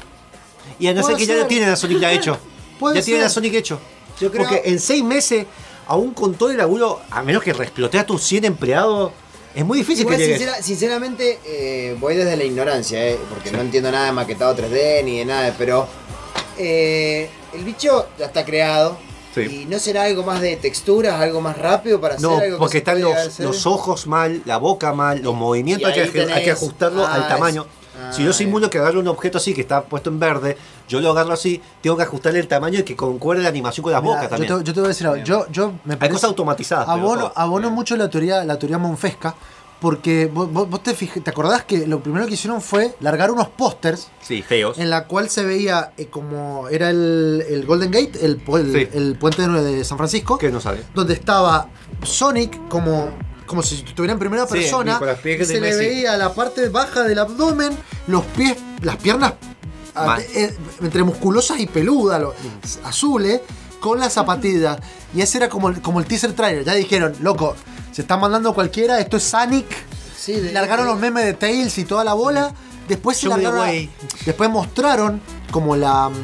[0.80, 1.46] Y a no ser que ya ser.
[1.48, 2.38] tienen a Sonic ya hecho.
[2.78, 3.26] Puede ya tienen ser.
[3.26, 3.78] a Sonic hecho.
[4.20, 5.46] Yo creo- Porque en seis meses,
[5.86, 9.12] aún con todo el laburo, a menos que reexplote a tus 100 empleados,
[9.54, 10.38] es muy difícil Igual, que llegues.
[10.40, 15.02] sincera- sinceramente, eh, voy desde la ignorancia, eh, porque no entiendo nada de maquetado 3D
[15.04, 15.86] ni de nada, pero
[16.58, 18.98] eh, el bicho ya está creado.
[19.34, 19.42] Sí.
[19.42, 22.78] Y no será algo más de texturas, algo más rápido para hacer No, algo porque
[22.78, 26.52] están los, los ojos mal, la boca mal, los movimientos hay que, hay que tenés-
[26.52, 27.62] ajustarlo ah, al tamaño.
[27.62, 27.79] es-
[28.12, 30.56] si yo soy mundo que agarro un objeto así que está puesto en verde,
[30.88, 33.92] yo lo agarro así, tengo que ajustarle el tamaño y que concuerde la animación con
[33.92, 34.58] las Mira, bocas yo, también.
[34.58, 35.24] te, yo te voy a decir algo.
[35.24, 36.88] Yo, yo me Hay cosas automatizadas.
[36.88, 39.34] Abono, abono mucho la teoría, la teoría monfesca,
[39.80, 43.48] porque vos, vos- te, fij- te acordás que lo primero que hicieron fue largar unos
[43.48, 44.78] pósters Sí, feos.
[44.78, 48.88] en la cual se veía eh, como era el, el Golden Gate, el, el, Sí.
[48.92, 50.84] el puente de, de San Francisco, Que no sabe.
[50.94, 51.68] donde estaba
[52.02, 53.08] Sonic como,
[53.50, 57.18] como si estuviera en primera Sí, persona, y se le veía la parte baja del
[57.18, 59.34] abdomen, los pies, las piernas
[59.96, 62.22] ah, eh, entre musculosas y peludas,
[62.84, 63.40] azules,
[63.80, 64.78] con las zapatillas.
[65.14, 66.64] Y ese era como el, como el teaser trailer.
[66.64, 67.56] Ya dijeron, loco,
[67.90, 69.66] se está mandando cualquiera, esto es Sonic.
[70.16, 72.54] Sí, de- Largaron los memes de Tails y toda la bola.
[72.86, 73.90] Después se largaron.
[74.24, 75.20] después mostraron
[75.50, 76.08] como la.
[76.08, 76.14] mm,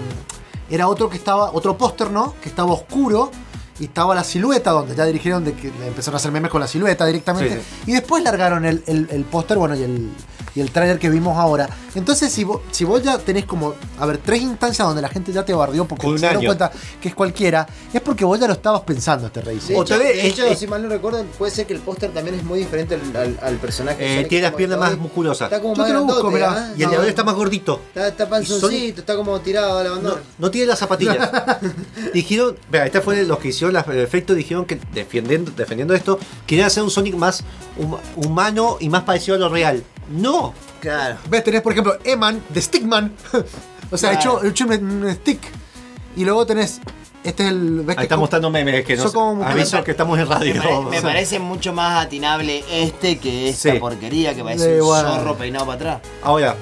[0.70, 1.50] Era otro que estaba.
[1.52, 2.34] Otro póster, ¿no?
[2.40, 3.32] Que estaba oscuro.
[3.78, 6.66] Y estaba la silueta, donde ya dirigieron de que empezaron a hacer memes con la
[6.66, 7.60] silueta directamente.
[7.60, 10.10] Sí, Y después largaron el, el, el póster, bueno, y el,
[10.56, 11.68] y el trailer que vimos ahora.
[11.94, 15.32] Entonces, si vos, si vos ya tenés como, a ver, tres instancias donde la gente
[15.32, 16.48] ya te barrió porque un se dieron año.
[16.48, 19.58] cuenta que es cualquiera, es porque vos ya lo estabas pensando este rey.
[19.68, 21.66] De O hecho, tal vez de es- hecho, es- si mal no recuerdo, puede ser
[21.66, 24.04] que el póster también es muy diferente al, al- al personaje.
[24.04, 25.00] Eh, Sonic tiene las como piernas está más hoy.
[25.02, 25.46] musculosas.
[25.52, 26.70] Está como Yo más te lo busco, grandote, mirá.
[26.70, 26.74] ¿ah?
[26.76, 27.80] Y el de ahora está más gordito.
[27.88, 30.16] Está, está panzoncito, está como tirado al No, abandono.
[30.38, 31.16] no tiene las zapatillas.
[32.14, 36.18] dijeron, vea, esta fue los que hicieron las- el efecto, dijeron que defendiendo, defendiendo esto,
[36.46, 37.42] querían hacer un Sonic más
[37.78, 39.82] hum- humano y más parecido a lo real.
[40.10, 40.45] No.
[40.80, 41.16] Claro.
[41.28, 41.44] ¿Ves?
[41.44, 43.12] Tenés, por ejemplo, Eman de Stickman.
[43.90, 44.38] o sea, Claro.
[44.40, 45.40] hecho, hecho un, un stick.
[46.16, 46.80] Y luego tenés.
[47.24, 47.80] Este es el.
[47.80, 49.14] ¿ves Ahí está mostrando memes que no son sé.
[49.16, 50.54] como- aviso que estamos en radio.
[50.54, 53.78] Me, pare- me parece mucho más atinable este que esta Sí.
[53.78, 55.08] porquería que parece Eh, un bueno.
[55.16, 56.00] zorro peinado para atrás.
[56.22, 56.54] Ahora,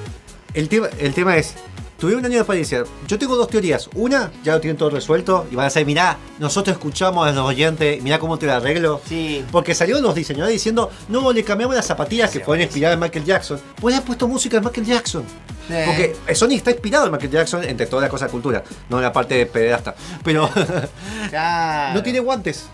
[0.55, 1.55] el tema, el tema es,
[1.99, 2.85] tuvieron un año de experiencia.
[3.07, 3.89] Yo tengo dos teorías.
[3.95, 7.45] Una, ya lo tienen todo resuelto y van a decir, mirá, nosotros escuchamos a los
[7.47, 9.01] oyentes, mirá cómo te lo arreglo.
[9.09, 9.45] Sí.
[9.51, 13.25] Porque salieron los diseñadores diciendo, no, le cambiamos las zapatillas que fueron inspiradas en Michael
[13.25, 13.61] Jackson.
[13.81, 15.25] Pues haber puesto música de Michael Jackson.
[15.69, 15.75] Sí.
[15.87, 19.03] Porque Sony está inspirado en Michael Jackson entre toda la cosa de cultura, no en
[19.03, 19.95] la parte de pederasta.
[20.23, 20.51] Pero
[21.31, 21.95] Claro.
[21.95, 22.67] no tiene guantes,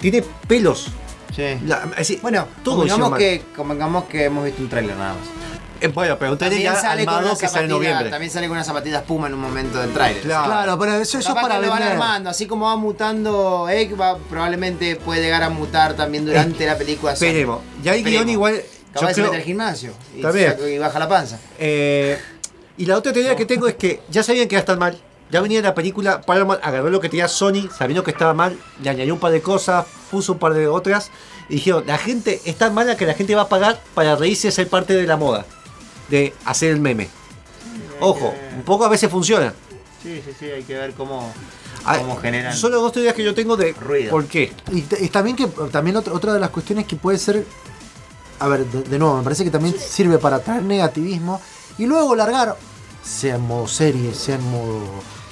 [0.00, 0.88] tiene pelos.
[1.34, 1.58] Sí.
[1.66, 1.88] La-
[2.22, 5.53] Bueno, todo convengamos que, convengamos que hemos visto un tráiler nada más.
[5.84, 8.10] Eh, bueno, pero trailer También ya sale, con una que sale en zapatilla- noviembre.
[8.10, 10.22] también sale con unas zapatillas Puma en un momento del tráiler.
[10.22, 10.44] Claro.
[10.46, 11.92] Claro, pero eso, eso es para que lo van vender.
[11.92, 16.76] armando, así como va mutando Egg, va, probablemente puede llegar a mutar también durante la
[16.78, 17.12] película.
[17.12, 17.60] Esperemos.
[17.82, 18.62] Ya hay guion igual.
[18.92, 20.50] Capaz yo que se creo- mete al gimnasio y, También.
[20.52, 21.38] saca- y baja la panza.
[21.58, 22.18] Eh,
[22.76, 24.96] y la otra teoría que tengo es que ya sabían que iba a estar mal.
[25.30, 28.90] Ya venía la película, Paramount agarró lo que tenía Sony, sabiendo que estaba mal, le
[28.90, 31.10] añadió un par de cosas, puso un par de otras,
[31.48, 34.48] y dijeron, la gente es tan mala que la gente va a pagar para reírse
[34.48, 35.44] y ser parte de la moda,
[36.08, 37.08] de hacer el meme.
[38.00, 39.54] Ojo, un poco a veces funciona.
[40.02, 41.32] Sí, sí, sí, hay que ver cómo,
[41.84, 42.54] Ah, cómo generan.
[42.54, 44.10] Son las dos teorías que yo tengo de Ruido.
[44.10, 44.52] por qué.
[44.72, 47.44] Y, también que también otra, otra de las cuestiones que puede ser,
[48.38, 51.40] a ver, de, de nuevo, me parece que también sirve para traer negativismo
[51.78, 52.56] y luego largar,
[53.02, 54.80] sea en modo serie, sea en modo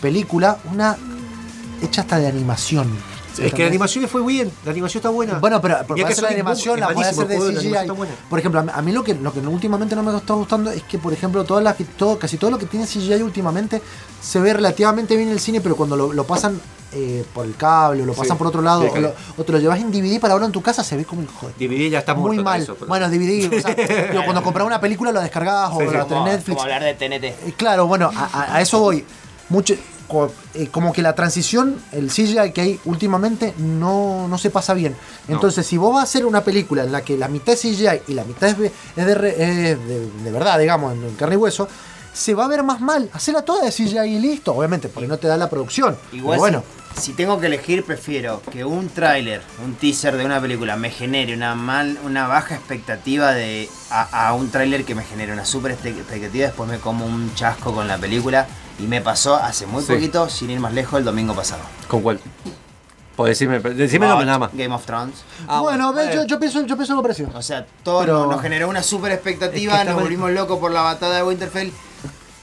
[0.00, 0.96] película, una
[1.82, 2.90] hecha hasta de animación.
[3.38, 5.38] Es que la animación fue bien, la animación está buena.
[5.38, 7.88] Bueno, pero para que hacer la animación la puede hacer de CGI.
[8.28, 10.98] Por ejemplo, a mí- lo que, lo que últimamente no me está gustando es que,
[10.98, 13.80] por ejemplo, todas las que- todo, casi todo lo que tiene CGI últimamente
[14.20, 16.60] se ve relativamente bien en el cine, pero cuando lo, lo pasan
[16.94, 18.38] eh, por el cable o lo pasan Sí.
[18.38, 20.60] por otro lado Sí, o, lo, te lo llevas en DVD para verlo en tu
[20.60, 21.54] casa, se ve como el joder.
[21.58, 22.60] DVD ya está Muy mal.
[22.60, 23.74] eso, pero- Bueno, DVD, o sea,
[24.10, 25.96] digo, cuando compras una película lo descargabas Sí, o sí.
[25.96, 26.56] la tenés en Netflix.
[26.56, 27.24] Como hablar de TNT.
[27.24, 29.06] Eh, Claro, bueno, a, a- a eso voy.
[29.48, 29.74] Mucho,
[30.54, 34.94] eh, como que la transición, el CGI que hay últimamente, no, no se pasa bien.
[35.28, 38.02] Entonces, si vos vas a hacer una película en la que la mitad es CGI
[38.08, 38.66] y la mitad es, de,
[38.96, 39.14] es de,
[39.76, 39.76] de-
[40.24, 41.68] de verdad, digamos, en, en carne y hueso,
[42.12, 43.08] se va a ver más mal.
[43.14, 45.96] Hacerla toda de CGI y listo, obviamente, porque no te da la producción.
[46.12, 46.64] Igual Pero bueno,
[46.96, 50.90] si, si tengo que elegir, prefiero que un tráiler, un teaser de una película me
[50.90, 55.46] genere una mal, una baja expectativa de a, a un tráiler que me genere una
[55.46, 58.46] super expectativa, después me como un chasco con la película
[58.78, 59.92] y me pasó hace muy Sí.
[59.92, 61.62] poquito, sin ir más lejos, el domingo pasado.
[61.88, 62.20] ¿Con cuál?
[63.16, 64.50] Puedo decirme, decime Bot, nada más.
[64.54, 65.16] Game of Thrones.
[65.46, 66.10] Ah, bueno, eh.
[66.14, 67.30] yo, yo pienso, yo pienso lo parecido.
[67.34, 70.70] O sea, todo Pero- nos, generó una super expectativa, Es que nos volvimos locos por
[70.70, 71.70] la batalla de Winterfell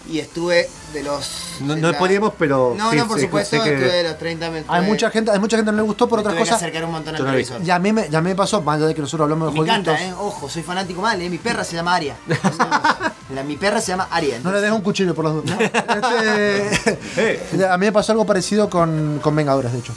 [0.09, 1.57] y estuve de los...
[1.61, 2.73] No, de no la- podíamos, pero.
[2.77, 4.75] No, sí, no, por sí, supuesto, que- estuve de los 30 minutos.
[4.75, 6.61] Hay mucha gente, hay mucha gente que no le gustó por otras tuve que cosas.
[6.61, 7.61] acercar un montón al televisor.
[7.63, 9.65] Ya a mí me, ya me pasó, más allá de que nosotros hablamos de Me
[9.65, 10.13] encanta, eh.
[10.17, 11.29] Ojo, soy fanático mal, eh.
[11.29, 12.15] Mi perra se llama Aria.
[13.33, 14.39] La- mi perra se llama Aria.
[14.43, 15.45] No le dejes un cuchillo por los dos.
[15.45, 15.57] No,
[16.23, 19.93] este, a mí me pasó algo parecido con, con Vengadores, de hecho.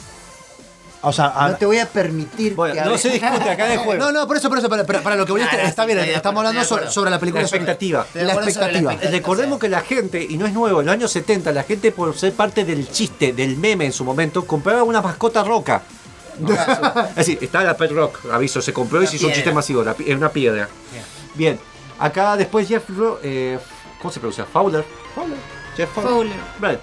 [1.05, 3.01] O sea, a- No te voy a permitir Bueno, que no hables.
[3.01, 4.03] se discute acá de juego.
[4.05, 5.61] no, no, por eso, por eso, para, para- para lo que voy a Ah, estar,
[5.63, 7.41] no, está bien, estamos acuerdo, hablando sobre, la película.
[7.41, 8.07] La expectativa.
[8.13, 9.11] La acuerdo sobre la expectativa.
[9.11, 12.15] Recordemos que la gente, y no es nuevo, en los años 70, la gente por
[12.17, 15.81] ser parte del chiste, del meme en su momento, compraba una mascota roca.
[17.09, 19.83] es decir, está la Pet Rock, aviso, se compró y se hizo un chiste masivo,
[19.83, 20.67] es una piedra.
[21.35, 21.59] Bien,
[21.99, 22.83] acá después Jeff,
[23.23, 23.59] eh,
[24.01, 24.45] ¿cómo se pronuncia?
[24.45, 24.83] Fowler.
[25.13, 25.37] Fowler.
[25.75, 26.11] Jeff Fowler.
[26.11, 26.33] Fowler.
[26.61, 26.79] Right.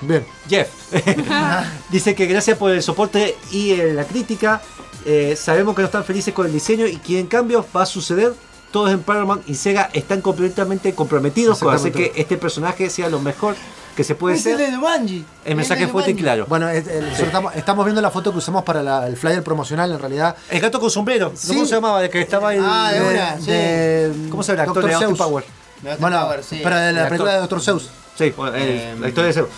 [0.00, 0.24] Bien.
[0.48, 0.68] Jeff
[1.90, 4.60] dice que gracias por el soporte y eh, la crítica.
[5.04, 7.86] eh, sabemos que no están felices con el diseño y que en cambio va a
[7.86, 8.32] suceder.
[8.72, 13.20] Todos en Paramount y Sega están completamente comprometidos con hacer que este personaje sea lo
[13.20, 13.54] mejor
[13.94, 14.70] que se puede Es el ser.
[14.72, 15.24] de Bungie.
[15.46, 16.44] El mensaje fuerte y claro.
[16.46, 19.98] Bueno, el- estamos, estamos viendo la foto que usamos para la- el flyer promocional, en
[19.98, 20.36] realidad.
[20.50, 21.30] El gato con sombrero.
[21.30, 21.36] ¿no?
[21.38, 21.48] Sí.
[21.54, 22.02] ¿Cómo se llamaba?
[22.02, 22.60] De que estaba el.
[22.62, 23.46] Ah, de de- una, sí.
[23.50, 24.88] de- ¿Cómo se llama el actor Dr.
[24.98, 25.16] de Austin.
[25.16, 25.44] Power?
[25.82, 26.60] No, Bueno, Power, sí.
[26.62, 27.88] pero de El la película de Doctor Zeus.
[28.18, 29.48] Sí, bueno, el, Eh, el actor de Zeus.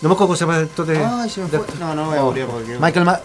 [0.00, 1.04] No me acuerdo cómo se llama el actor de.
[1.04, 1.60] Ay, se me fue.
[1.80, 2.78] No, no voy a morir porque.
[2.78, 3.20] Michael Ma-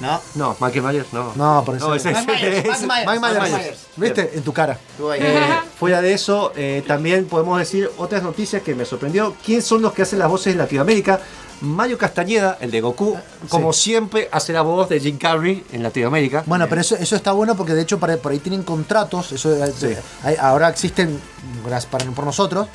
[0.00, 0.20] No.
[0.34, 1.32] No, Michael Myers, no.
[1.34, 1.88] No, por eso.
[1.88, 2.18] No, ese es.
[2.26, 3.78] Mike Myers.
[3.96, 4.30] ¿Viste?
[4.34, 4.78] En tu cara.
[5.18, 5.40] Eh,
[5.78, 9.34] fuera de eso, eh, también podemos decir otras noticias que me sorprendió.
[9.44, 11.20] ¿Quién son los que hacen las voces en Latinoamérica?
[11.60, 13.16] Mario Castañeda, el de Goku,
[13.48, 16.42] como siempre, hace la voz de Jim Carrey en Latinoamérica.
[16.46, 19.54] Bueno, pero eso, eso está bueno porque de hecho para- por ahí tienen contratos, eso
[19.54, 19.94] eh, Sí.
[20.24, 21.20] hay- ahora existen,
[22.16, 22.66] por nosotros,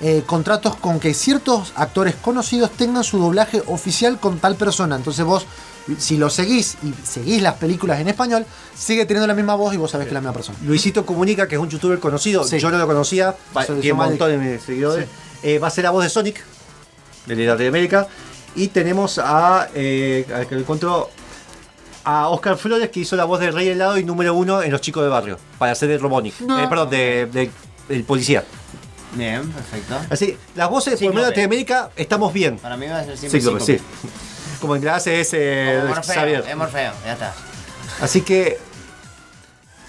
[0.00, 4.96] eh, contratos con que ciertos actores conocidos tengan su doblaje oficial con tal persona.
[4.96, 5.46] Entonces vos,
[5.98, 8.44] si lo seguís y seguís las películas en español,
[8.76, 10.58] sigue teniendo la misma voz y vos sabés que es la misma persona.
[10.64, 12.58] Luisito Comunica, que es un youtuber conocido, Sí.
[12.58, 13.34] yo no lo conocía,
[13.80, 15.06] tiene un montón de seguidores,
[15.42, 16.42] eh, va a ser la voz de Sonic,
[17.26, 18.06] de Latinoamérica.
[18.54, 21.10] Y tenemos a, eh, a ver que lo encuentro,
[22.04, 24.80] a Oscar Flores, que hizo la voz de Rey Helado y número uno en Los
[24.80, 26.40] Chicos de Barrio, para hacer de Robonic.
[26.40, 26.62] No.
[26.62, 27.50] Eh, perdón, de, de-
[27.88, 28.44] del policía.
[29.14, 29.98] Bien, perfecto.
[30.10, 32.58] Así, las voces por lo menos de Latinoamérica estamos bien.
[32.58, 33.46] Para mí va a ser siempre sí.
[33.46, 33.80] Cíclope.
[34.60, 36.44] Como en clase es eh, Como Morfeo, Xavier.
[36.48, 37.34] es Morfeo, ya está.
[38.00, 38.58] Así que.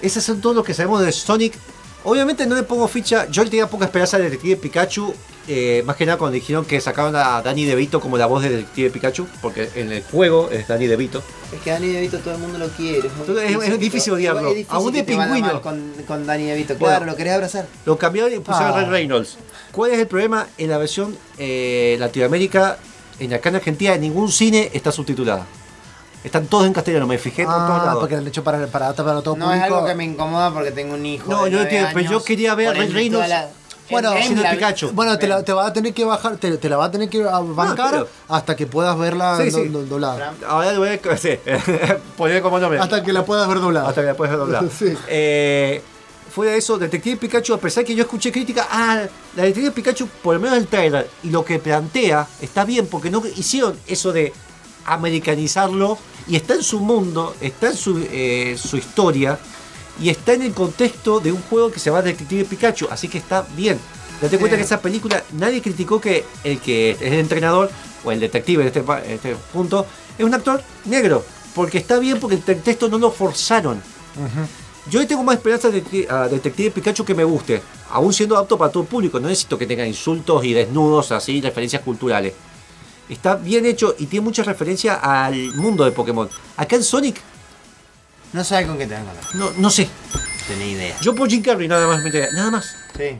[0.02, 1.58] Esos son todos los que sabemos de Sonic.
[2.04, 3.28] Obviamente no le pongo ficha.
[3.30, 5.14] Yo le tenía poca esperanza del Detective Pikachu.
[5.50, 8.52] eh, más que nada cuando dijeron que sacaron a Danny DeVito como la voz del
[8.58, 9.28] Detective Pikachu.
[9.42, 11.24] Porque en el juego es Danny DeVito.
[11.54, 13.10] Es que Danny DeVito todo el mundo lo quiere.
[13.26, 14.50] muy es- es difícil odiarlo.
[14.50, 15.62] Es difícil Aún de pingüino.
[15.62, 17.66] Con, con Danny DeVito, claro, lo querés abrazar.
[17.86, 18.78] Lo cambiaron y pusieron Ah.
[18.78, 19.38] a Ray Reynolds.
[19.72, 20.48] ¿Cuál es el problema?
[20.58, 22.78] En la versión eh, Latinoamérica,
[23.20, 25.46] en acá en Argentina, en ningún cine está subtitulada.
[26.28, 28.00] Están todos en castellano, me fijé por todos Ah, lados.
[28.02, 29.76] porque han hecho para, para, para todo No es público.
[29.76, 31.32] algo que me incomoda porque tengo un hijo.
[31.32, 31.60] No, de yo
[31.94, 33.48] pero yo quería ver a ende, Reynolds la-
[33.90, 34.92] Bueno, siendo la- Pikachu.
[34.92, 37.08] Bueno, te la, te va a tener que bajar, te, te la va a tener
[37.10, 39.68] que bancar pero- hasta que puedas verla Sí, do- sí.
[39.70, 40.34] do- doblada.
[40.48, 41.30] Ahora voy a sí,
[42.18, 42.80] poner como nombre.
[42.80, 43.88] Hasta que la puedas ver doblada.
[43.88, 44.68] Hasta que la puedas ver doblada.
[44.78, 44.94] Sí.
[45.08, 45.82] Eh,
[46.30, 49.04] fuera de eso, Detective Pikachu, a pesar que yo escuché crítica, ah,
[49.38, 53.10] la Detective Pikachu, por lo menos el trailer y lo que plantea, está bien, porque
[53.10, 54.34] no hicieron eso de
[54.86, 55.98] americanizarlo
[56.28, 59.40] y está en su mundo, está en su, eh, su historia
[60.00, 63.18] y está en el contexto de un juego que se llama Detective Pikachu, así que
[63.18, 63.80] está bien.
[64.22, 67.70] Date cuenta que esa película nadie criticó que el que es el entrenador
[68.04, 69.86] o el detective en este, en este punto
[70.18, 71.24] es un actor negro,
[71.54, 73.82] porque está bien porque el texto no lo forzaron.
[74.90, 78.58] Yo le tengo más esperanza de a Detective Pikachu que me guste, aún siendo apto
[78.58, 79.20] para todo el público.
[79.20, 82.34] No necesito que tenga insultos y desnudos, así, referencias culturales.
[83.10, 86.30] Está bien hecho y tiene mucha referencia al mundo de Pokémon.
[86.58, 87.22] Acá en Sonic,
[88.34, 89.88] No sabes con qué te van a no, no sé.
[90.48, 90.96] Tenés idea.
[91.02, 92.76] Yo por Jim Carrey nada más me interesa, nada más.
[92.96, 93.18] Sí.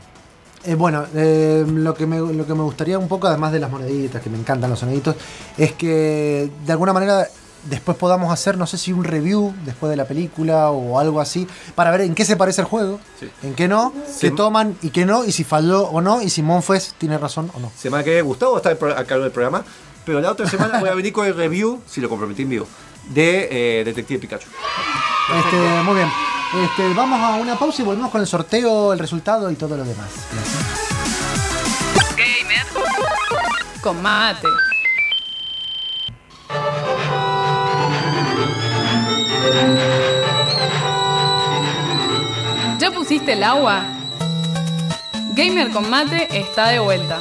[0.64, 3.70] Eh, bueno, eh, lo, que me, lo que me gustaría un poco, además de las
[3.70, 5.16] moneditas, que me encantan los soniditos,
[5.56, 7.26] es que de alguna manera
[7.64, 11.46] después podamos hacer, no sé si un review después de la película o algo así,
[11.74, 13.28] para ver en qué se parece el juego, Sí.
[13.42, 14.28] en qué no, Sí.
[14.28, 17.50] qué toman y qué no, y si falló o no, y si Monfes tiene razón
[17.54, 17.70] o no.
[17.76, 19.64] Semana que Gustavo está a cargo del programa,
[20.04, 22.66] pero la otra semana voy a venir con el review, si lo comprometí en vivo,
[23.10, 24.48] de eh, Detective Pikachu.
[25.44, 26.10] Este, muy bien.
[26.64, 29.84] Este, vamos a una pausa y volvemos con el sorteo, el resultado y todo lo
[29.84, 30.08] demás.
[33.82, 34.46] Con mate.
[42.78, 43.82] ¿Ya pusiste el agua?
[45.34, 47.20] Gamer con mate está de vuelta.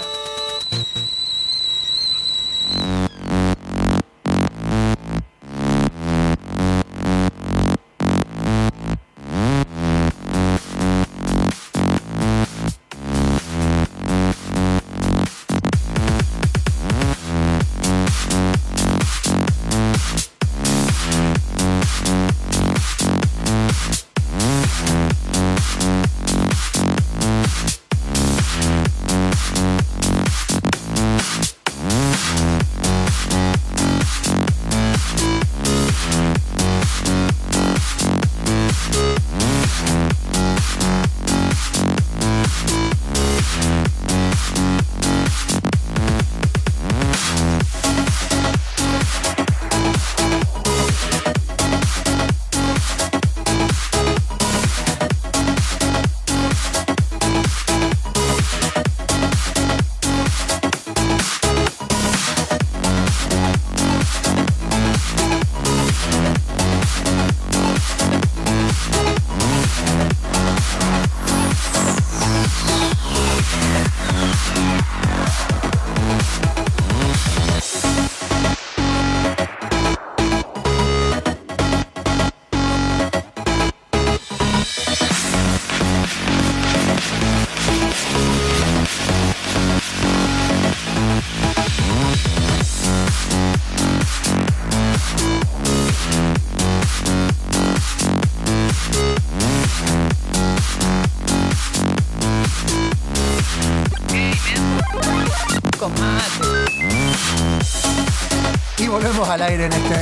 [109.30, 109.96] Al aire en este.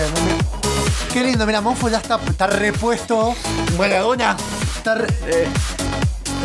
[1.11, 3.33] Qué lindo, mira, Monfo ya está, está repuesto.
[3.77, 4.35] Maradona.
[4.77, 5.07] Está, re-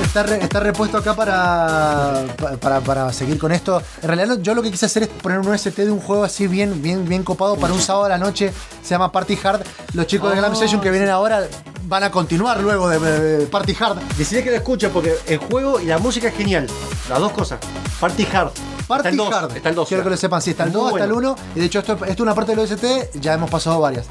[0.03, 2.25] está, re- está repuesto acá para,
[2.61, 3.83] para, para seguir con esto.
[4.03, 6.47] En realidad, yo lo que quise hacer es poner un UST de un juego así
[6.47, 8.53] bien, bien, bien copado para un sábado a la noche.
[8.83, 9.63] Se llama Party Hard.
[9.93, 11.47] Los chicos de Glam Session que vienen ahora
[11.85, 13.99] van a continuar luego de, de Party Hard.
[14.17, 16.67] Decirle que lo escucha porque el juego y la música es genial.
[17.11, 17.59] Las dos cosas.
[18.01, 18.53] Party Hard.
[18.91, 19.33] Party está el 2.
[19.35, 19.57] Hard.
[19.57, 19.89] Está el 2.
[19.89, 21.33] Quiero que lo sepan, sí, está el Muy 2, está el bueno.
[21.33, 21.43] 1.
[21.57, 22.85] Y de hecho, esto, esto es una parte del OST,
[23.21, 24.07] ya hemos pasado varias.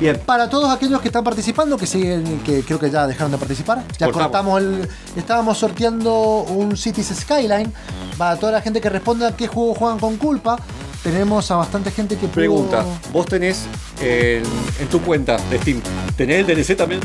[0.00, 0.20] Bien.
[0.26, 3.82] Para todos aquellos que están participando, que siguen, que creo que ya dejaron de participar,
[3.98, 4.60] ya Cortamos.
[4.60, 4.88] el.
[5.16, 6.12] Estábamos sorteando
[6.48, 7.72] un Cities Skyline.
[8.18, 10.58] Para toda la gente que responda qué juego juegan con culpa.
[11.02, 13.62] Tenemos a bastante gente que pudo- Pregunta, vos tenés
[14.00, 14.42] en,
[14.80, 15.80] en tu cuenta de Steam,
[16.16, 17.00] ¿tenés el DLC también?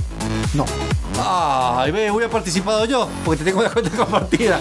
[0.56, 0.66] No.
[1.20, 4.60] Ah, ve, hubiera participado yo, porque te tengo una cuenta compartida.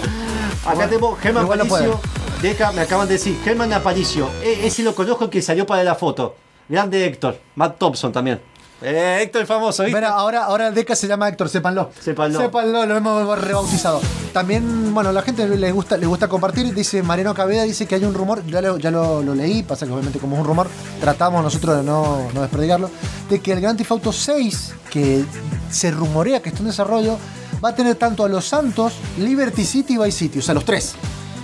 [0.67, 2.01] Acá tenemos Germán igual no Aparicio.
[2.43, 4.29] Deca, me acaban de decir, Germán Aparicio.
[4.43, 6.37] E- ese lo conozco que salió para la foto.
[6.69, 7.39] Grande Héctor.
[7.57, 8.41] Matt Thompson también.
[8.83, 9.95] Eh, Héctor el famoso, ¿viste?
[9.99, 11.91] Mira, ahora, ahora el Deca se llama Héctor, sépanlo.
[12.01, 12.41] Sépanlo.
[12.41, 14.01] Sépanlo, lo hemos rebautizado.
[14.33, 16.73] También, bueno, la gente les gusta, les gusta compartir.
[16.73, 19.85] Dice Mariano Cabeda, dice que hay un rumor, ya lo, ya lo, lo leí, pasa
[19.85, 20.67] que obviamente como es un rumor,
[20.99, 22.89] tratamos nosotros de no, no desperdigarlo,
[23.29, 25.25] de que el Grand Theft Auto 6, que
[25.71, 27.19] se rumorea que está en desarrollo,
[27.63, 30.65] va a tener tanto a Los Santos, Liberty City y Vice City, o sea, los
[30.65, 30.95] tres.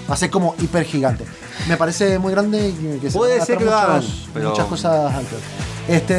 [0.08, 1.24] Va a ser como hiper gigante.
[1.68, 4.02] Me parece muy grande y que se Puede ser que muchos- hagan,
[4.32, 5.38] pero- muchas cosas altas.
[5.88, 6.14] Este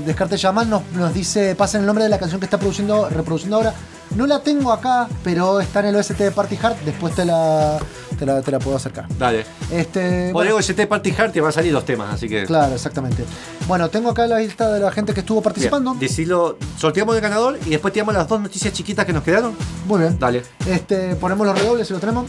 [0.00, 3.56] Descarte Yaman nos, nos dice, pasen el nombre de la canción que está produciendo, reproduciendo
[3.56, 3.74] ahora.
[4.16, 6.76] No la tengo acá, pero está en el OST de Party Hard.
[6.86, 7.78] Después te la,
[8.18, 9.06] te la, te la puedo acercar.
[9.18, 9.44] Dale.
[9.70, 12.44] Este, Por bueno, el ST Party Hard te van a salir los temas, así que.
[12.46, 13.24] claro, exactamente.
[13.66, 15.90] Bueno, tengo acá la lista de la gente que estuvo participando.
[15.90, 19.52] Bien, decilo, sorteamos el ganador y después tiramos las dos noticias chiquitas que nos quedaron.
[19.86, 20.18] Muy bien.
[20.18, 20.42] Dale.
[20.66, 22.24] Este, ponemos los redobles si lo tenemos.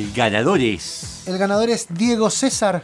[0.00, 1.22] El ganador es.
[1.26, 2.82] El ganador es Diego César.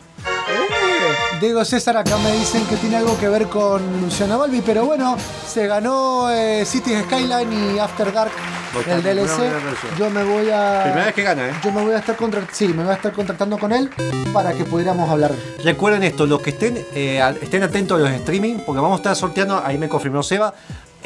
[1.41, 5.17] Diego César acá me dicen que tiene algo que ver con Luciana Balbi, pero bueno,
[5.51, 8.31] se ganó eh, Cities Skyline y After Dark
[8.87, 9.99] el DLC.
[9.99, 10.83] Yo me voy a.
[10.85, 11.53] Primera vez que gana, ¿eh?
[11.65, 13.91] Yo me voy a estar contra- sí, me voy a estar contactando con él
[14.35, 15.33] para que pudiéramos hablar.
[15.65, 19.17] Recuerden esto, los que estén, eh, estén atentos a los streaming, porque vamos a estar
[19.17, 20.53] sorteando, ahí me confirmó Seba,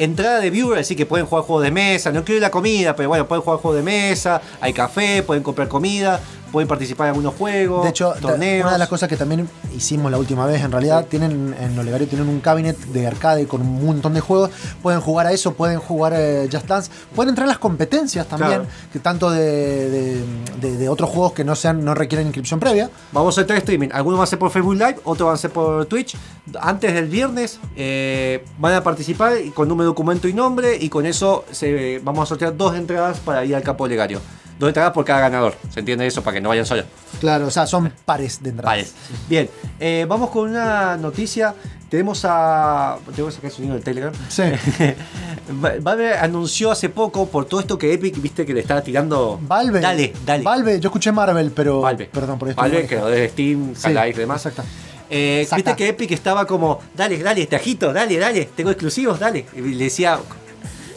[0.03, 3.09] entrada de viewer, así que pueden jugar juegos de mesa, no quiero la comida, pero
[3.09, 6.19] bueno, pueden jugar juegos de mesa, hay café, pueden comprar comida,
[6.51, 8.63] pueden participar en algunos juegos, De hecho, torneos.
[8.65, 12.07] una de las cosas que también hicimos la última vez, en realidad, tienen en Olegario
[12.07, 14.49] tienen un cabinet de arcade con un montón de juegos.
[14.81, 18.49] Pueden jugar a eso, pueden jugar eh, Just Dance, pueden entrar a las competencias también,
[18.51, 18.65] Claro.
[18.91, 20.23] que tanto de, de-
[20.59, 22.89] de- de otros juegos que no sean, no requieren inscripción previa.
[23.11, 23.89] Vamos a hacer streaming.
[23.93, 26.15] Algunos van a ser por Facebook Live, otros van a ser por Twitch.
[26.59, 30.75] Antes del viernes eh, van a participar con número documento y nombre.
[30.79, 34.19] Y con eso se, vamos a sortear dos entradas para ir al campo legario.
[34.59, 35.55] Dos entradas por cada ganador.
[35.71, 36.21] ¿Se entiende eso?
[36.23, 36.85] Para que no vayan solos.
[37.19, 38.71] Claro, o sea, son pares de entradas.
[38.71, 38.93] Pares.
[39.29, 39.49] Bien,
[39.79, 41.53] eh, vamos con una noticia.
[41.89, 42.97] Tenemos a.
[43.15, 44.13] Tengo que sacar el sonido del Telegram.
[44.29, 44.43] Sí.
[45.63, 49.37] Va- Valve anunció hace poco por todo esto que Epic, viste que le estaba tirando.
[49.41, 49.81] Valve.
[49.81, 50.43] Dale, dale.
[50.43, 51.81] Valve, yo escuché Marvel, pero.
[51.81, 52.05] Valve.
[52.11, 52.61] Perdón por esto.
[52.61, 54.45] Valve, que lo de Steam, Sí, y demás.
[54.45, 54.63] exacto.
[55.09, 55.45] Eh.
[55.53, 59.45] Viste que Epic estaba como, dale, dale, tajito, dale, dale, tengo exclusivos, dale.
[59.53, 60.17] Y le decía,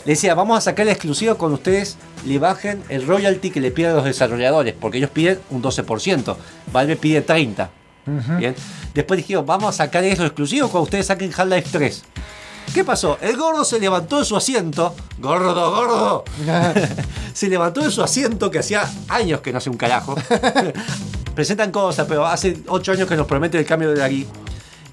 [0.04, 3.70] le decía, vamos a sacar el exclusivo con ustedes, le bajen el royalty que le
[3.70, 6.36] piden a los desarrolladores, porque ellos piden un 12%,
[6.72, 7.68] Valve pide 30%.
[8.06, 8.36] Ujú.
[8.36, 8.54] Bien.
[8.92, 12.02] Después dijeron, vamos a sacar eso exclusivo cuando ustedes saquen Half-Life 3.
[12.72, 13.18] ¿Qué pasó?
[13.20, 14.94] El gordo se levantó de su asiento.
[15.18, 16.24] Gordo, gordo.
[17.32, 20.14] se levantó de su asiento que hacía años que no hace un carajo.
[21.34, 24.26] Presentan cosas, pero hace 8 años que nos prometen el cambio de la guía.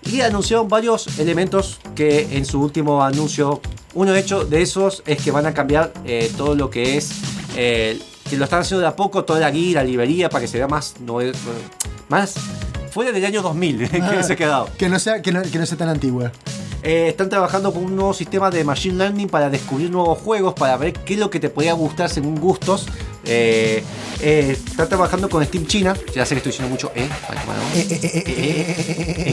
[0.03, 3.61] Y anunciaron varios elementos que en su último anuncio,
[3.93, 7.11] uno de hecho de esos es que van a cambiar eh, todo lo que es,
[7.55, 7.99] eh,
[8.29, 10.57] que lo están haciendo de a poco, toda la guía, la librería, para que se
[10.57, 11.33] vea más, nove-
[12.09, 12.33] más
[12.91, 14.69] fuera del año 2000 que se ha quedado.
[14.77, 16.31] Que no sea, que no, que no sea tan antigua.
[16.83, 20.77] Eh, están trabajando con un nuevo sistema de Machine Learning para descubrir nuevos juegos, para
[20.77, 22.87] ver qué es lo que te podría gustar según gustos.
[23.23, 23.83] Eh,
[24.19, 26.91] eh, están trabajando con Steam China, ya sé que estoy diciendo mucho,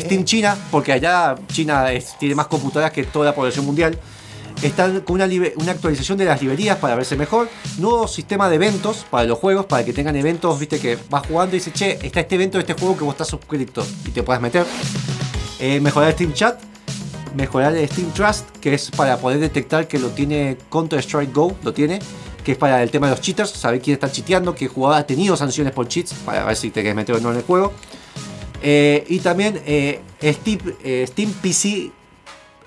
[0.04, 3.98] Steam China, porque allá China es- tiene más computadoras que toda la población mundial.
[4.60, 5.24] Están con una,
[5.70, 7.48] actualización de las librerías para verse mejor.
[7.78, 11.54] Nuevo sistema de eventos para los juegos, para que tengan eventos, viste, que vas jugando
[11.54, 14.22] y dice, che, está este evento de este juego que vos estás suscrito y te
[14.22, 14.66] puedas meter.
[15.80, 16.60] Mejorar Steam Chat,
[17.34, 21.56] mejorar el Steam Trust, que es para poder detectar que lo tiene Counter Strike Go,
[21.62, 22.00] lo tiene,
[22.44, 25.06] que es para el tema de los cheaters, saber quién está chiteando, qué jugador ha
[25.06, 27.72] tenido sanciones por cheats, para ver si te quieres meter o no en el juego.
[28.62, 31.92] Eh, y también eh, Steam, eh, Steam PC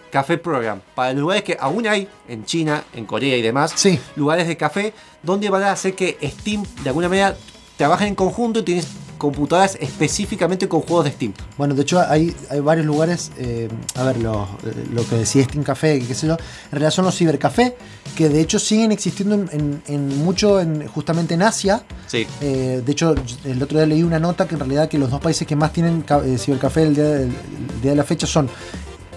[0.09, 3.73] Café Program, para lugares que aún hay en China, en Corea y demás,
[4.15, 4.93] lugares de café
[5.23, 7.35] donde van a hacer que Steam de alguna manera
[7.77, 8.87] trabajen en conjunto y tienes
[9.21, 11.33] computadoras específicamente con juegos de Steam.
[11.57, 14.47] Bueno, de hecho hay, hay varios lugares, eh, a ver, lo,
[14.93, 17.75] lo que decía Steam Café, qué sé yo, en realidad son los cibercafé,
[18.15, 21.83] que de hecho siguen existiendo en, en- en mucho, en, justamente en Asia.
[22.07, 22.25] Sí.
[22.41, 23.13] Eh, de hecho,
[23.45, 25.71] el otro día leí una nota que en realidad que los dos países que más
[25.71, 27.21] tienen eh, cibercafé el día, del-
[27.75, 28.49] el día de la fecha son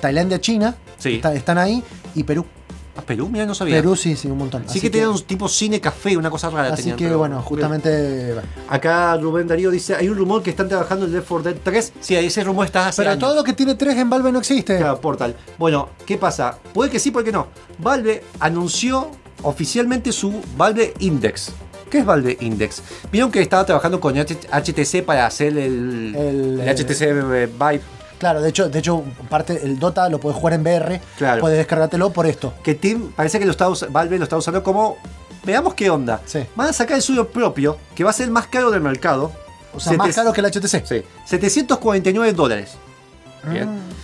[0.01, 1.15] Tailandia, China, Sí.
[1.17, 1.83] está- están ahí,
[2.15, 2.45] y Perú.
[2.97, 3.75] Ah, Perú, mira, no sabía.
[3.77, 4.65] Perú sí, sí, un montón.
[4.69, 6.69] Sí que, tenían un tipo cine café, una cosa rara.
[6.73, 8.33] Así tenían, que pero- bueno, justamente.
[8.35, 8.49] bueno.
[8.69, 11.93] Acá Rubén Darío dice, hay un rumor que están trabajando en Left 4 Dead 3.
[12.01, 13.21] Sí, ese rumor está hace Pero años.
[13.21, 14.79] todo lo que tiene 3 en Valve no existe.
[14.79, 15.35] Claro, Portal.
[15.59, 16.57] Bueno, ¿qué pasa?
[16.73, 17.49] Puede que sí, puede que no.
[17.79, 19.11] Valve anunció
[19.43, 21.51] oficialmente su Valve Index.
[21.91, 22.83] ¿Qué es Valve Index?
[23.13, 27.49] Vieron que estaba trabajando con HTC para hacer el, El, el eh, HTC Vive.
[28.19, 31.41] Claro, de hecho, de hecho, parte el Dota lo puedes jugar en VR, Claro.
[31.41, 32.55] puedes descargártelo por esto.
[32.63, 34.97] Que Team parece que lo está Valve lo está usando como.
[35.45, 36.23] Veamos qué onda.
[36.55, 39.31] Van a sacar el suyo propio, que va a ser el más caro del mercado.
[39.75, 40.87] O sea, más caro que el HTC.
[40.87, 41.03] Sí.
[41.27, 42.73] 749 dólares.
[43.51, 43.69] Bien.
[43.69, 43.95] Ah.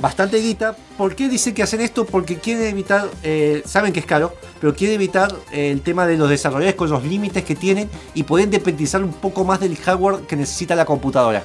[0.00, 0.74] Bastante guita.
[0.96, 2.04] ¿Por qué dicen que hacen esto?
[2.06, 6.16] Porque quieren evitar, eh, saben que es caro, pero quieren evitar eh, el tema de
[6.16, 10.26] los desarrolladores con los límites que tienen y poder independizar un poco más del hardware
[10.26, 11.44] que necesita la computadora.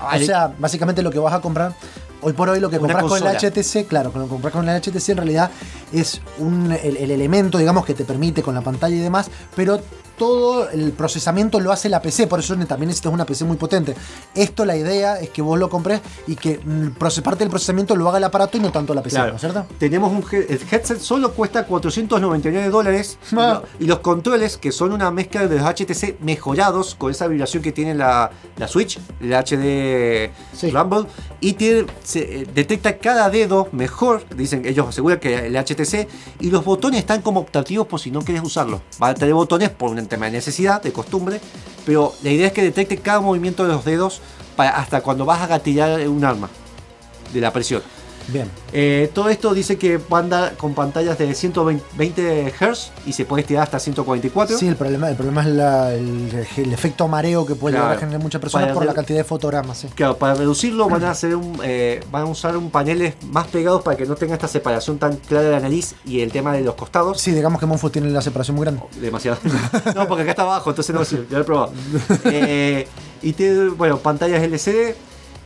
[0.00, 1.74] O sea, básicamente lo que vas a comprar,
[2.20, 3.36] hoy por hoy lo que compras con el.
[3.36, 5.50] HTC, claro, lo que compras con el HTC en realidad
[5.92, 9.80] es un, el, el elemento, digamos, que te permite con la pantalla y demás, pero
[10.18, 13.94] todo el procesamiento lo hace la PC, por eso también necesitas una PC muy potente.
[14.34, 16.88] Esto la idea es que vos lo compres y que mm,
[17.22, 19.30] parte del procesamiento lo haga el aparato y no tanto la PC, Claro.
[19.30, 19.66] ¿no es cierto?
[19.78, 24.72] Tenemos un he- el headset solo cuesta 499 dólares y lo- y los controles que
[24.72, 28.98] son una mezcla de los HTC mejorados con esa vibración que tiene la, la Switch,
[29.20, 30.30] el HD
[30.72, 31.06] Rumble
[31.40, 36.08] y tiene, se, eh, detecta cada dedo mejor, dicen ellos aseguran que el HTC
[36.40, 38.82] y los botones están como optativos por si no quieres usarlo.
[39.02, 41.40] Va a tener botones por tema de necesidad, de costumbre,
[41.86, 44.20] pero la idea es que detecte cada movimiento de los dedos
[44.56, 46.48] para hasta cuando vas a gatillar un arma
[47.32, 47.82] de la presión.
[48.28, 48.50] Bien.
[48.72, 53.24] Eh, todo esto dice que va a andar con pantallas de 120 Hz y se
[53.24, 54.58] puede estirar hasta 144.
[54.58, 57.98] Sí, el problema, el problema es la- el, el efecto mareo que puede Claro.
[57.98, 59.78] generar muchas personas Para por la cantidad de fotogramas.
[59.78, 59.88] sí.
[59.94, 63.82] Claro, para reducirlo van a hacer un, eh, van a usar un paneles más pegados
[63.82, 66.60] para que no tenga esta separación tan clara de la nariz y el tema de
[66.62, 67.20] los costados.
[67.20, 68.82] Sí, digamos que Monfort tiene la separación muy grande.
[69.00, 69.38] Demasiado.
[69.94, 71.26] no, porque acá está abajo, entonces no sirve.
[71.30, 71.72] Ya lo he probado.
[72.24, 72.86] Eh,
[73.22, 74.94] y tiene, bueno, pantallas LCD.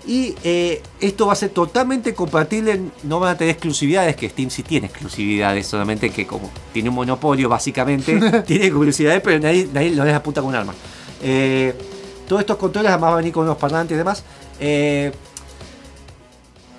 [0.06, 2.80] Y eh, esto va a ser totalmente compatible.
[3.04, 6.96] No van a tener exclusividades, que Steam sí tiene exclusividades, solamente que como tiene un
[6.96, 10.74] monopolio básicamente, tiene exclusividades, pero nadie, nadie lo les apunta con un arma.
[11.22, 11.74] Eh,
[12.26, 14.24] todos estos controles además van a venir con unos parlantes y demás.
[14.58, 15.12] Eh,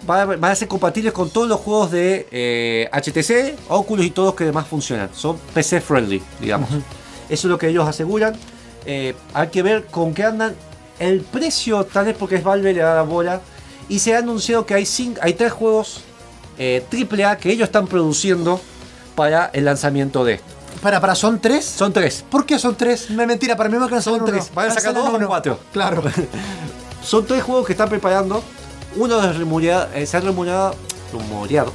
[0.05, 4.45] van a, ser compatibles con todos los juegos de eh, HTC, Oculus y todos que
[4.45, 5.09] demás funcionan.
[5.13, 6.69] Son PC friendly, digamos.
[6.71, 6.83] Eso
[7.29, 8.33] es lo que ellos aseguran.
[8.85, 10.55] Eh, hay que ver con qué andan.
[11.03, 13.41] El precio, tal vez porque es Valve, le da la bola.
[13.89, 16.01] Y se ha anunciado que hay, cinco, hay tres juegos
[16.57, 18.61] eh, AAA que ellos están produciendo
[19.13, 20.47] para el lanzamiento de esto.
[20.81, 21.65] Para, para, ¿son tres?
[21.65, 22.23] Son tres.
[22.29, 23.09] ¿Por qué son tres?
[23.09, 24.23] Me mentira, para mí me Son uno.
[24.23, 24.49] tres.
[24.55, 25.59] Van a sacar dos o cuatro.
[25.73, 26.03] Claro.
[27.03, 28.41] Son tres juegos que están preparando.
[28.95, 29.35] Uno es
[29.93, 30.73] eh, se ha rumoreado,
[31.11, 31.73] rumoreado.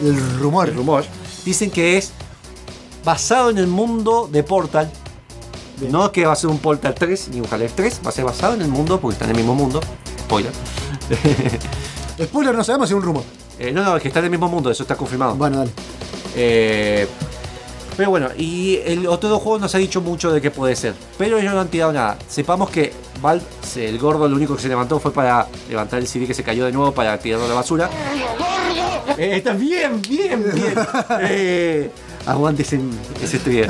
[0.00, 0.68] El rumor.
[0.68, 1.04] El rumor.
[1.44, 2.12] Dicen que es
[3.04, 4.88] basado en el mundo de Portal.
[5.88, 8.24] No que va a ser un Portal 3 ni un Half-Life 3, va a ser
[8.24, 9.80] basado en el mundo porque está en el mismo mundo.
[10.20, 10.52] Spoiler.
[12.22, 13.22] Spoiler, no sabemos si es un rumor.
[13.58, 15.34] Eh, no, no, es que está en el mismo mundo, eso está confirmado.
[15.36, 15.70] Bueno, dale.
[16.36, 17.06] Eh,
[17.96, 20.76] pero bueno, y el otro dos juegos no se ha dicho mucho de qué puede
[20.76, 20.94] ser.
[21.18, 22.16] Pero ellos no han tirado nada.
[22.28, 22.92] Sepamos que
[23.66, 26.42] se- el gordo, lo único que se levantó fue para levantar el CD que se
[26.42, 27.90] cayó de nuevo para tirarlo a la basura.
[29.18, 30.74] Eh, está bien, bien, bien.
[31.22, 31.90] Eh,
[32.26, 32.80] aguante ese,
[33.22, 33.68] ese.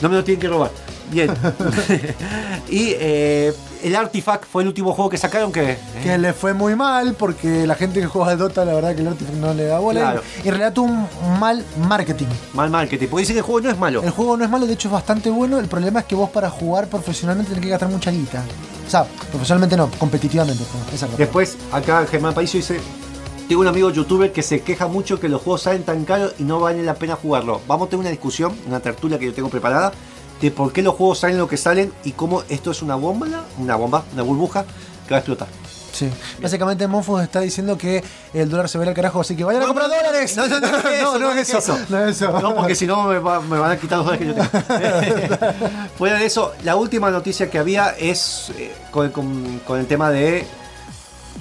[0.00, 0.70] No me lo tienen que robar.
[1.12, 1.30] Bien.
[2.70, 3.52] y eh,
[3.82, 5.76] el Artifact fue el último juego que sacaron que.
[6.02, 9.08] Que le fue muy mal porque la gente que juega Dota, la verdad que el
[9.08, 10.00] Artifact no le da bola.
[10.00, 10.22] Claro.
[10.36, 11.06] Y en realidad tuvo un
[11.38, 12.26] mal marketing.
[12.54, 13.08] Mal marketing.
[13.08, 14.02] Porque dicen que el juego no es malo.
[14.02, 15.58] El juego no es malo, de hecho es bastante bueno.
[15.58, 18.42] El problema es que vos para jugar profesionalmente tenés que gastar mucha guita.
[18.86, 20.64] O sea, profesionalmente no, competitivamente.
[20.92, 22.80] Esa es la Después, acá Germán Paiso dice:
[23.48, 26.44] Tengo un amigo youtuber que se queja mucho que los juegos salen tan caros y
[26.44, 27.60] no vale la pena jugarlo.
[27.66, 29.92] Vamos a tener una discusión, una tertulia que yo tengo preparada,
[30.42, 33.26] de por qué los juegos salen lo que salen y cómo esto es una bomba,
[33.58, 34.64] una bomba, una burbuja
[35.06, 35.48] que va a explotar.
[35.92, 36.08] Sí.
[36.40, 38.02] Básicamente Monfos está diciendo que
[38.32, 40.34] el dólar se ve al carajo, así que vayan a comprar dólares.
[40.38, 41.78] No, no, no, no, no es eso.
[41.90, 42.40] No es eso.
[42.40, 45.36] No, porque si no me, va- me van a quitar los dólares que yo tengo.
[45.98, 50.46] Fuera de eso, la última noticia que había es eh, con, el tema de.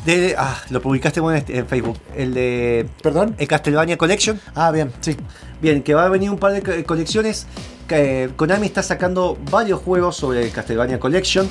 [0.06, 1.98] de ah, lo publicaste en, este- en Facebook.
[2.16, 2.90] El de.
[3.02, 3.36] ¿Perdón?
[3.40, 4.40] El Castlevania Collection.
[4.54, 5.16] Ah, bien, sí.
[5.62, 7.48] Bien, que va a venir un par de co- colecciones.
[7.92, 11.48] Eh, Konami está sacando varios juegos sobre el Castlevania Collection.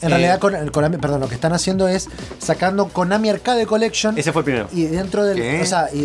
[0.00, 2.08] En Eh, realidad, con, el Konami, perdón, lo que están haciendo es
[2.38, 4.18] sacando Konami Arcade Collection.
[4.18, 4.68] Ese fue el primero.
[4.72, 5.60] Y dentro del, ¿Qué?
[5.62, 6.02] o sea, y, y-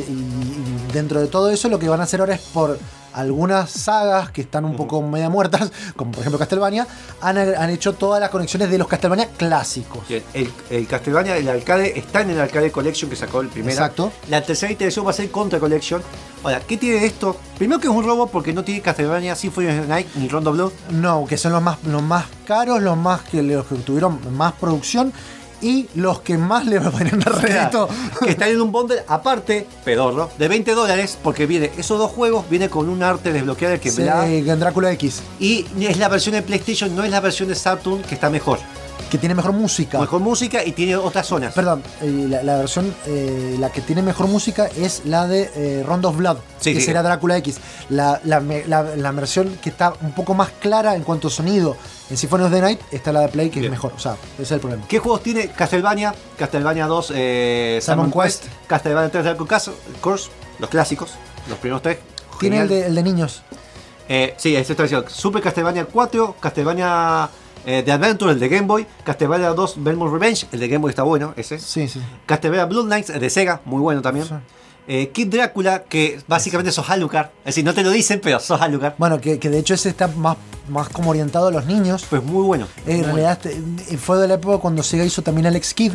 [0.90, 2.78] y dentro de todo eso, lo que van a hacer ahora es por
[3.14, 6.88] algunas sagas que están un poco media muertas, como por ejemplo Castlevania,
[7.22, 10.08] han, han hecho todas las conexiones de los Castlevania clásicos.
[10.08, 13.74] Bien, El, el Castlevania, el arcade, está en el arcade collection que sacó el primero.
[13.74, 14.12] Exacto.
[14.30, 16.02] La tercera iteración va a ser Contra Collection.
[16.44, 17.38] Ahora, ¿qué tiene esto?
[17.58, 20.52] Primero que es un robo porque no tiene Castlevania Symphony of the Night ni Rondo
[20.52, 20.72] Blood.
[20.90, 24.54] No, que son los más, los más caros, los más que los que tuvieron más
[24.54, 25.14] producción
[25.62, 27.88] y los que más le van a dar rédito.
[28.20, 32.46] que están en un bundle aparte, pedorro, de 20 dólares, porque viene esos dos juegos,
[32.50, 36.34] viene con un arte desbloqueable que Sí, bla, en Drácula X, y es la versión
[36.36, 38.60] de PlayStation, no es la versión de Saturn que está mejor.
[39.10, 40.00] que tiene mejor música.
[40.00, 41.54] Mejor música y tiene otras zonas.
[41.54, 45.84] Perdón, eh, la, la versión, eh, la que tiene mejor música es la de eh,
[45.86, 46.86] Round of Blood, Sí, que sí.
[46.86, 47.58] será Drácula X.
[47.90, 51.76] La, la- la versión que está un poco más clara en cuanto a sonido
[52.12, 53.72] en Symphony of the Night está la de Play, que Bien.
[53.74, 53.94] es mejor.
[53.96, 54.84] O sea, ese es el problema.
[54.88, 56.14] ¿Qué juegos tiene Castlevania?
[56.38, 58.44] Castlevania 2, eh, Simon Quest.
[58.44, 59.72] Quest, Castlevania 3 Dark Cas-
[60.02, 60.30] Course,
[60.60, 61.12] los clásicos,
[61.50, 61.98] los primeros tres.
[62.40, 63.42] Tiene el de, el de niños.
[64.10, 65.08] Eh, sí, esto está diciendo.
[65.10, 67.30] Super Castlevania 4, Castlevania
[67.66, 70.90] eh, The Adventure, el de Game Boy, Castlevania 2 Belmont Revenge, el de Game Boy
[70.90, 71.60] está bueno, ese.
[71.60, 72.02] Sí, sí.
[72.26, 74.28] Castlevania Bloodlines, el de Sega, muy bueno también.
[74.94, 77.28] Eh, Kid Drácula, que básicamente sos Alucard.
[77.40, 78.96] Es decir, no te lo dicen, pero sos Alucard.
[78.98, 80.36] Bueno, que, que de hecho ese está más,
[80.68, 82.06] más como orientado a los niños.
[82.10, 82.68] Pues muy bueno.
[82.86, 85.94] Eh, en realidad este, fue de la época cuando Sega hizo también Alex Kidd.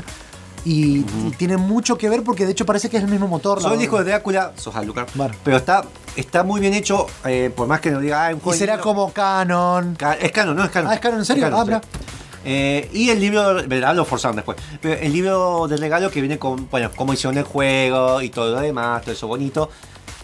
[0.64, 3.60] Y, y tiene mucho que ver porque de hecho parece que es el mismo motor.
[3.60, 4.04] Soy el hijo de.
[4.04, 5.08] Drácula, sos Alucard.
[5.14, 5.34] Bueno.
[5.44, 5.84] Pero está,
[6.16, 8.76] está muy bien hecho, eh, por más que nos diga, ah, un Y juego será
[8.78, 9.94] de- como canon.
[9.96, 10.90] Ca- Es canon, no es canon.
[10.90, 11.18] Ah, ¿es canon?
[11.20, 11.44] ¿En serio?
[11.50, 12.05] Canon, Ah, sí.
[12.48, 14.56] Eh, y el libro, verdad, lo forzaron después.
[14.80, 18.54] Pero el libro de regalo que viene con, bueno, cómo hicieron el juego y todo
[18.54, 19.68] lo demás, todo eso bonito.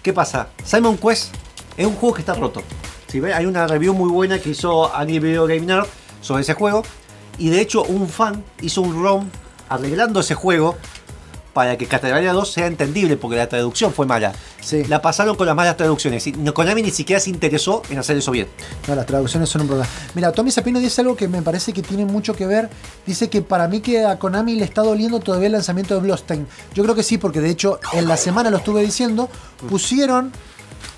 [0.02, 0.48] ¿Qué pasa?
[0.64, 1.34] Simon Quest
[1.76, 2.62] es un juego que está roto.
[3.08, 5.86] Si ven, hay una review muy buena que hizo Annie Video Game Nerd
[6.20, 6.84] sobre ese juego.
[7.38, 9.28] Y de hecho, un fan hizo un ROM
[9.68, 10.76] arreglando ese juego
[11.52, 14.32] para que Castlevania 2 sea entendible, porque la traducción fue mala.
[14.60, 14.84] Sí.
[14.84, 16.26] La pasaron con las malas traducciones.
[16.26, 18.48] Y Konami ni siquiera se interesó en hacer eso bien.
[18.88, 19.88] No, las traducciones son un problema.
[20.14, 22.70] Mira, Tommy Sapino dice algo que me parece que tiene mucho que ver.
[23.06, 26.46] Dice que para mí que a Konami le está doliendo todavía el lanzamiento de Bloodstained.
[26.74, 29.28] Yo creo que sí, porque de hecho en la semana lo estuve diciendo,
[29.68, 30.32] pusieron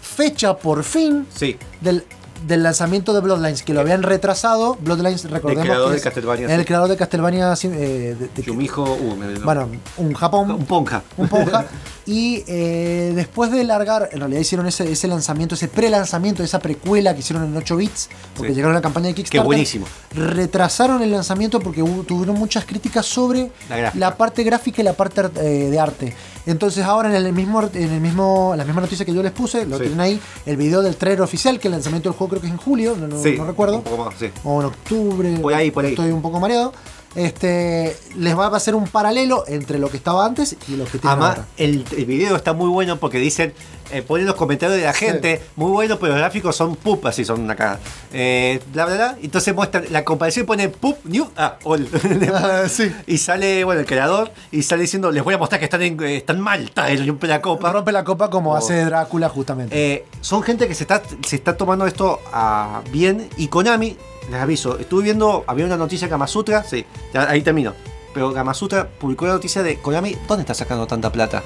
[0.00, 1.56] fecha por fin Sí.
[1.80, 2.04] del,
[2.46, 4.76] del lanzamiento de Bloodlines, que lo habían retrasado.
[4.80, 8.82] Bloodlines, recordemos creador que de es Castlevania, el creador de Castlevania, eh, de- de- Yumijo,
[8.84, 11.02] uh, me- bueno, un Japón, un ponja.
[11.16, 11.64] un ponja.
[12.06, 17.14] y eh, después de largar, en realidad hicieron ese, ese lanzamiento, ese pre-lanzamiento, esa precuela
[17.14, 18.54] que hicieron en 8 bits, porque Sí.
[18.56, 19.44] llegaron a la campaña de Kickstarter.
[19.46, 19.86] buenísimo.
[20.14, 23.50] Retrasaron el lanzamiento porque hubo- tuvieron muchas críticas sobre
[23.94, 26.14] La parte gráfica y la parte eh, de arte.
[26.46, 29.64] Entonces ahora en el mismo, en el mismo, la misma noticia que yo les puse,
[29.64, 29.82] lo Sí.
[29.84, 32.52] tienen ahí, el video del trailer oficial, que el lanzamiento del juego creo que es
[32.52, 34.26] en julio, no, no- Sí, no recuerdo Un poco más, sí.
[34.44, 35.38] o en octubre.
[35.38, 35.92] Por ahí, por ahí.
[35.92, 36.72] Estoy un poco mareado.
[37.14, 40.98] Este, les va a hacer un paralelo entre lo que estaba antes y lo que
[40.98, 41.48] tienen Además, ahora.
[41.56, 43.52] el, el video está muy bueno porque dicen,
[43.92, 47.24] eh, ponen los comentarios de la gente, muy bueno, pero los gráficos son pup, así
[47.24, 47.78] son una cagada.
[48.12, 49.16] Eh, bla, bla, bla.
[49.22, 51.88] Entonces muestran, la comparación pone pup, new, ah, all.
[52.32, 52.90] Ah, sí.
[53.06, 56.02] Y sale, bueno, el creador, y sale diciendo, les voy a mostrar que están, en-
[56.02, 57.70] eh, están mal, está, y rompe la copa.
[57.72, 58.56] Rompe la copa como Oh.
[58.56, 59.74] hace Drácula justamente.
[59.94, 63.28] Eh, son gente que se está, se está tomando esto a bien.
[63.36, 63.96] Y Konami,
[64.30, 67.74] les aviso, estuve viendo, había una noticia de Gamasutra, sí, ya, ahí termino.
[68.12, 71.42] Pero Gamasutra publicó la noticia de Konami, ¿dónde está sacando tanta plata?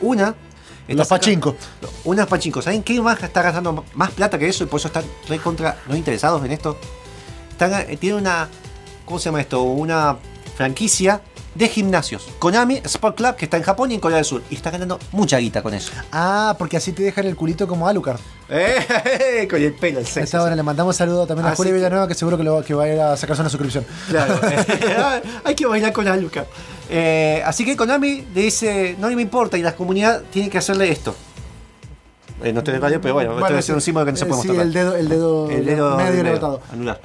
[0.00, 0.34] Una.
[0.88, 1.54] Los pachincos.
[2.04, 2.64] Unas pachincos.
[2.64, 4.64] ¿Saben qué más está gastando más plata que eso?
[4.64, 6.76] Y por eso están re contra no interesados en esto.
[7.50, 8.48] Están, eh, tiene una.
[9.04, 9.62] ¿Cómo se llama esto?
[9.62, 10.16] Una
[10.56, 11.22] franquicia
[11.54, 12.28] de gimnasios.
[12.38, 14.42] Konami Sport Club, que está en Japón y en Corea del Sur.
[14.50, 15.92] Y está ganando mucha guita con eso.
[16.12, 18.20] Ah, porque así te dejan el culito como Alucard.
[18.48, 19.46] ¡Eh!
[19.50, 20.24] Con el pelo, el A sexo.
[20.24, 22.74] esta hora le mandamos saludo también a Así Julio Villanueva, que seguro que, lo, que
[22.74, 23.86] va a ir a sacarse una suscripción.
[24.08, 24.40] Claro.
[25.44, 26.46] Hay que bailar con Alucard.
[26.88, 30.90] Eh, así que Konami le dice, no me importa, y la comunidad tiene que hacerle
[30.90, 31.14] esto.
[32.42, 34.42] Eh, no estoy radio, pero bueno, estoy haciendo un símbolo que no se eh, puede
[34.42, 34.66] sí, mostrar.
[34.66, 36.60] el dedo, el dedo, El dedo medio, levantado.
[36.72, 37.00] anular.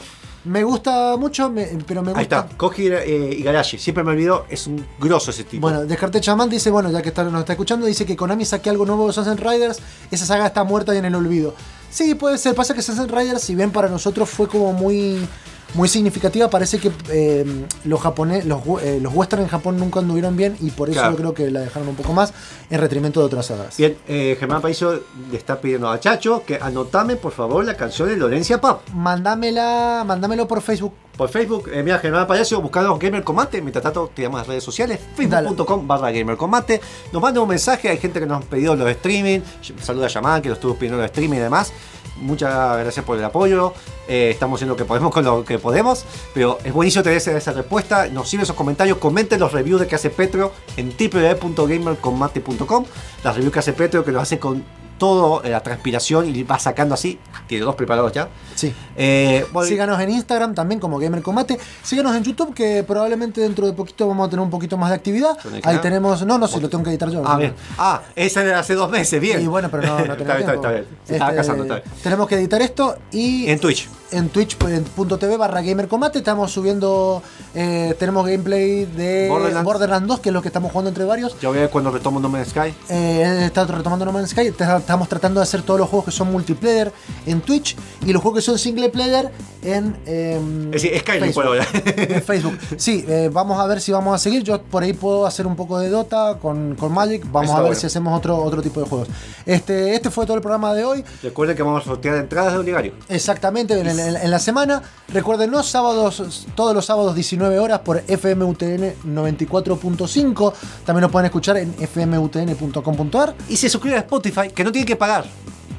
[0.46, 2.40] Me gusta mucho, me- pero me Ahí gusta.
[2.42, 3.78] está, Koji eh, Igarashi.
[3.80, 5.62] Siempre me olvido, es un grosso ese tipo.
[5.62, 8.70] Bueno, Descartes Chamán dice, bueno, ya que está, nos está escuchando, dice que Konami saque
[8.70, 9.80] algo nuevo de Sunset Riders,
[10.12, 11.56] esa saga está muerta y en el olvido.
[11.90, 15.28] Sí, puede ser, pasa que Sunset Riders, si bien para nosotros fue como muy,
[15.76, 17.46] muy significativa, parece que eh,
[17.84, 21.12] los japoneses, los, eh, los western en Japón nunca anduvieron bien y por eso Claro.
[21.12, 22.34] yo creo que la dejaron un poco más
[22.70, 23.76] en retrimento de otras sagas.
[23.78, 28.08] Bien, eh, Germán Paiso le está pidiendo a Chacho que anotame por favor la canción
[28.10, 28.88] de Lorencia Pap.
[28.94, 30.94] Mándamela, mándamelo por Facebook.
[31.18, 33.62] Por Facebook, eh, mira Germán Palacio, buscando Gamer Combate.
[33.62, 36.82] Mientras tanto, te llamas las redes sociales, facebook.com barra Gamer Combate.
[37.14, 39.40] Nos manda un mensaje, hay gente que nos ha pedido los streaming.
[39.82, 41.72] Saluda a Yaman, que lo estuvo pidiendo los streaming y demás.
[42.18, 43.74] Muchas gracias por el apoyo.
[44.08, 46.06] Eh, estamos haciendo lo que podemos con lo que podemos.
[46.34, 48.08] Pero es buenísimo tener esa, esa respuesta.
[48.08, 48.98] Nos sirven esos comentarios.
[48.98, 52.86] Comenten los reviews de que hace Petro en www.gamercombate.com.
[53.24, 54.64] Las reviews que hace Petro, que lo hace con
[54.98, 57.20] todo eh, la transpiración y va sacando así.
[57.48, 58.30] Tiene dos preparados ya.
[58.56, 58.74] Sí.
[58.96, 61.60] Eh, bueno, Síganos en Instagram también como Gamer Combate.
[61.84, 64.96] Síganos en YouTube que probablemente dentro de poquito vamos a tener un poquito más de
[64.96, 65.38] actividad.
[65.42, 66.26] ¿Tiene que Ahí tenemos.
[66.26, 67.22] No, no, si lo tengo que editar yo.
[67.26, 67.54] Ah, bien.
[67.78, 69.42] Ah, esa era hace dos meses, bien.
[69.42, 70.86] Y bueno, pero no, no está tenemos bien, está bien, está bien.
[71.06, 72.02] Se estaba Este, casando, está bien.
[72.04, 73.90] Tenemos que editar esto y En Twitch.
[74.12, 77.22] en twitch.tv barra gamer combate estamos subiendo
[77.54, 79.64] eh, tenemos gameplay de Borderlands.
[79.66, 80.08] Borderlands.
[80.08, 82.20] 2 que es lo que estamos jugando entre varios Ya voy a ver cuando retomo
[82.20, 82.74] No Man's Sky.
[82.90, 86.12] eh, está retomando No Man's Sky te- estamos tratando de hacer todos los juegos que
[86.12, 86.92] son multiplayer
[87.26, 87.76] en Twitch
[88.06, 89.32] y los juegos que son single player
[89.64, 91.56] en em, Es decir, Skyrim puedo.
[91.56, 92.56] En Facebook.
[92.78, 94.44] Sí, eh, vamos a ver si vamos a seguir.
[94.44, 97.24] Yo por ahí puedo hacer un poco de Dota con, con Magic.
[97.32, 97.80] Vamos a ver bueno.
[97.80, 99.08] si hacemos otro, otro tipo de juegos.
[99.46, 101.04] Este, este fue todo el programa de hoy.
[101.24, 102.94] Recuerden que vamos a sortear entradas de Oligario.
[103.10, 104.84] Exactamente, en, en- en la semana.
[105.12, 110.54] Recuerden los sábados, todos los sábados 19 horas por FMUTN 94.5.
[110.86, 113.36] También lo pueden escuchar en fmutn.com.ar.
[113.50, 115.26] Y se suscriben a Spotify, que no tienen que pagar.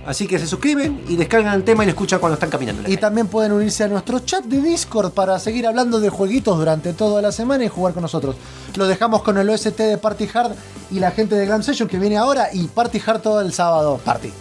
[0.06, 2.88] Así que se suscriben y descargan el tema y lo escuchan cuando están caminando.
[2.88, 6.92] Y también pueden unirse a nuestro chat de Discord para seguir hablando de jueguitos durante
[6.94, 8.36] toda la semana y jugar con nosotros.
[8.76, 10.52] Lo dejamos con el OST de Party Hard
[10.92, 14.00] y la gente de Glam Session que viene ahora y Party Hard todo el sábado.
[14.02, 14.32] Party.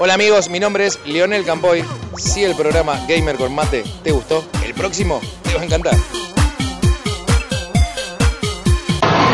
[0.00, 1.82] Hola amigos, mi nombre es Leonel Campoy.
[2.18, 5.94] Si el programa Gamer con Mate te gustó, el próximo te va a encantar.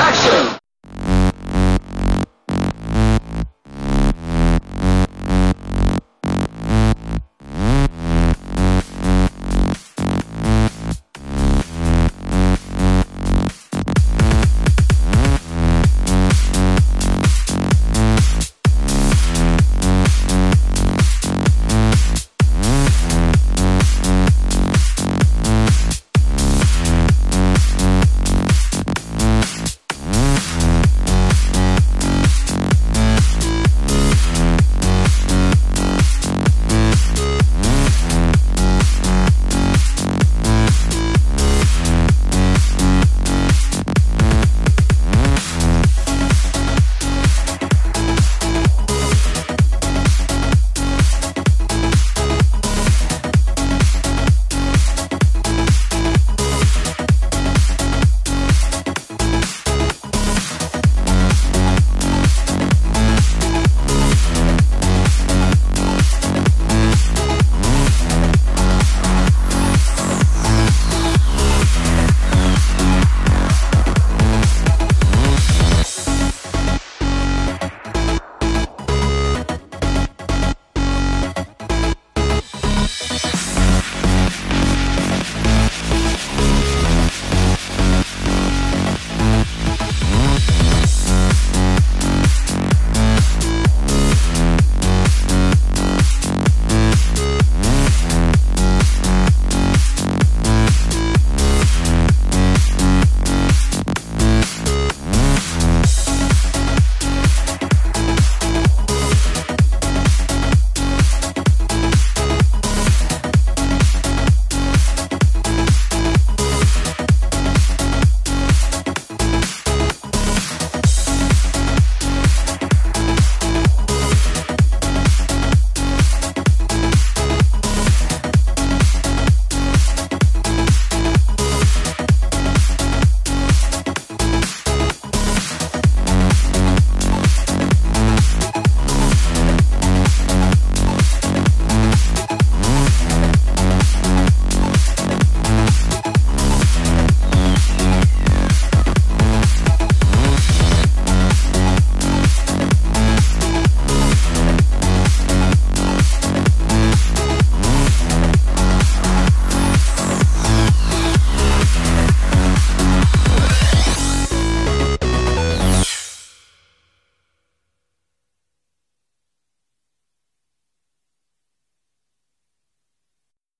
[0.06, 0.33] action!